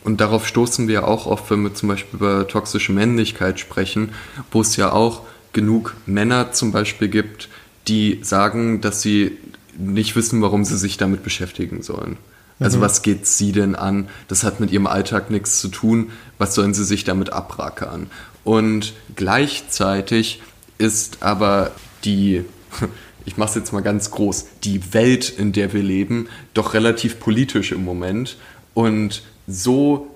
und 0.05 0.21
darauf 0.21 0.47
stoßen 0.47 0.89
wir 0.89 1.07
auch 1.07 1.27
oft, 1.27 1.51
wenn 1.51 1.63
wir 1.63 1.75
zum 1.75 1.89
Beispiel 1.89 2.19
über 2.19 2.47
toxische 2.49 2.93
Männlichkeit 2.93 3.61
sprechen, 3.61 4.11
wo 4.51 4.61
es 4.61 4.77
ja 4.77 4.93
auch 4.93 5.23
genug 5.53 5.97
Männer 6.07 6.53
zum 6.53 6.73
Beispiel 6.73 7.09
gibt, 7.09 7.49
die 7.89 8.21
sagen, 8.23 8.81
dass 8.81 9.03
sie 9.03 9.39
nicht 9.77 10.17
wissen, 10.17 10.43
warum 10.43 10.65
sie 10.65 10.77
sich 10.77 10.97
damit 10.97 11.23
beschäftigen 11.23 11.83
sollen. 11.83 12.17
Also 12.61 12.81
was 12.81 13.03
geht 13.03 13.27
sie 13.27 13.53
denn 13.53 13.77
an? 13.77 14.09
Das 14.27 14.43
hat 14.43 14.59
mit 14.59 14.73
ihrem 14.73 14.89
Alltag 14.89 15.31
nichts 15.31 15.61
zu 15.61 15.69
tun. 15.69 16.11
Was 16.39 16.55
sollen 16.55 16.75
sie 16.75 16.85
sich 16.85 17.05
damit 17.05 17.33
abrackern? 17.33 18.11
Und 18.43 18.95
gleichzeitig 19.15 20.43
ist 20.77 21.23
aber 21.23 21.71
die, 22.05 22.45
ich 23.25 23.37
mache 23.37 23.51
es 23.51 23.55
jetzt 23.55 23.73
mal 23.73 23.83
ganz 23.83 24.11
groß, 24.11 24.47
die 24.65 24.93
Welt, 24.93 25.29
in 25.29 25.53
der 25.53 25.73
wir 25.73 25.83
leben, 25.83 26.29
doch 26.55 26.75
relativ 26.75 27.21
politisch 27.21 27.71
im 27.71 27.85
Moment. 27.85 28.39
Und 28.75 29.23
so 29.49 30.09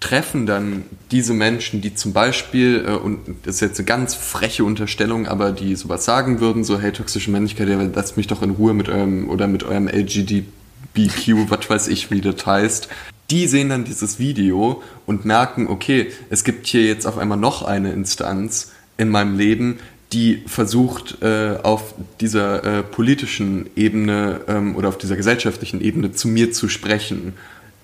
treffen 0.00 0.46
dann 0.46 0.84
diese 1.10 1.34
Menschen, 1.34 1.80
die 1.80 1.94
zum 1.94 2.12
Beispiel, 2.12 2.84
äh, 2.86 2.92
und 2.92 3.18
das 3.44 3.56
ist 3.56 3.60
jetzt 3.60 3.78
eine 3.78 3.86
ganz 3.86 4.14
freche 4.14 4.64
Unterstellung, 4.64 5.26
aber 5.26 5.52
die 5.52 5.74
sowas 5.74 6.04
sagen 6.04 6.40
würden, 6.40 6.64
so, 6.64 6.78
hey, 6.78 6.92
toxische 6.92 7.30
Männlichkeit, 7.30 7.68
ja, 7.68 7.80
lasst 7.94 8.16
mich 8.16 8.26
doch 8.26 8.42
in 8.42 8.50
Ruhe 8.50 8.74
mit 8.74 8.88
eurem, 8.88 9.28
oder 9.28 9.48
mit 9.48 9.64
eurem 9.64 9.88
LGBTQ, 9.88 11.50
was 11.50 11.68
weiß 11.68 11.88
ich, 11.88 12.10
wie 12.10 12.20
das 12.20 12.46
heißt. 12.46 12.88
Die 13.30 13.48
sehen 13.48 13.70
dann 13.70 13.84
dieses 13.84 14.18
Video 14.20 14.82
und 15.04 15.24
merken, 15.24 15.66
okay, 15.66 16.12
es 16.30 16.44
gibt 16.44 16.66
hier 16.66 16.84
jetzt 16.84 17.06
auf 17.06 17.18
einmal 17.18 17.38
noch 17.38 17.62
eine 17.62 17.92
Instanz 17.92 18.72
in 18.98 19.08
meinem 19.08 19.36
Leben, 19.36 19.78
die 20.12 20.42
versucht, 20.46 21.22
äh, 21.22 21.56
auf 21.62 21.94
dieser 22.20 22.64
äh, 22.64 22.82
politischen 22.82 23.68
Ebene 23.74 24.40
ähm, 24.46 24.76
oder 24.76 24.88
auf 24.88 24.98
dieser 24.98 25.16
gesellschaftlichen 25.16 25.80
Ebene 25.80 26.12
zu 26.12 26.28
mir 26.28 26.52
zu 26.52 26.68
sprechen. 26.68 27.34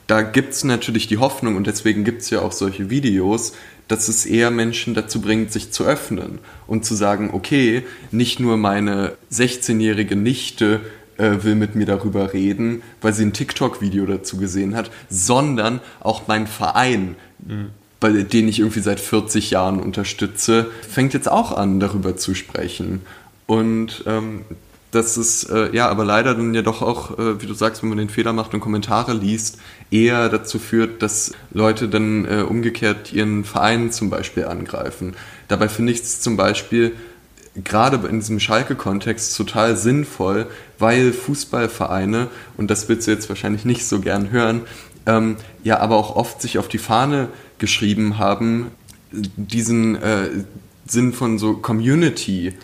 Da 0.06 0.22
gibt 0.22 0.52
es 0.52 0.64
natürlich 0.64 1.06
die 1.06 1.18
Hoffnung 1.18 1.56
und 1.56 1.66
deswegen 1.66 2.04
gibt 2.04 2.22
es 2.22 2.30
ja 2.30 2.40
auch 2.40 2.52
solche 2.52 2.90
Videos, 2.90 3.52
dass 3.88 4.08
es 4.08 4.26
eher 4.26 4.50
Menschen 4.50 4.94
dazu 4.94 5.20
bringt, 5.20 5.52
sich 5.52 5.70
zu 5.70 5.84
öffnen 5.84 6.38
und 6.66 6.84
zu 6.84 6.94
sagen, 6.94 7.30
okay, 7.32 7.84
nicht 8.10 8.40
nur 8.40 8.56
meine 8.56 9.12
16-jährige 9.30 10.16
Nichte 10.16 10.80
äh, 11.18 11.42
will 11.42 11.54
mit 11.54 11.74
mir 11.74 11.86
darüber 11.86 12.32
reden, 12.32 12.82
weil 13.00 13.12
sie 13.12 13.24
ein 13.24 13.32
TikTok-Video 13.32 14.06
dazu 14.06 14.38
gesehen 14.38 14.74
hat, 14.74 14.90
sondern 15.10 15.80
auch 16.00 16.26
mein 16.26 16.46
Verein, 16.46 17.16
bei 18.00 18.10
den 18.10 18.48
ich 18.48 18.60
irgendwie 18.60 18.80
seit 18.80 18.98
40 18.98 19.50
Jahren 19.50 19.80
unterstütze, 19.80 20.70
fängt 20.88 21.14
jetzt 21.14 21.30
auch 21.30 21.52
an, 21.52 21.80
darüber 21.80 22.16
zu 22.16 22.34
sprechen. 22.34 23.02
Und 23.46 24.04
ähm, 24.06 24.44
das 24.92 25.16
ist 25.16 25.44
äh, 25.50 25.74
ja 25.74 25.88
aber 25.88 26.04
leider 26.04 26.34
dann 26.34 26.54
ja 26.54 26.62
doch 26.62 26.82
auch, 26.82 27.18
äh, 27.18 27.42
wie 27.42 27.46
du 27.46 27.54
sagst, 27.54 27.82
wenn 27.82 27.88
man 27.88 27.98
den 27.98 28.10
Fehler 28.10 28.32
macht 28.32 28.54
und 28.54 28.60
Kommentare 28.60 29.14
liest, 29.14 29.58
eher 29.90 30.28
dazu 30.28 30.58
führt, 30.58 31.02
dass 31.02 31.32
Leute 31.50 31.88
dann 31.88 32.26
äh, 32.26 32.42
umgekehrt 32.42 33.12
ihren 33.12 33.44
Verein 33.44 33.90
zum 33.90 34.10
Beispiel 34.10 34.44
angreifen. 34.44 35.14
Dabei 35.48 35.68
finde 35.68 35.92
ich 35.92 36.02
es 36.02 36.20
zum 36.20 36.36
Beispiel 36.36 36.92
gerade 37.64 38.06
in 38.06 38.20
diesem 38.20 38.38
Schalke-Kontext 38.38 39.36
total 39.36 39.76
sinnvoll, 39.76 40.46
weil 40.78 41.12
Fußballvereine, 41.12 42.28
und 42.56 42.70
das 42.70 42.88
willst 42.88 43.06
du 43.06 43.12
jetzt 43.12 43.28
wahrscheinlich 43.28 43.64
nicht 43.64 43.86
so 43.86 44.00
gern 44.00 44.30
hören, 44.30 44.62
ähm, 45.06 45.36
ja 45.64 45.80
aber 45.80 45.96
auch 45.96 46.16
oft 46.16 46.40
sich 46.42 46.58
auf 46.58 46.68
die 46.68 46.78
Fahne 46.78 47.28
geschrieben 47.58 48.18
haben, 48.18 48.68
diesen 49.10 49.96
äh, 49.96 50.28
Sinn 50.86 51.12
von 51.12 51.38
so 51.38 51.54
Community 51.54 52.54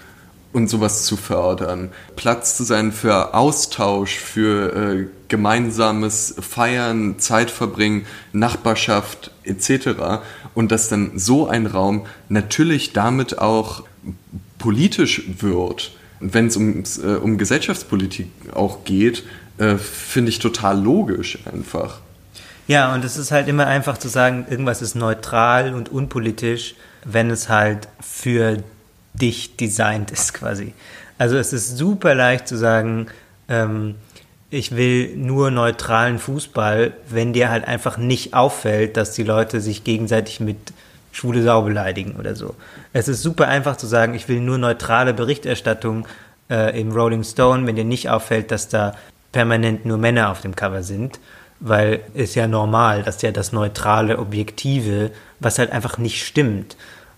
und 0.53 0.69
sowas 0.69 1.05
zu 1.05 1.17
fördern, 1.17 1.91
Platz 2.17 2.57
zu 2.57 2.65
sein 2.65 2.93
für 2.93 3.35
Austausch, 3.35 4.17
für 4.17 4.75
äh, 4.75 5.07
gemeinsames 5.29 6.35
Feiern, 6.41 7.19
Zeitverbringen, 7.19 8.07
Nachbarschaft 8.33 9.31
etc. 9.45 10.21
Und 10.55 10.73
dass 10.73 10.89
dann 10.89 11.19
so 11.19 11.47
ein 11.47 11.67
Raum 11.67 12.07
natürlich 12.29 12.93
damit 12.93 13.39
auch 13.39 13.85
politisch 14.59 15.23
wird. 15.41 15.93
Wenn 16.21 16.47
es 16.47 16.57
um, 16.57 16.83
äh, 17.05 17.17
um 17.17 17.39
Gesellschaftspolitik 17.39 18.31
auch 18.55 18.85
geht, 18.85 19.25
äh, 19.59 19.77
finde 19.77 20.31
ich 20.31 20.39
total 20.39 20.81
logisch 20.81 21.39
einfach. 21.53 22.01
Ja, 22.67 22.93
und 22.93 23.05
es 23.05 23.17
ist 23.17 23.31
halt 23.31 23.49
immer 23.49 23.67
einfach 23.67 23.99
zu 23.99 24.09
sagen, 24.09 24.47
irgendwas 24.49 24.83
ist 24.83 24.95
neutral 24.95 25.75
und 25.75 25.91
unpolitisch, 25.91 26.75
wenn 27.05 27.31
es 27.31 27.49
halt 27.49 27.89
für 28.01 28.63
dich 29.19 29.57
designt 29.57 30.11
ist 30.11 30.35
quasi. 30.35 30.73
Also 31.19 31.37
es 31.37 31.53
ist 31.53 31.77
super 31.77 32.15
leicht 32.15 32.49
zu 32.49 32.57
sagen, 32.57 33.09
ähm, 33.49 33.97
ich 34.51 34.75
will 34.75 35.15
nur 35.17 35.51
neutralen 35.51 36.19
Fußball, 36.19 36.95
wenn 37.11 37.33
dir 37.33 37.51
halt 37.51 37.67
einfach 37.67 37.99
nicht 37.99 38.35
auffällt, 38.35 38.97
dass 38.97 39.13
die 39.13 39.25
Leute 39.25 39.61
sich 39.61 39.85
gegenseitig 39.85 40.41
mit 40.41 40.57
schwule 41.13 41.43
Sau 41.43 41.63
beleidigen 41.63 42.17
oder 42.19 42.35
so. 42.35 42.55
Es 42.93 43.09
ist 43.09 43.23
super 43.23 43.49
einfach 43.49 43.77
zu 43.77 43.87
sagen, 43.87 44.15
ich 44.15 44.29
will 44.29 44.41
nur 44.41 44.57
neutrale 44.57 45.13
Berichterstattung 45.13 46.07
äh, 46.49 46.81
im 46.81 46.93
Rolling 46.93 47.25
Stone, 47.25 47.67
wenn 47.67 47.77
dir 47.77 47.85
nicht 47.85 48.09
auffällt, 48.09 48.51
dass 48.51 48.69
da 48.69 48.95
permanent 49.33 49.85
nur 49.85 49.99
Männer 49.99 50.31
auf 50.31 50.41
dem 50.41 50.57
Cover 50.57 50.83
sind, 50.83 51.19
weil 51.61 52.01
ist 52.15 52.35
ja 52.35 52.47
normal, 52.47 53.03
dass 53.03 53.21
ja 53.21 53.33
das 53.33 53.53
neutrale 53.53 54.19
Objektive, 54.19 55.11
was 55.41 55.59
halt 55.59 55.73
einfach 55.73 55.99
nicht 55.99 56.25
stimmt. 56.25 56.77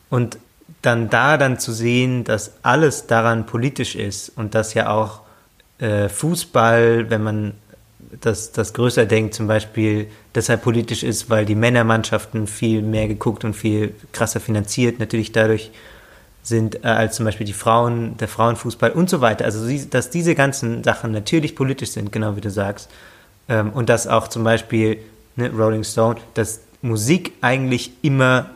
Und 0.08 0.38
dann 0.82 1.10
da 1.10 1.36
dann 1.36 1.58
zu 1.58 1.72
sehen, 1.72 2.24
dass 2.24 2.52
alles 2.62 3.06
daran 3.06 3.46
politisch 3.46 3.94
ist 3.96 4.30
und 4.36 4.54
dass 4.54 4.74
ja 4.74 4.90
auch 4.90 5.20
äh, 5.78 6.08
Fußball, 6.08 7.10
wenn 7.10 7.22
man 7.22 7.54
das, 8.20 8.52
das 8.52 8.72
größer 8.72 9.06
denkt, 9.06 9.34
zum 9.34 9.46
Beispiel 9.46 10.08
deshalb 10.34 10.62
politisch 10.62 11.02
ist, 11.02 11.30
weil 11.30 11.44
die 11.44 11.54
Männermannschaften 11.54 12.46
viel 12.46 12.82
mehr 12.82 13.08
geguckt 13.08 13.44
und 13.44 13.54
viel 13.54 13.94
krasser 14.12 14.40
finanziert 14.40 14.98
natürlich 14.98 15.32
dadurch 15.32 15.70
sind 16.42 16.84
äh, 16.84 16.88
als 16.88 17.16
zum 17.16 17.26
Beispiel 17.26 17.46
die 17.46 17.52
Frauen, 17.52 18.16
der 18.16 18.28
Frauenfußball 18.28 18.90
und 18.92 19.10
so 19.10 19.20
weiter. 19.20 19.44
Also 19.44 19.66
dass 19.90 20.10
diese 20.10 20.34
ganzen 20.34 20.82
Sachen 20.84 21.12
natürlich 21.12 21.54
politisch 21.54 21.90
sind, 21.90 22.12
genau 22.12 22.36
wie 22.36 22.40
du 22.40 22.50
sagst. 22.50 22.90
Ähm, 23.48 23.70
und 23.72 23.88
dass 23.88 24.06
auch 24.06 24.28
zum 24.28 24.44
Beispiel 24.44 24.98
ne, 25.36 25.50
Rolling 25.50 25.84
Stone, 25.84 26.16
dass 26.34 26.60
Musik 26.82 27.32
eigentlich 27.42 27.92
immer 28.02 28.50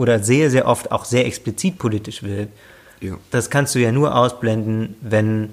oder 0.00 0.22
sehr, 0.22 0.50
sehr 0.50 0.66
oft 0.66 0.90
auch 0.92 1.04
sehr 1.04 1.26
explizit 1.26 1.76
politisch 1.76 2.22
wird. 2.22 2.48
Ja. 3.00 3.18
Das 3.30 3.50
kannst 3.50 3.74
du 3.74 3.78
ja 3.78 3.92
nur 3.92 4.14
ausblenden, 4.14 4.96
wenn 5.02 5.50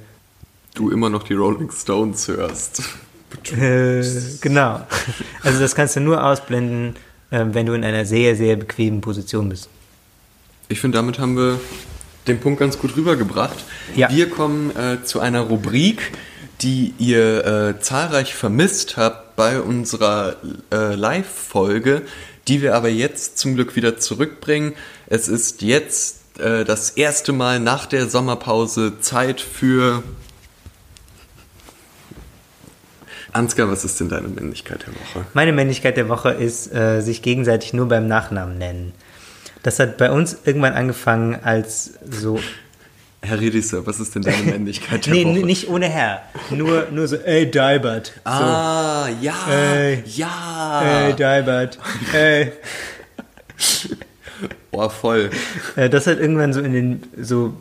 du 0.73 0.89
immer 0.89 1.09
noch 1.09 1.23
die 1.23 1.33
Rolling 1.33 1.69
Stones 1.69 2.29
hörst. 2.29 2.81
Äh, 3.51 4.01
genau. 4.39 4.81
Also 5.43 5.59
das 5.59 5.75
kannst 5.75 5.97
du 5.97 5.99
nur 5.99 6.23
ausblenden, 6.23 6.95
äh, 7.29 7.43
wenn 7.51 7.65
du 7.65 7.73
in 7.73 7.83
einer 7.83 8.05
sehr, 8.05 8.37
sehr 8.37 8.55
bequemen 8.55 9.01
Position 9.01 9.49
bist. 9.49 9.67
Ich 10.69 10.79
finde, 10.79 10.97
damit 10.97 11.19
haben 11.19 11.35
wir 11.35 11.59
den 12.25 12.39
Punkt 12.39 12.61
ganz 12.61 12.79
gut 12.79 12.95
rübergebracht. 12.95 13.65
Ja. 13.95 14.09
Wir 14.09 14.29
kommen 14.29 14.73
äh, 14.77 15.03
zu 15.03 15.19
einer 15.19 15.41
Rubrik, 15.41 16.13
die 16.61 16.93
ihr 16.99 17.45
äh, 17.45 17.79
zahlreich 17.81 18.33
vermisst 18.33 18.95
habt 18.95 19.35
bei 19.35 19.59
unserer 19.59 20.37
äh, 20.71 20.95
Live-Folge, 20.95 22.03
die 22.47 22.61
wir 22.61 22.75
aber 22.75 22.89
jetzt 22.89 23.37
zum 23.37 23.55
Glück 23.55 23.75
wieder 23.75 23.97
zurückbringen. 23.97 24.73
Es 25.07 25.27
ist 25.27 25.61
jetzt 25.61 26.39
äh, 26.39 26.63
das 26.65 26.91
erste 26.91 27.33
Mal 27.33 27.59
nach 27.59 27.85
der 27.85 28.07
Sommerpause 28.07 28.99
Zeit 28.99 29.41
für 29.41 30.03
Ansgar, 33.33 33.69
was 33.69 33.85
ist 33.85 33.99
denn 33.99 34.09
deine 34.09 34.27
Männlichkeit 34.27 34.85
der 34.87 34.93
Woche? 34.93 35.27
Meine 35.33 35.53
Männlichkeit 35.53 35.97
der 35.97 36.09
Woche 36.09 36.31
ist, 36.31 36.73
äh, 36.73 37.01
sich 37.01 37.21
gegenseitig 37.21 37.73
nur 37.73 37.87
beim 37.87 38.07
Nachnamen 38.07 38.57
nennen. 38.57 38.93
Das 39.63 39.79
hat 39.79 39.97
bei 39.97 40.11
uns 40.11 40.37
irgendwann 40.45 40.73
angefangen 40.73 41.35
als 41.43 41.93
so. 42.09 42.39
Herr 43.21 43.39
Riedisser, 43.39 43.85
was 43.85 43.99
ist 43.99 44.15
denn 44.15 44.21
deine 44.21 44.43
Männlichkeit 44.45 45.05
der 45.05 45.13
nee, 45.13 45.25
Woche? 45.25 45.45
Nicht 45.45 45.69
ohne 45.69 45.87
Herr. 45.87 46.21
Nur, 46.49 46.87
nur 46.91 47.07
so, 47.07 47.17
ey, 47.17 47.49
Dalbert. 47.49 48.13
So. 48.23 48.31
Ah, 48.31 49.09
ja, 49.21 49.35
ey, 49.49 50.03
ja. 50.05 51.07
Ey, 51.07 51.15
Dalbert, 51.15 51.79
ey. 52.13 52.51
Boah, 54.71 54.89
voll. 54.89 55.31
Das 55.75 56.05
hat 56.05 56.19
irgendwann 56.19 56.53
so 56.53 56.61
in 56.61 56.73
den, 56.73 57.03
so, 57.19 57.53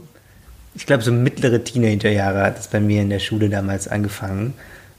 ich 0.74 0.84
glaube, 0.84 1.02
so 1.02 1.10
mittlere 1.10 1.64
Teenagerjahre 1.64 2.42
hat 2.42 2.58
es 2.58 2.68
bei 2.68 2.80
mir 2.80 3.00
in 3.00 3.08
der 3.08 3.20
Schule 3.20 3.48
damals 3.48 3.88
angefangen. 3.88 4.52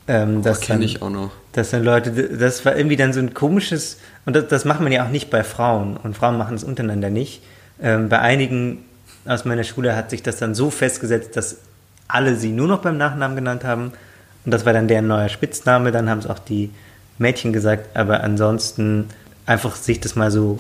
Ähm, 0.08 0.42
das 0.42 0.62
kenne 0.62 0.86
ich 0.86 1.02
auch 1.02 1.10
noch. 1.10 1.32
Dass 1.52 1.72
dann 1.72 1.84
Leute, 1.84 2.12
das 2.12 2.66
war 2.66 2.76
irgendwie 2.76 2.96
dann 2.96 3.14
so 3.14 3.20
ein 3.20 3.34
komisches, 3.34 4.00
und 4.26 4.36
das, 4.36 4.48
das 4.48 4.66
macht 4.66 4.82
man 4.82 4.92
ja 4.92 5.06
auch 5.06 5.12
nicht 5.12 5.30
bei 5.30 5.44
Frauen, 5.44 5.98
und 5.98 6.16
Frauen 6.16 6.38
machen 6.38 6.56
es 6.56 6.64
untereinander 6.64 7.10
nicht. 7.10 7.42
Ähm, 7.82 8.10
bei 8.10 8.20
einigen 8.20 8.80
aus 9.28 9.46
meiner 9.46 9.64
Schule 9.64 9.96
hat 9.96 10.10
sich 10.10 10.24
das 10.24 10.38
dann 10.38 10.56
so 10.56 10.70
festgesetzt, 10.70 11.36
dass 11.36 11.58
alle 12.08 12.36
sie 12.36 12.52
nur 12.52 12.68
noch 12.68 12.82
beim 12.82 12.98
Nachnamen 12.98 13.36
genannt 13.36 13.64
haben. 13.64 13.92
Und 14.46 14.54
das 14.54 14.66
war 14.66 14.74
dann 14.74 14.88
deren 14.88 15.08
neuer 15.08 15.30
Spitzname. 15.30 15.92
Dann 15.92 16.10
haben 16.10 16.20
es 16.20 16.28
auch 16.28 16.40
die 16.40 16.72
Mädchen 17.18 17.54
gesagt. 17.54 17.96
Aber 17.96 18.24
ansonsten 18.24 19.10
einfach 19.46 19.76
sich 19.76 20.00
das 20.00 20.16
mal 20.16 20.32
so 20.32 20.60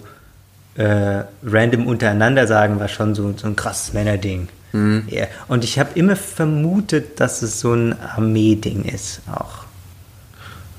äh, 0.75 1.23
random 1.43 1.87
untereinander 1.87 2.47
sagen, 2.47 2.79
war 2.79 2.87
schon 2.87 3.15
so, 3.15 3.33
so 3.35 3.47
ein 3.47 3.55
krasses 3.55 3.93
Männerding. 3.93 4.49
Mhm. 4.73 5.07
Yeah. 5.11 5.27
Und 5.47 5.63
ich 5.63 5.79
habe 5.79 5.89
immer 5.95 6.15
vermutet, 6.15 7.19
dass 7.19 7.41
es 7.41 7.59
so 7.59 7.73
ein 7.73 7.95
Armee-Ding 7.99 8.83
ist 8.83 9.21
auch. 9.31 9.65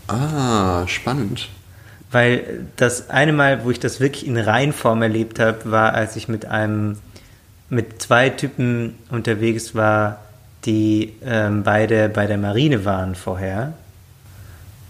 Ah, 0.08 0.86
spannend. 0.86 1.48
Weil 2.10 2.66
das 2.76 3.10
eine 3.10 3.32
Mal, 3.32 3.64
wo 3.64 3.70
ich 3.70 3.80
das 3.80 4.00
wirklich 4.00 4.26
in 4.26 4.38
Reinform 4.38 5.02
erlebt 5.02 5.38
habe, 5.38 5.70
war, 5.70 5.92
als 5.92 6.16
ich 6.16 6.28
mit 6.28 6.46
einem, 6.46 6.98
mit 7.70 8.00
zwei 8.02 8.30
Typen 8.30 8.94
unterwegs 9.10 9.74
war, 9.74 10.20
die 10.64 11.14
ähm, 11.24 11.62
beide 11.62 12.08
bei 12.08 12.26
der 12.26 12.38
Marine 12.38 12.84
waren 12.84 13.14
vorher. 13.14 13.74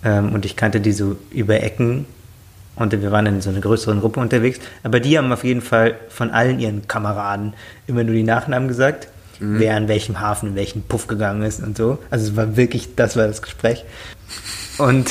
Ähm, 0.04 0.32
und 0.32 0.44
ich 0.44 0.56
kannte 0.56 0.80
die 0.80 0.92
so 0.92 1.16
über 1.30 1.62
Ecken 1.62 2.06
und 2.76 2.92
wir 2.92 3.10
waren 3.10 3.26
in 3.26 3.40
so 3.40 3.50
einer 3.50 3.60
größeren 3.60 4.00
Gruppe 4.00 4.20
unterwegs. 4.20 4.60
Aber 4.82 5.00
die 5.00 5.18
haben 5.18 5.32
auf 5.32 5.44
jeden 5.44 5.60
Fall 5.60 5.96
von 6.08 6.30
allen 6.30 6.60
ihren 6.60 6.86
Kameraden 6.86 7.54
immer 7.86 8.04
nur 8.04 8.14
die 8.14 8.22
Nachnamen 8.22 8.68
gesagt, 8.68 9.08
mhm. 9.40 9.58
wer 9.58 9.76
an 9.76 9.88
welchem 9.88 10.20
Hafen, 10.20 10.50
in 10.50 10.54
welchen 10.54 10.82
Puff 10.82 11.08
gegangen 11.08 11.42
ist 11.42 11.62
und 11.62 11.76
so. 11.76 11.98
Also 12.10 12.30
es 12.30 12.36
war 12.36 12.56
wirklich, 12.56 12.94
das 12.94 13.16
war 13.16 13.26
das 13.26 13.42
Gespräch. 13.42 13.84
Und 14.78 15.10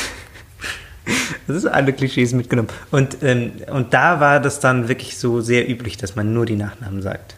das 1.48 1.58
ist 1.58 1.66
alle 1.66 1.92
Klischees 1.92 2.34
mitgenommen. 2.34 2.70
Und, 2.92 3.18
ähm, 3.22 3.52
und 3.72 3.94
da 3.94 4.22
war 4.22 4.40
das 4.40 4.62
dann 4.62 4.88
wirklich 4.88 5.18
so 5.18 5.42
sehr 5.42 5.70
üblich, 5.70 5.98
dass 5.98 6.16
man 6.16 6.34
nur 6.34 6.46
die 6.46 6.56
Nachnamen 6.56 7.02
sagt. 7.02 7.37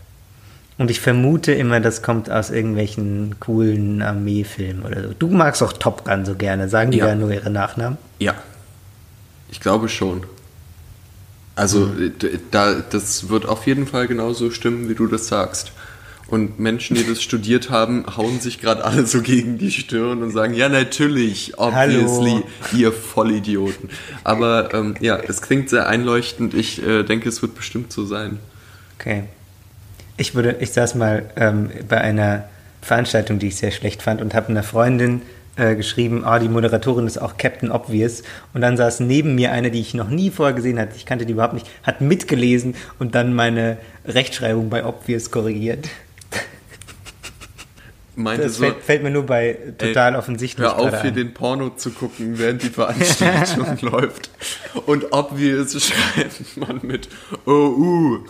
Und 0.80 0.90
ich 0.90 1.02
vermute 1.02 1.52
immer, 1.52 1.82
das 1.82 2.02
kommt 2.02 2.32
aus 2.32 2.50
irgendwelchen 2.50 3.36
coolen 3.42 4.02
Armeefilmen 4.02 4.86
oder 4.86 5.04
so. 5.04 5.14
Du 5.14 5.28
magst 5.28 5.62
auch 5.62 5.74
Top 5.74 6.06
Gun 6.06 6.26
so 6.26 6.36
gerne. 6.36 6.70
Sagen 6.70 6.92
die 6.92 7.00
ja. 7.00 7.08
da 7.08 7.16
nur 7.16 7.32
ihre 7.32 7.50
Nachnamen? 7.50 7.98
Ja. 8.18 8.34
Ich 9.52 9.60
glaube 9.60 9.90
schon. 9.90 10.24
Also 11.54 11.88
mhm. 11.88 12.14
da, 12.52 12.76
das 12.76 13.28
wird 13.28 13.46
auf 13.46 13.68
jeden 13.68 13.88
Fall 13.88 14.08
genauso 14.08 14.52
stimmen, 14.52 14.88
wie 14.88 14.96
du 14.96 15.08
das 15.08 15.28
sagst. 15.28 15.74
Und 16.28 16.60
Menschen, 16.60 16.96
die 16.96 17.06
das 17.06 17.22
studiert 17.22 17.70
haben, 17.70 18.06
hauen 18.16 18.40
sich 18.40 18.62
gerade 18.62 18.86
alle 18.86 19.06
so 19.06 19.22
gegen 19.22 19.58
die 19.58 19.72
Stirn 19.72 20.24
und 20.24 20.32
sagen, 20.32 20.54
ja 20.54 20.70
natürlich, 20.70 21.58
obviously, 21.58 22.32
Hallo. 22.32 22.44
ihr 22.72 22.94
Vollidioten. 22.94 23.90
Aber 24.24 24.74
ähm, 24.74 24.96
ja, 25.02 25.18
es 25.18 25.42
klingt 25.42 25.70
sehr 25.70 25.90
einleuchtend. 25.90 26.54
Ich 26.54 26.82
äh, 26.82 27.04
denke, 27.04 27.28
es 27.28 27.42
wird 27.42 27.54
bestimmt 27.54 27.92
so 27.92 28.06
sein. 28.06 28.40
Okay. 28.98 29.26
Ich 30.20 30.36
würde, 30.36 30.58
ich 30.60 30.74
saß 30.74 30.96
mal 30.96 31.24
ähm, 31.38 31.70
bei 31.88 32.02
einer 32.02 32.44
Veranstaltung, 32.82 33.40
die 33.40 33.48
ich 33.48 33.56
sehr 33.56 33.72
schlecht 33.72 34.02
fand 34.02 34.22
und 34.22 34.34
habe 34.34 34.50
einer 34.50 34.64
Freundin 34.64 35.22
äh, 35.56 35.76
geschrieben, 35.76 36.26
ah, 36.26 36.40
die 36.40 36.50
Moderatorin 36.50 37.08
ist 37.08 37.18
auch 37.22 37.38
Captain 37.38 37.72
Obvious. 37.72 38.24
Und 38.54 38.60
dann 38.60 38.76
saß 38.76 39.00
neben 39.00 39.36
mir 39.36 39.54
eine, 39.54 39.72
die 39.72 39.80
ich 39.80 39.94
noch 39.94 40.10
nie 40.10 40.30
vorher 40.30 40.54
gesehen 40.54 40.78
hatte, 40.78 40.98
ich 40.98 41.06
kannte 41.06 41.26
die 41.26 41.32
überhaupt 41.32 41.54
nicht, 41.54 41.68
hat 41.84 42.02
mitgelesen 42.02 42.76
und 43.00 43.16
dann 43.16 43.34
meine 43.34 43.78
Rechtschreibung 44.06 44.70
bei 44.70 44.86
Obvious 44.86 45.32
korrigiert. 45.32 45.88
Meinte 48.16 48.44
das 48.44 48.56
so, 48.56 48.64
fällt, 48.64 48.84
fällt, 48.84 49.04
mir 49.04 49.12
nur 49.12 49.26
bei 49.26 49.58
total 49.78 50.14
ey, 50.14 50.20
offensichtlich. 50.20 50.68
Hör 50.68 50.78
auf, 50.78 51.02
hier 51.02 51.12
den 51.12 51.34
Porno 51.34 51.70
zu 51.70 51.92
gucken, 51.92 52.38
während 52.38 52.62
die 52.62 52.70
Veranstaltung 52.70 53.78
läuft. 53.82 54.30
Und 54.86 55.14
Obvious 55.14 55.82
schreibt 55.82 56.58
man 56.58 56.82
mit 56.84 57.08
OU. 57.46 58.26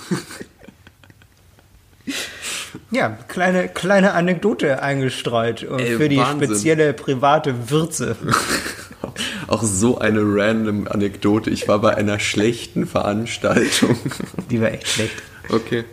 Ja, 2.91 3.17
kleine, 3.27 3.67
kleine 3.67 4.13
Anekdote 4.13 4.81
eingestreut 4.81 5.63
Ey, 5.63 5.95
für 5.97 6.09
die 6.09 6.17
Wahnsinn. 6.17 6.49
spezielle 6.49 6.93
private 6.93 7.69
Würze. 7.69 8.15
Auch 9.47 9.63
so 9.63 9.97
eine 9.97 10.21
random 10.23 10.87
Anekdote. 10.87 11.49
Ich 11.49 11.67
war 11.67 11.79
bei 11.79 11.95
einer 11.95 12.19
schlechten 12.19 12.85
Veranstaltung. 12.85 13.97
Die 14.51 14.61
war 14.61 14.71
echt 14.71 14.87
schlecht. 14.87 15.15
Okay. 15.49 15.85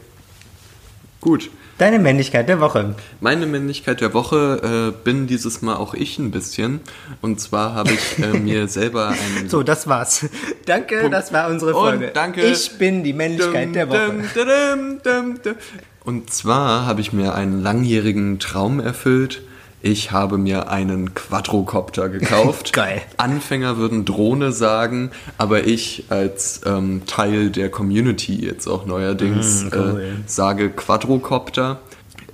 Gut. 1.20 1.50
Deine 1.78 1.98
Männlichkeit 1.98 2.48
der 2.48 2.60
Woche. 2.60 2.94
Meine 3.20 3.44
Männlichkeit 3.44 4.00
der 4.00 4.14
Woche 4.14 4.94
äh, 4.96 5.04
bin 5.04 5.26
dieses 5.26 5.60
Mal 5.60 5.76
auch 5.76 5.92
ich 5.92 6.18
ein 6.18 6.30
bisschen. 6.30 6.80
Und 7.20 7.38
zwar 7.38 7.74
habe 7.74 7.90
ich 7.92 8.18
äh, 8.18 8.28
mir 8.38 8.66
selber 8.68 9.08
einen. 9.08 9.50
So, 9.50 9.62
das 9.62 9.86
war's. 9.86 10.26
Danke, 10.64 11.00
Punkt. 11.00 11.12
das 11.12 11.34
war 11.34 11.50
unsere 11.50 11.72
Folge. 11.72 12.06
Und 12.08 12.16
danke. 12.16 12.42
Ich 12.42 12.78
bin 12.78 13.04
die 13.04 13.12
Männlichkeit 13.12 13.74
der 13.74 13.90
Woche. 13.90 14.06
Dum, 14.06 14.22
dum, 14.34 15.00
dum, 15.02 15.42
dum. 15.42 15.54
Und 16.06 16.32
zwar 16.32 16.86
habe 16.86 17.00
ich 17.00 17.12
mir 17.12 17.34
einen 17.34 17.62
langjährigen 17.62 18.38
Traum 18.38 18.78
erfüllt. 18.80 19.42
Ich 19.82 20.10
habe 20.12 20.38
mir 20.38 20.68
einen 20.70 21.14
Quadrocopter 21.14 22.08
gekauft. 22.08 22.72
Geil. 22.72 23.02
Anfänger 23.18 23.76
würden 23.76 24.04
Drohne 24.04 24.50
sagen, 24.52 25.10
aber 25.36 25.66
ich 25.66 26.04
als 26.08 26.62
ähm, 26.64 27.02
Teil 27.06 27.50
der 27.50 27.70
Community 27.70 28.34
jetzt 28.44 28.66
auch 28.66 28.86
neuerdings 28.86 29.64
Mm, 29.64 29.68
cool. 29.74 30.00
äh, 30.00 30.22
sage 30.28 30.70
Quadrocopter. 30.70 31.80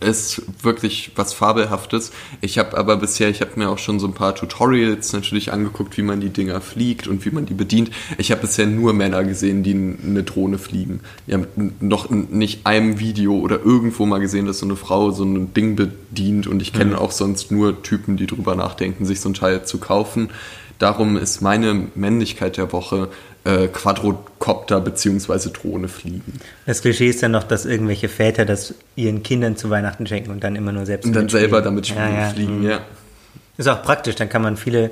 Ist 0.03 0.43
wirklich 0.63 1.13
was 1.17 1.33
Fabelhaftes. 1.33 2.13
Ich 2.41 2.59
habe 2.59 2.77
aber 2.77 2.97
bisher, 2.97 3.29
ich 3.29 3.41
habe 3.41 3.53
mir 3.57 3.71
auch 3.71 3.79
schon 3.79 4.01
so 4.01 4.07
ein 4.07 4.15
paar 4.15 4.35
Tutorials 4.35 5.13
natürlich 5.13 5.53
angeguckt, 5.53 5.97
wie 5.97 6.03
man 6.03 6.21
die 6.21 6.31
Dinger 6.31 6.61
fliegt 6.61 7.07
und 7.07 7.25
wie 7.25 7.31
man 7.31 7.47
die 7.47 7.55
bedient. 7.55 7.91
Ich 8.19 8.31
habe 8.31 8.43
bisher 8.43 8.67
nur 8.67 8.93
Männer 8.93 9.25
gesehen, 9.25 9.63
die 9.63 9.73
eine 9.73 10.23
Drohne 10.23 10.59
fliegen. 10.59 11.01
Ich 11.27 11.35
habe 11.35 11.47
noch 11.81 12.11
nicht 12.11 12.67
einem 12.67 12.99
Video 12.99 13.39
oder 13.39 13.61
irgendwo 13.65 14.07
mal 14.07 14.19
gesehen, 14.19 14.47
dass 14.47 14.59
so 14.59 14.67
eine 14.67 14.77
Frau 14.77 15.11
so 15.11 15.25
ein 15.25 15.55
Ding 15.55 15.77
bedient 15.77 16.47
und 16.47 16.61
ich 16.61 16.73
kenne 16.73 17.01
auch 17.01 17.13
sonst 17.13 17.51
nur 17.51 17.83
Typen, 17.83 18.17
die 18.17 18.27
drüber 18.27 18.55
nachdenken, 18.55 19.05
sich 19.05 19.21
so 19.21 19.29
ein 19.29 19.35
Teil 19.35 19.65
zu 19.65 19.79
kaufen. 19.79 20.31
Darum 20.79 21.17
ist 21.17 21.43
meine 21.43 21.89
Männlichkeit 21.95 22.57
der 22.57 22.73
Woche 22.73 23.09
äh, 23.45 23.69
Quadrocopter 23.69 24.81
bzw. 24.81 25.51
Drohne 25.51 25.89
fliegen. 25.89 26.41
Das 26.67 26.83
Klischee 26.83 27.09
ist 27.09 27.23
dann 27.23 27.33
noch, 27.33 27.45
dass 27.45 27.65
irgendwelche 27.65 28.09
Väter 28.09 28.45
das 28.45 28.75
ihren 28.97 29.23
Kindern 29.23 29.57
zu 29.57 29.71
Weihnachten 29.71 30.07
schenken 30.07 30.31
und 30.31 30.45
dann 30.45 30.57
immer 30.57 30.73
nur 30.73 30.87
selbst 30.87 31.07
Und 31.07 31.15
dann 31.15 31.29
selber 31.29 31.63
damit 31.63 31.89
Ja, 31.89 32.09
ja. 32.09 32.29
fliegen, 32.31 32.63
ja. 32.63 32.81
Ist 33.59 33.69
auch 33.69 33.83
praktisch, 33.83 34.15
dann 34.15 34.29
kann 34.29 34.43
man 34.43 34.57
viele 34.57 34.91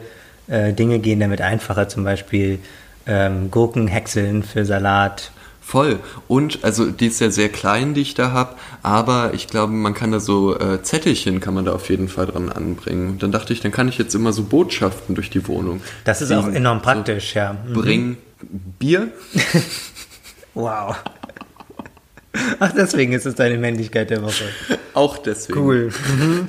äh, 0.48 0.72
Dinge 0.72 0.98
gehen 0.98 1.20
damit 1.20 1.40
einfacher, 1.40 1.88
zum 1.88 2.05
Beispiel 2.05 2.59
ähm, 3.07 3.51
Gurken 3.51 3.86
häckseln 3.86 4.42
für 4.42 4.64
Salat. 4.64 5.30
Voll. 5.61 6.01
Und 6.26 6.64
also 6.64 6.86
die 6.86 7.07
ist 7.07 7.20
ja 7.20 7.30
sehr 7.30 7.48
klein, 7.48 7.94
die 7.94 8.01
ich 8.01 8.14
da 8.14 8.32
habe, 8.32 8.57
aber 8.82 9.32
ich 9.34 9.46
glaube, 9.46 9.72
man 9.72 9.94
kann 9.94 10.11
da 10.11 10.18
so 10.18 10.59
äh, 10.59 10.82
Zettelchen 10.82 11.38
kann 11.38 11.55
man 11.55 11.64
da 11.64 11.72
auf 11.72 11.88
jeden 11.88 12.09
Fall 12.09 12.26
dran 12.26 12.51
anbringen. 12.51 13.11
Und 13.11 13.22
dann 13.22 13.30
dachte 13.30 13.53
ich, 13.53 13.61
dann 13.61 13.70
kann 13.70 13.86
ich 13.86 13.96
jetzt 13.96 14.14
immer 14.16 14.32
so 14.32 14.42
Botschaften 14.42 15.14
durch 15.14 15.30
die 15.30 15.46
Wohnung. 15.46 15.80
Das 16.05 16.22
ist 16.22 16.32
auch 16.32 16.48
enorm 16.48 16.82
praktisch, 16.82 17.36
ja. 17.36 17.53
Mhm. 17.53 17.74
So, 17.74 17.80
bring 17.82 18.16
Bier. 18.43 19.09
Wow. 20.55 20.97
Ach, 22.59 22.72
deswegen 22.72 23.12
ist 23.12 23.26
es 23.26 23.34
deine 23.34 23.59
Männlichkeit 23.59 24.11
der 24.11 24.22
Woche. 24.22 24.45
Auch 24.95 25.18
deswegen. 25.18 25.59
Cool. 25.59 25.93
Mhm. 26.09 26.49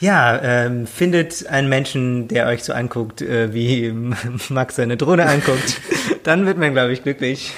Ja, 0.00 0.40
ähm, 0.42 0.86
findet 0.86 1.46
einen 1.48 1.68
Menschen, 1.68 2.28
der 2.28 2.46
euch 2.46 2.62
so 2.62 2.72
anguckt, 2.72 3.20
äh, 3.20 3.52
wie 3.52 3.92
Max 4.48 4.76
seine 4.76 4.96
Drohne 4.96 5.26
anguckt, 5.26 5.80
dann 6.22 6.46
wird 6.46 6.58
man, 6.58 6.72
glaube 6.72 6.92
ich, 6.92 7.02
glücklich. 7.02 7.52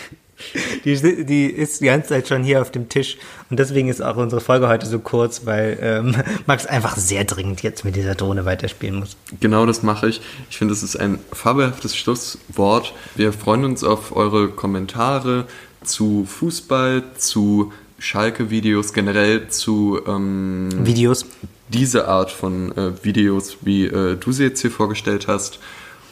Die, 0.84 1.26
die 1.26 1.46
ist 1.46 1.82
die 1.82 1.86
ganze 1.86 2.08
Zeit 2.08 2.28
schon 2.28 2.42
hier 2.42 2.62
auf 2.62 2.70
dem 2.70 2.88
Tisch 2.88 3.18
und 3.50 3.58
deswegen 3.58 3.88
ist 3.88 4.00
auch 4.00 4.16
unsere 4.16 4.40
Folge 4.40 4.68
heute 4.68 4.86
so 4.86 5.00
kurz, 5.00 5.44
weil 5.44 5.78
ähm, 5.82 6.16
Max 6.46 6.66
einfach 6.66 6.96
sehr 6.96 7.24
dringend 7.24 7.62
jetzt 7.62 7.84
mit 7.84 7.96
dieser 7.96 8.14
Drohne 8.14 8.44
weiterspielen 8.44 9.00
muss. 9.00 9.16
Genau 9.40 9.66
das 9.66 9.82
mache 9.82 10.08
ich. 10.08 10.20
Ich 10.48 10.58
finde, 10.58 10.72
das 10.72 10.82
ist 10.82 10.96
ein 10.96 11.18
fabelhaftes 11.32 11.96
Schlusswort. 11.96 12.94
Wir 13.16 13.32
freuen 13.32 13.64
uns 13.64 13.82
auf 13.82 14.14
eure 14.14 14.48
Kommentare 14.48 15.46
zu 15.82 16.26
Fußball, 16.26 17.02
zu 17.16 17.72
Schalke-Videos, 17.98 18.92
generell 18.92 19.48
zu 19.48 20.00
ähm, 20.06 20.68
Videos. 20.86 21.26
diese 21.68 22.08
Art 22.08 22.30
von 22.30 22.76
äh, 22.76 23.04
Videos, 23.04 23.58
wie 23.62 23.86
äh, 23.86 24.16
du 24.16 24.32
sie 24.32 24.44
jetzt 24.44 24.60
hier 24.60 24.70
vorgestellt 24.70 25.26
hast. 25.28 25.58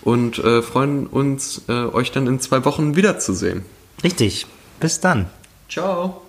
Und 0.03 0.39
äh, 0.39 0.62
freuen 0.62 1.07
uns, 1.07 1.62
äh, 1.68 1.72
euch 1.72 2.12
dann 2.12 2.26
in 2.26 2.41
zwei 2.41 2.64
Wochen 2.64 2.97
wiederzusehen. 2.97 3.64
Richtig. 4.03 4.47
Bis 4.80 5.01
dann. 5.01 5.26
Ciao. 5.68 6.22